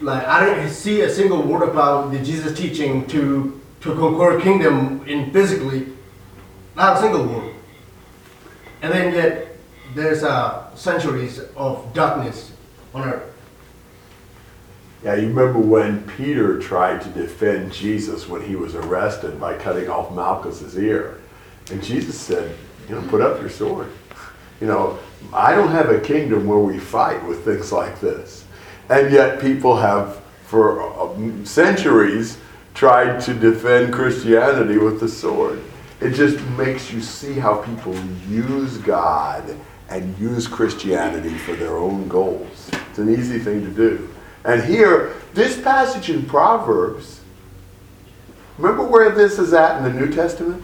like 0.00 0.26
I 0.26 0.44
didn't 0.44 0.70
see 0.70 1.02
a 1.02 1.10
single 1.10 1.42
word 1.42 1.68
about 1.68 2.10
the 2.10 2.18
Jesus 2.18 2.56
teaching 2.58 3.06
to 3.08 3.60
to 3.82 3.94
conquer 3.94 4.40
kingdom 4.40 5.04
in 5.06 5.30
physically, 5.30 5.86
not 6.74 6.96
a 6.96 7.00
single 7.00 7.24
word. 7.26 7.54
And 8.82 8.92
then 8.92 9.14
yet 9.14 9.56
there's 9.94 10.24
uh, 10.24 10.74
centuries 10.74 11.40
of 11.56 11.92
darkness 11.94 12.52
on 12.92 13.08
earth. 13.08 13.33
Yeah, 15.04 15.16
you 15.16 15.28
remember 15.28 15.58
when 15.58 16.02
Peter 16.16 16.58
tried 16.58 17.02
to 17.02 17.10
defend 17.10 17.70
Jesus 17.70 18.26
when 18.26 18.40
he 18.40 18.56
was 18.56 18.74
arrested 18.74 19.38
by 19.38 19.54
cutting 19.58 19.90
off 19.90 20.10
Malchus's 20.10 20.78
ear. 20.78 21.20
And 21.70 21.82
Jesus 21.82 22.18
said, 22.18 22.56
you 22.88 22.94
know, 22.94 23.06
put 23.08 23.20
up 23.20 23.38
your 23.38 23.50
sword. 23.50 23.90
You 24.62 24.66
know, 24.66 24.98
I 25.30 25.54
don't 25.54 25.72
have 25.72 25.90
a 25.90 26.00
kingdom 26.00 26.46
where 26.46 26.58
we 26.58 26.78
fight 26.78 27.22
with 27.26 27.44
things 27.44 27.70
like 27.70 28.00
this. 28.00 28.46
And 28.88 29.12
yet 29.12 29.42
people 29.42 29.76
have, 29.76 30.22
for 30.46 30.80
uh, 30.80 31.44
centuries, 31.44 32.38
tried 32.72 33.20
to 33.20 33.34
defend 33.34 33.92
Christianity 33.92 34.78
with 34.78 35.00
the 35.00 35.08
sword. 35.08 35.62
It 36.00 36.10
just 36.10 36.42
makes 36.56 36.90
you 36.90 37.02
see 37.02 37.34
how 37.34 37.60
people 37.60 37.94
use 38.26 38.78
God 38.78 39.54
and 39.90 40.18
use 40.18 40.48
Christianity 40.48 41.36
for 41.36 41.54
their 41.56 41.76
own 41.76 42.08
goals. 42.08 42.70
It's 42.88 42.98
an 42.98 43.12
easy 43.12 43.38
thing 43.38 43.62
to 43.64 43.70
do. 43.70 44.13
And 44.44 44.62
here, 44.62 45.14
this 45.32 45.60
passage 45.60 46.10
in 46.10 46.26
Proverbs, 46.26 47.20
remember 48.58 48.84
where 48.84 49.10
this 49.10 49.38
is 49.38 49.54
at 49.54 49.78
in 49.78 49.84
the 49.84 50.00
New 50.00 50.12
Testament? 50.12 50.62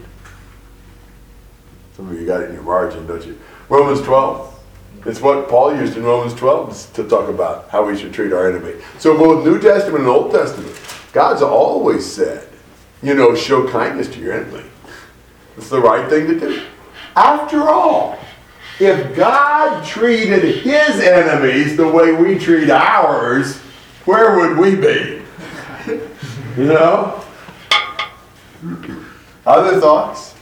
Some 1.97 2.11
of 2.11 2.21
you 2.21 2.27
got 2.27 2.43
it 2.43 2.51
in 2.51 2.55
your 2.55 2.63
margin, 2.63 3.07
don't 3.07 3.25
you? 3.25 3.39
Romans 3.69 4.03
12. 4.03 4.59
It's 5.07 5.21
what 5.21 5.49
Paul 5.49 5.75
used 5.75 5.97
in 5.97 6.03
Romans 6.03 6.35
12 6.35 6.93
to 6.95 7.09
talk 7.09 7.31
about 7.31 7.71
how 7.71 7.87
we 7.87 7.97
should 7.97 8.13
treat 8.13 8.35
our 8.35 8.51
enemy. 8.51 8.75
So, 8.99 9.17
both 9.17 9.45
New 9.47 9.59
Testament 9.59 10.01
and 10.01 10.09
Old 10.09 10.31
Testament, 10.31 10.79
God's 11.13 11.41
always 11.41 12.05
said, 12.05 12.47
you 13.03 13.15
know, 13.15 13.35
show 13.35 13.67
kindness 13.67 14.09
to 14.09 14.21
your 14.21 14.35
enemy. 14.35 14.65
It's 15.57 15.71
the 15.71 15.81
right 15.81 16.09
thing 16.11 16.27
to 16.27 16.39
do. 16.39 16.63
After 17.17 17.63
all, 17.63 18.19
if 18.79 19.17
God 19.17 19.87
treated 19.87 20.43
his 20.63 21.01
enemies 21.01 21.77
the 21.77 21.89
way 21.89 22.13
we 22.13 22.39
treat 22.39 22.69
ours, 22.69 23.61
where 24.11 24.37
would 24.37 24.59
we 24.59 24.75
be? 24.75 25.23
You 26.57 26.65
know? 26.67 27.25
Other 29.47 29.81
thoughts? 29.81 30.35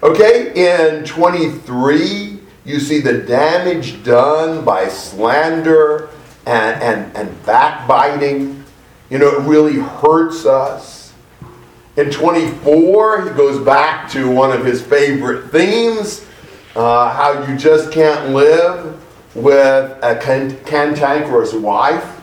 Okay, 0.00 0.52
in 0.54 1.04
23, 1.04 2.38
you 2.64 2.78
see 2.78 3.00
the 3.00 3.18
damage 3.18 4.04
done 4.04 4.64
by 4.64 4.86
slander 4.86 6.08
and, 6.46 6.80
and, 6.80 7.16
and 7.16 7.44
backbiting. 7.44 8.64
You 9.10 9.18
know, 9.18 9.40
it 9.40 9.40
really 9.40 9.80
hurts 9.80 10.46
us. 10.46 11.12
In 11.96 12.12
24, 12.12 13.22
he 13.22 13.30
goes 13.30 13.64
back 13.64 14.08
to 14.12 14.30
one 14.30 14.52
of 14.52 14.64
his 14.64 14.80
favorite 14.80 15.50
themes 15.50 16.24
uh, 16.76 17.12
how 17.12 17.44
you 17.50 17.56
just 17.56 17.90
can't 17.90 18.30
live 18.30 19.02
with 19.36 19.98
a 20.02 20.16
cantankerous 20.16 21.52
wife. 21.52 22.22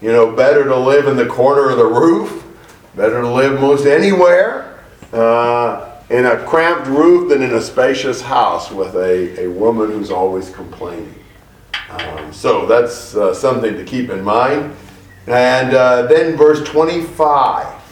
You 0.00 0.12
know, 0.12 0.34
better 0.34 0.64
to 0.64 0.76
live 0.76 1.06
in 1.06 1.16
the 1.16 1.26
corner 1.26 1.70
of 1.70 1.76
the 1.76 1.86
roof, 1.86 2.44
better 2.94 3.20
to 3.20 3.28
live 3.28 3.60
most 3.60 3.86
anywhere 3.86 4.80
uh, 5.12 6.00
in 6.10 6.26
a 6.26 6.44
cramped 6.46 6.86
roof 6.86 7.28
than 7.28 7.42
in 7.42 7.54
a 7.54 7.60
spacious 7.60 8.20
house 8.20 8.70
with 8.70 8.94
a, 8.96 9.44
a 9.44 9.50
woman 9.50 9.90
who's 9.90 10.10
always 10.10 10.50
complaining. 10.50 11.14
Um, 11.90 12.32
so 12.32 12.66
that's 12.66 13.14
uh, 13.14 13.34
something 13.34 13.76
to 13.76 13.84
keep 13.84 14.10
in 14.10 14.22
mind. 14.22 14.74
And 15.26 15.74
uh, 15.74 16.02
then 16.06 16.36
verse 16.36 16.66
25. 16.68 17.82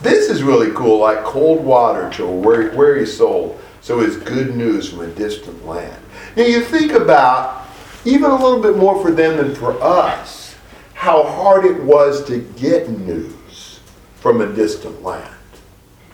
This 0.00 0.30
is 0.30 0.42
really 0.42 0.72
cool, 0.72 0.98
like 0.98 1.22
cold 1.24 1.64
water 1.64 2.10
to 2.14 2.24
a 2.24 2.34
weary, 2.34 2.74
weary 2.74 3.06
soul. 3.06 3.58
So 3.82 4.00
it's 4.00 4.16
good 4.16 4.56
news 4.56 4.88
from 4.88 5.00
a 5.00 5.08
distant 5.08 5.66
land. 5.66 6.02
Now 6.36 6.44
you 6.44 6.62
think 6.62 6.92
about, 6.92 7.59
even 8.04 8.30
a 8.30 8.34
little 8.34 8.60
bit 8.60 8.76
more 8.76 9.00
for 9.02 9.10
them 9.10 9.36
than 9.36 9.54
for 9.54 9.80
us, 9.82 10.54
how 10.94 11.22
hard 11.22 11.64
it 11.64 11.82
was 11.82 12.24
to 12.26 12.38
get 12.56 12.88
news 12.88 13.80
from 14.16 14.40
a 14.40 14.52
distant 14.52 15.02
land. 15.02 15.34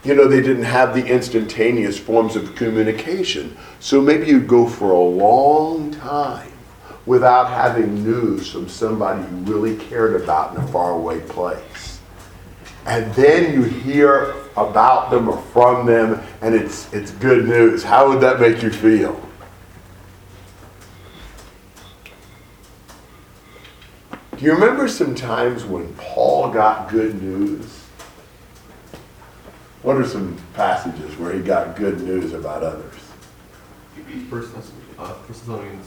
You 0.05 0.15
know, 0.15 0.29
they 0.29 0.41
didn't 0.41 0.65
have 0.65 0.95
the 0.95 1.05
instantaneous 1.05 1.99
forms 1.99 2.37
of 2.37 2.55
communication. 2.55 3.57
So 3.81 4.01
maybe 4.01 4.27
you'd 4.27 4.47
go 4.47 4.69
for 4.69 4.93
a 4.93 5.01
long 5.01 5.91
time 5.93 6.53
without 7.07 7.49
having 7.49 8.05
news 8.05 8.51
from 8.51 8.69
somebody 8.69 9.23
you 9.23 9.37
really 9.53 9.77
cared 9.77 10.21
about 10.21 10.55
in 10.55 10.63
a 10.63 10.67
faraway 10.69 11.21
place. 11.21 11.99
And 12.85 13.13
then 13.15 13.53
you 13.53 13.65
hear 13.65 14.35
about 14.57 15.11
them 15.11 15.29
or 15.29 15.39
from 15.53 15.87
them, 15.87 16.23
and 16.41 16.55
it's, 16.55 16.93
it's 16.93 17.11
good 17.11 17.47
news. 17.47 17.83
How 17.83 18.09
would 18.09 18.21
that 18.21 18.41
make 18.41 18.63
you 18.63 18.71
feel? 18.71 19.21
Do 24.37 24.45
you 24.45 24.53
remember 24.53 24.87
some 24.87 25.15
times 25.15 25.65
when 25.65 25.95
Paul 25.95 26.51
got 26.51 26.91
good 26.91 27.23
news? 27.23 27.85
What 29.83 29.97
are 29.97 30.07
some 30.07 30.37
passages 30.53 31.17
where 31.17 31.33
he 31.33 31.41
got 31.41 31.77
good 31.77 32.03
news 32.03 32.35
about 32.35 32.63
others? 32.63 32.95
First, 34.29 34.55
uh, 34.99 35.15
Thessalonians. 35.27 35.87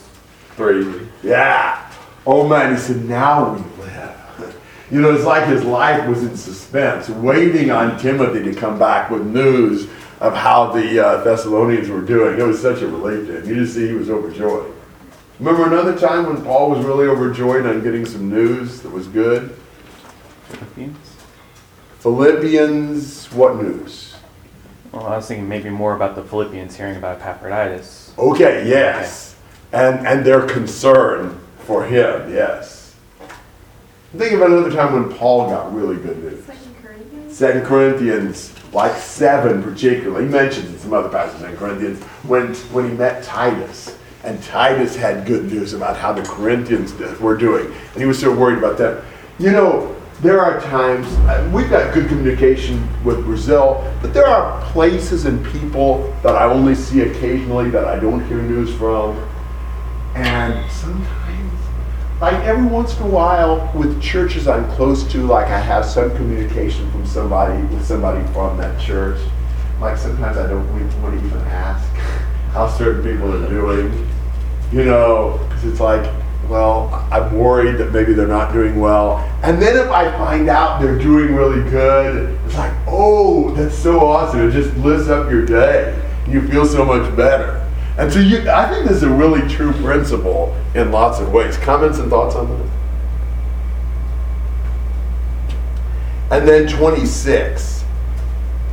Three. 0.56 1.08
Yeah. 1.22 1.92
Oh 2.26 2.48
man, 2.48 2.74
he 2.74 2.80
said, 2.80 3.06
now 3.06 3.54
we 3.54 3.60
live. 3.84 4.16
You 4.92 5.02
know, 5.02 5.14
it's 5.14 5.24
like 5.24 5.48
his 5.48 5.64
life 5.64 6.10
was 6.10 6.24
in 6.24 6.36
suspense, 6.36 7.10
waiting 7.10 7.70
on 7.70 8.00
Timothy 8.00 8.42
to 8.42 8.60
come 8.60 8.80
back 8.80 9.12
with 9.12 9.24
news 9.24 9.88
of 10.20 10.34
how 10.34 10.72
the 10.72 11.06
uh, 11.06 11.24
Thessalonians 11.24 11.90
were 11.90 12.02
doing. 12.02 12.40
It 12.40 12.44
was 12.44 12.60
such 12.60 12.82
a 12.82 12.88
relief 12.88 13.28
to 13.28 13.38
him. 13.38 13.48
You 13.48 13.56
just 13.64 13.76
see 13.76 13.88
he 13.88 13.94
was 13.94 14.10
overjoyed. 14.10 14.74
Remember 15.40 15.66
another 15.68 15.98
time 15.98 16.26
when 16.26 16.44
Paul 16.44 16.70
was 16.70 16.86
really 16.86 17.08
overjoyed 17.08 17.66
on 17.66 17.82
getting 17.82 18.06
some 18.06 18.30
news 18.30 18.82
that 18.82 18.92
was 18.92 19.08
good? 19.08 19.56
Philippians? 20.50 21.16
Philippians, 22.00 23.32
what 23.32 23.56
news? 23.56 24.16
Well, 24.92 25.06
I 25.06 25.16
was 25.16 25.28
thinking 25.28 25.48
maybe 25.48 25.70
more 25.70 25.96
about 25.96 26.16
the 26.16 26.24
Philippians 26.24 26.76
hearing 26.76 26.98
about 26.98 27.22
Epaphroditus. 27.22 28.14
Okay, 28.18 28.68
yes. 28.68 29.38
And 29.72 30.06
and 30.06 30.26
their 30.26 30.46
concern 30.46 31.40
for 31.60 31.86
him, 31.86 32.34
yes. 32.34 32.96
Think 34.18 34.34
of 34.34 34.42
another 34.42 34.72
time 34.72 34.94
when 34.94 35.18
Paul 35.18 35.50
got 35.50 35.74
really 35.74 35.96
good 35.98 36.22
news. 36.22 36.44
Second 36.44 36.76
Corinthians. 36.82 37.38
Second 37.38 37.66
Corinthians, 37.66 38.74
like 38.74 38.98
seven 38.98 39.64
particularly. 39.64 40.26
He 40.26 40.32
mentions 40.32 40.68
in 40.70 40.80
some 40.80 40.94
other 40.94 41.10
passages 41.10 41.44
in 41.44 41.56
Corinthians 41.56 42.04
when 42.24 42.56
when 42.74 42.90
he 42.90 42.96
met 42.98 43.24
Titus. 43.24 43.96
And 44.24 44.42
Titus 44.44 44.96
had 44.96 45.26
good 45.26 45.52
news 45.52 45.74
about 45.74 45.96
how 45.96 46.12
the 46.12 46.24
Corinthians 46.24 46.94
were 47.20 47.38
doing. 47.38 47.68
And 47.68 48.02
he 48.02 48.06
was 48.06 48.20
so 48.20 48.36
worried 48.36 48.58
about 48.58 48.78
them. 48.78 49.04
You 49.40 49.52
know, 49.52 49.96
there 50.22 50.42
are 50.42 50.60
times, 50.60 51.08
uh, 51.30 51.50
we've 51.54 51.70
got 51.70 51.94
good 51.94 52.10
communication 52.10 52.86
with 53.06 53.24
Brazil, 53.24 53.82
but 54.02 54.14
there 54.14 54.28
are 54.28 54.62
places 54.72 55.26
and 55.26 55.46
people 55.46 56.14
that 56.24 56.36
I 56.36 56.44
only 56.44 56.76
see 56.76 57.02
occasionally 57.02 57.70
that 57.70 57.86
I 57.86 57.98
don't 57.98 58.26
hear 58.28 58.42
news 58.42 58.74
from. 58.76 59.18
And 60.16 60.70
sometimes, 60.70 61.54
like 62.20 62.34
every 62.44 62.66
once 62.66 62.98
in 62.98 63.04
a 63.04 63.10
while, 63.10 63.72
with 63.74 64.02
churches 64.02 64.50
I'm 64.50 64.70
close 64.72 65.10
to, 65.14 65.20
like 65.26 65.48
I 65.48 65.60
have 65.60 65.86
some 65.86 66.14
communication 66.18 66.92
from 66.92 67.06
somebody, 67.06 67.64
with 67.74 67.86
somebody 67.86 68.22
from 68.34 68.58
that 68.58 68.78
church. 68.82 69.22
Like 69.80 69.98
sometimes 69.98 70.38
I 70.38 70.48
don't 70.48 70.68
want 71.02 71.18
to 71.18 71.26
even 71.26 71.40
ask 71.48 71.99
how 72.52 72.68
certain 72.68 73.04
people 73.04 73.34
are 73.34 73.50
doing, 73.50 74.08
you 74.72 74.86
know, 74.86 75.40
because 75.48 75.66
it's 75.66 75.80
like, 75.80 76.04
well, 76.50 77.08
I'm 77.12 77.38
worried 77.38 77.78
that 77.78 77.92
maybe 77.92 78.14
they're 78.14 78.28
not 78.28 78.52
doing 78.52 78.80
well. 78.80 79.18
And 79.44 79.62
then 79.62 79.78
if 79.78 79.92
I 79.92 80.12
find 80.18 80.50
out 80.50 80.82
they're 80.82 80.98
doing 80.98 81.36
really 81.36 81.70
good, 81.70 82.40
it's 82.46 82.56
like, 82.56 82.74
oh, 82.88 83.54
that's 83.54 83.78
so 83.78 84.00
awesome. 84.00 84.50
It 84.50 84.52
just 84.52 84.76
lifts 84.78 85.10
up 85.10 85.30
your 85.30 85.46
day. 85.46 85.96
You 86.28 86.48
feel 86.48 86.66
so 86.66 86.84
much 86.84 87.16
better. 87.16 87.66
And 88.00 88.12
so 88.12 88.20
you, 88.20 88.50
I 88.50 88.68
think 88.70 88.88
this 88.88 88.98
is 88.98 89.04
a 89.04 89.10
really 89.10 89.48
true 89.48 89.74
principle 89.74 90.56
in 90.74 90.92
lots 90.92 91.20
of 91.20 91.32
ways. 91.32 91.58
Comments 91.58 91.98
and 92.00 92.10
thoughts 92.10 92.36
on 92.36 92.48
that? 92.50 92.70
And 96.32 96.48
then 96.48 96.68
26. 96.68 97.79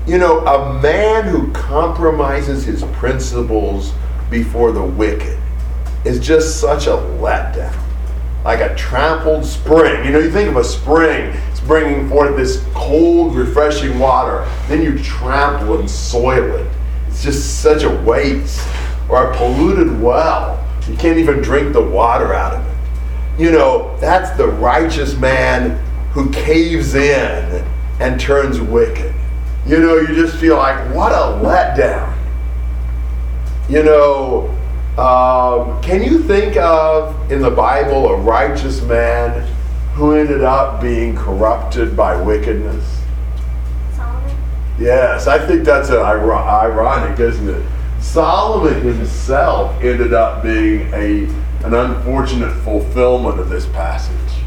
You 0.06 0.18
know, 0.18 0.46
a 0.46 0.80
man 0.80 1.24
who 1.24 1.50
compromises 1.50 2.64
his 2.64 2.84
principles 2.92 3.92
before 4.30 4.70
the 4.70 4.82
wicked 4.82 5.36
is 6.04 6.24
just 6.24 6.60
such 6.60 6.86
a 6.86 6.90
letdown. 6.90 7.76
Like 8.44 8.60
a 8.60 8.72
trampled 8.76 9.44
spring. 9.44 10.04
You 10.04 10.12
know, 10.12 10.20
you 10.20 10.30
think 10.30 10.48
of 10.48 10.56
a 10.56 10.62
spring, 10.62 11.36
it's 11.50 11.58
bringing 11.58 12.08
forth 12.08 12.36
this 12.36 12.64
cold, 12.72 13.34
refreshing 13.34 13.98
water. 13.98 14.48
Then 14.68 14.80
you 14.80 14.96
trample 15.02 15.80
and 15.80 15.90
soil 15.90 16.54
it. 16.54 16.70
It's 17.08 17.24
just 17.24 17.60
such 17.60 17.82
a 17.82 17.90
waste. 17.90 18.64
Or 19.08 19.32
a 19.32 19.36
polluted 19.36 20.00
well. 20.00 20.64
You 20.88 20.96
can't 20.96 21.18
even 21.18 21.40
drink 21.40 21.72
the 21.72 21.82
water 21.82 22.32
out 22.32 22.54
of 22.54 22.64
it. 22.64 23.42
You 23.42 23.50
know, 23.50 23.96
that's 23.98 24.30
the 24.36 24.46
righteous 24.46 25.16
man 25.16 25.84
who 26.12 26.30
caves 26.30 26.94
in 26.94 27.66
and 27.98 28.20
turns 28.20 28.60
wicked. 28.60 29.12
You 29.66 29.80
know, 29.80 29.96
you 29.96 30.14
just 30.14 30.36
feel 30.36 30.56
like, 30.56 30.94
what 30.94 31.10
a 31.10 31.42
letdown. 31.44 32.16
You 33.68 33.82
know, 33.82 34.48
um, 34.96 35.82
can 35.82 36.04
you 36.04 36.22
think 36.22 36.56
of 36.56 37.32
in 37.32 37.42
the 37.42 37.50
Bible 37.50 38.08
a 38.08 38.16
righteous 38.16 38.80
man 38.82 39.46
who 39.94 40.14
ended 40.14 40.44
up 40.44 40.80
being 40.80 41.16
corrupted 41.16 41.96
by 41.96 42.14
wickedness? 42.20 43.02
Solomon? 43.96 44.36
Yes, 44.78 45.26
I 45.26 45.44
think 45.44 45.64
that's 45.64 45.88
an 45.88 45.96
iro- 45.96 46.38
ironic, 46.38 47.18
isn't 47.18 47.48
it? 47.48 47.66
Solomon 48.00 48.80
himself 48.82 49.74
ended 49.82 50.14
up 50.14 50.44
being 50.44 50.82
a 50.92 51.28
an 51.64 51.74
unfortunate 51.74 52.54
fulfillment 52.62 53.40
of 53.40 53.48
this 53.48 53.66
passage. 53.66 54.44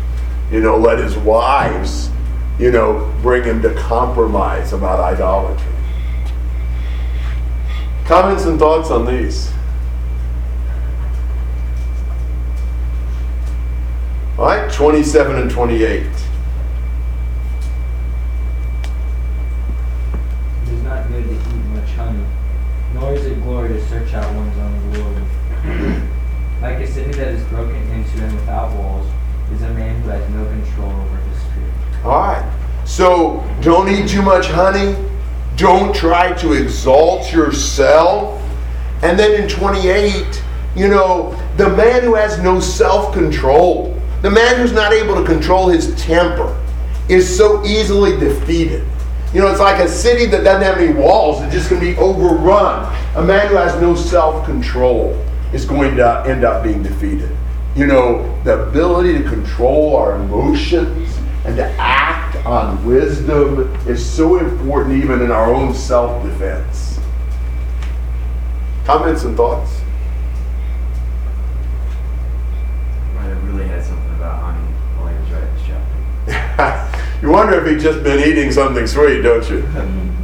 You 0.50 0.62
know, 0.62 0.78
let 0.78 1.00
his 1.00 1.18
wives, 1.18 2.10
you 2.60 2.72
know, 2.72 3.12
bring 3.22 3.44
him 3.44 3.62
to 3.62 3.74
compromise 3.74 4.74
about 4.74 5.00
idolatry. 5.00 5.72
Comments 8.06 8.44
and 8.44 8.60
thoughts 8.60 8.92
on 8.92 9.06
these? 9.06 9.52
All 14.38 14.46
right, 14.46 14.72
27 14.72 15.38
and 15.38 15.50
28. 15.50 15.82
It 15.82 16.06
is 20.70 20.84
not 20.84 21.08
good 21.08 21.24
to 21.24 21.32
eat 21.34 21.66
much 21.74 21.90
honey, 21.92 22.26
nor 22.94 23.14
is 23.14 23.26
it 23.26 23.42
glory 23.44 23.70
to 23.70 23.88
search 23.88 24.14
out 24.14 24.34
one's 24.36 24.58
own 24.58 24.94
glory. 24.94 25.24
like 26.62 26.80
a 26.80 26.88
city 26.88 27.12
that 27.14 27.30
is 27.30 27.44
broken 27.46 27.76
into 27.76 28.24
and 28.24 28.36
without 28.36 28.76
walls 28.76 29.08
is 29.54 29.62
a 29.62 29.70
man 29.74 30.02
who 30.02 30.10
has 30.10 30.30
no 30.32 30.46
control 30.46 30.92
over 30.92 31.18
his 31.18 31.40
spirit. 31.42 32.06
All 32.06 32.12
right. 32.12 32.49
So 32.90 33.48
don't 33.62 33.88
eat 33.88 34.10
too 34.10 34.24
much 34.24 34.48
honey. 34.48 34.98
Don't 35.58 35.96
try 35.96 36.34
to 36.40 36.54
exalt 36.54 37.32
yourself. 37.32 38.42
And 39.04 39.18
then 39.18 39.44
in 39.44 39.48
28, 39.48 40.44
you 40.76 40.88
know, 40.88 41.40
the 41.56 41.70
man 41.70 42.02
who 42.02 42.16
has 42.16 42.40
no 42.42 42.60
self 42.60 43.14
control, 43.14 43.96
the 44.24 44.32
man 44.32 44.58
who's 44.58 44.74
not 44.74 44.92
able 44.92 45.14
to 45.16 45.24
control 45.24 45.70
his 45.70 45.96
temper, 46.02 46.60
is 47.10 47.38
so 47.38 47.64
easily 47.64 48.18
defeated. 48.20 48.84
You 49.36 49.42
know, 49.42 49.52
it's 49.52 49.60
like 49.60 49.80
a 49.80 49.88
city 49.88 50.26
that 50.26 50.44
doesn't 50.44 50.64
have 50.64 50.80
any 50.80 50.92
walls, 50.92 51.44
it's 51.44 51.54
just 51.54 51.70
going 51.70 51.82
to 51.82 51.94
be 51.94 51.98
overrun. 52.00 52.92
A 53.16 53.24
man 53.24 53.50
who 53.50 53.56
has 53.56 53.80
no 53.80 53.94
self 53.94 54.46
control 54.46 55.14
is 55.54 55.64
going 55.64 55.96
to 55.98 56.24
end 56.26 56.44
up 56.44 56.64
being 56.64 56.82
defeated. 56.82 57.30
You 57.76 57.86
know, 57.86 58.42
the 58.44 58.64
ability 58.64 59.14
to 59.20 59.24
control 59.30 59.96
our 59.96 60.16
emotions 60.16 61.16
and 61.46 61.56
to 61.56 61.66
act 61.78 62.29
on 62.46 62.86
wisdom 62.86 63.74
is 63.88 64.04
so 64.04 64.38
important 64.38 65.04
even 65.04 65.22
in 65.22 65.32
our 65.32 65.54
own 65.54 65.74
self 65.74 66.24
defense. 66.24 67.00
Comments 68.86 69.24
and 69.24 69.38
thoughts? 69.38 69.82
Might 73.16 73.24
have 73.24 73.44
really 73.48 73.68
had 73.68 73.84
something 73.84 74.16
about 74.16 74.42
honey 74.42 74.68
while 74.98 75.08
he 75.08 75.20
was 75.20 75.30
writing 75.32 75.54
this 75.56 75.64
chapter. 75.68 77.22
you 77.22 77.30
wonder 77.30 77.60
if 77.60 77.68
he'd 77.68 77.82
just 77.82 78.04
been 78.04 78.20
eating 78.28 78.52
something 78.52 78.88
sweet, 78.88 79.22
don't 79.22 79.48
you? 79.50 79.68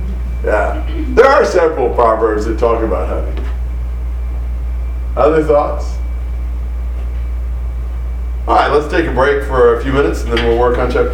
Yeah. 0.46 0.86
There 1.16 1.26
are 1.26 1.44
several 1.44 1.92
proverbs 1.96 2.46
that 2.46 2.60
talk 2.60 2.84
about 2.84 3.08
honey. 3.10 3.50
Other 5.18 5.44
thoughts? 5.44 5.96
All 8.48 8.54
right, 8.54 8.72
let's 8.72 8.88
take 8.92 9.08
a 9.08 9.12
break 9.12 9.44
for 9.48 9.76
a 9.76 9.82
few 9.82 9.92
minutes 9.92 10.22
and 10.22 10.32
then 10.32 10.48
we'll 10.48 10.60
work 10.60 10.78
on 10.78 10.92
chapter 10.92 11.04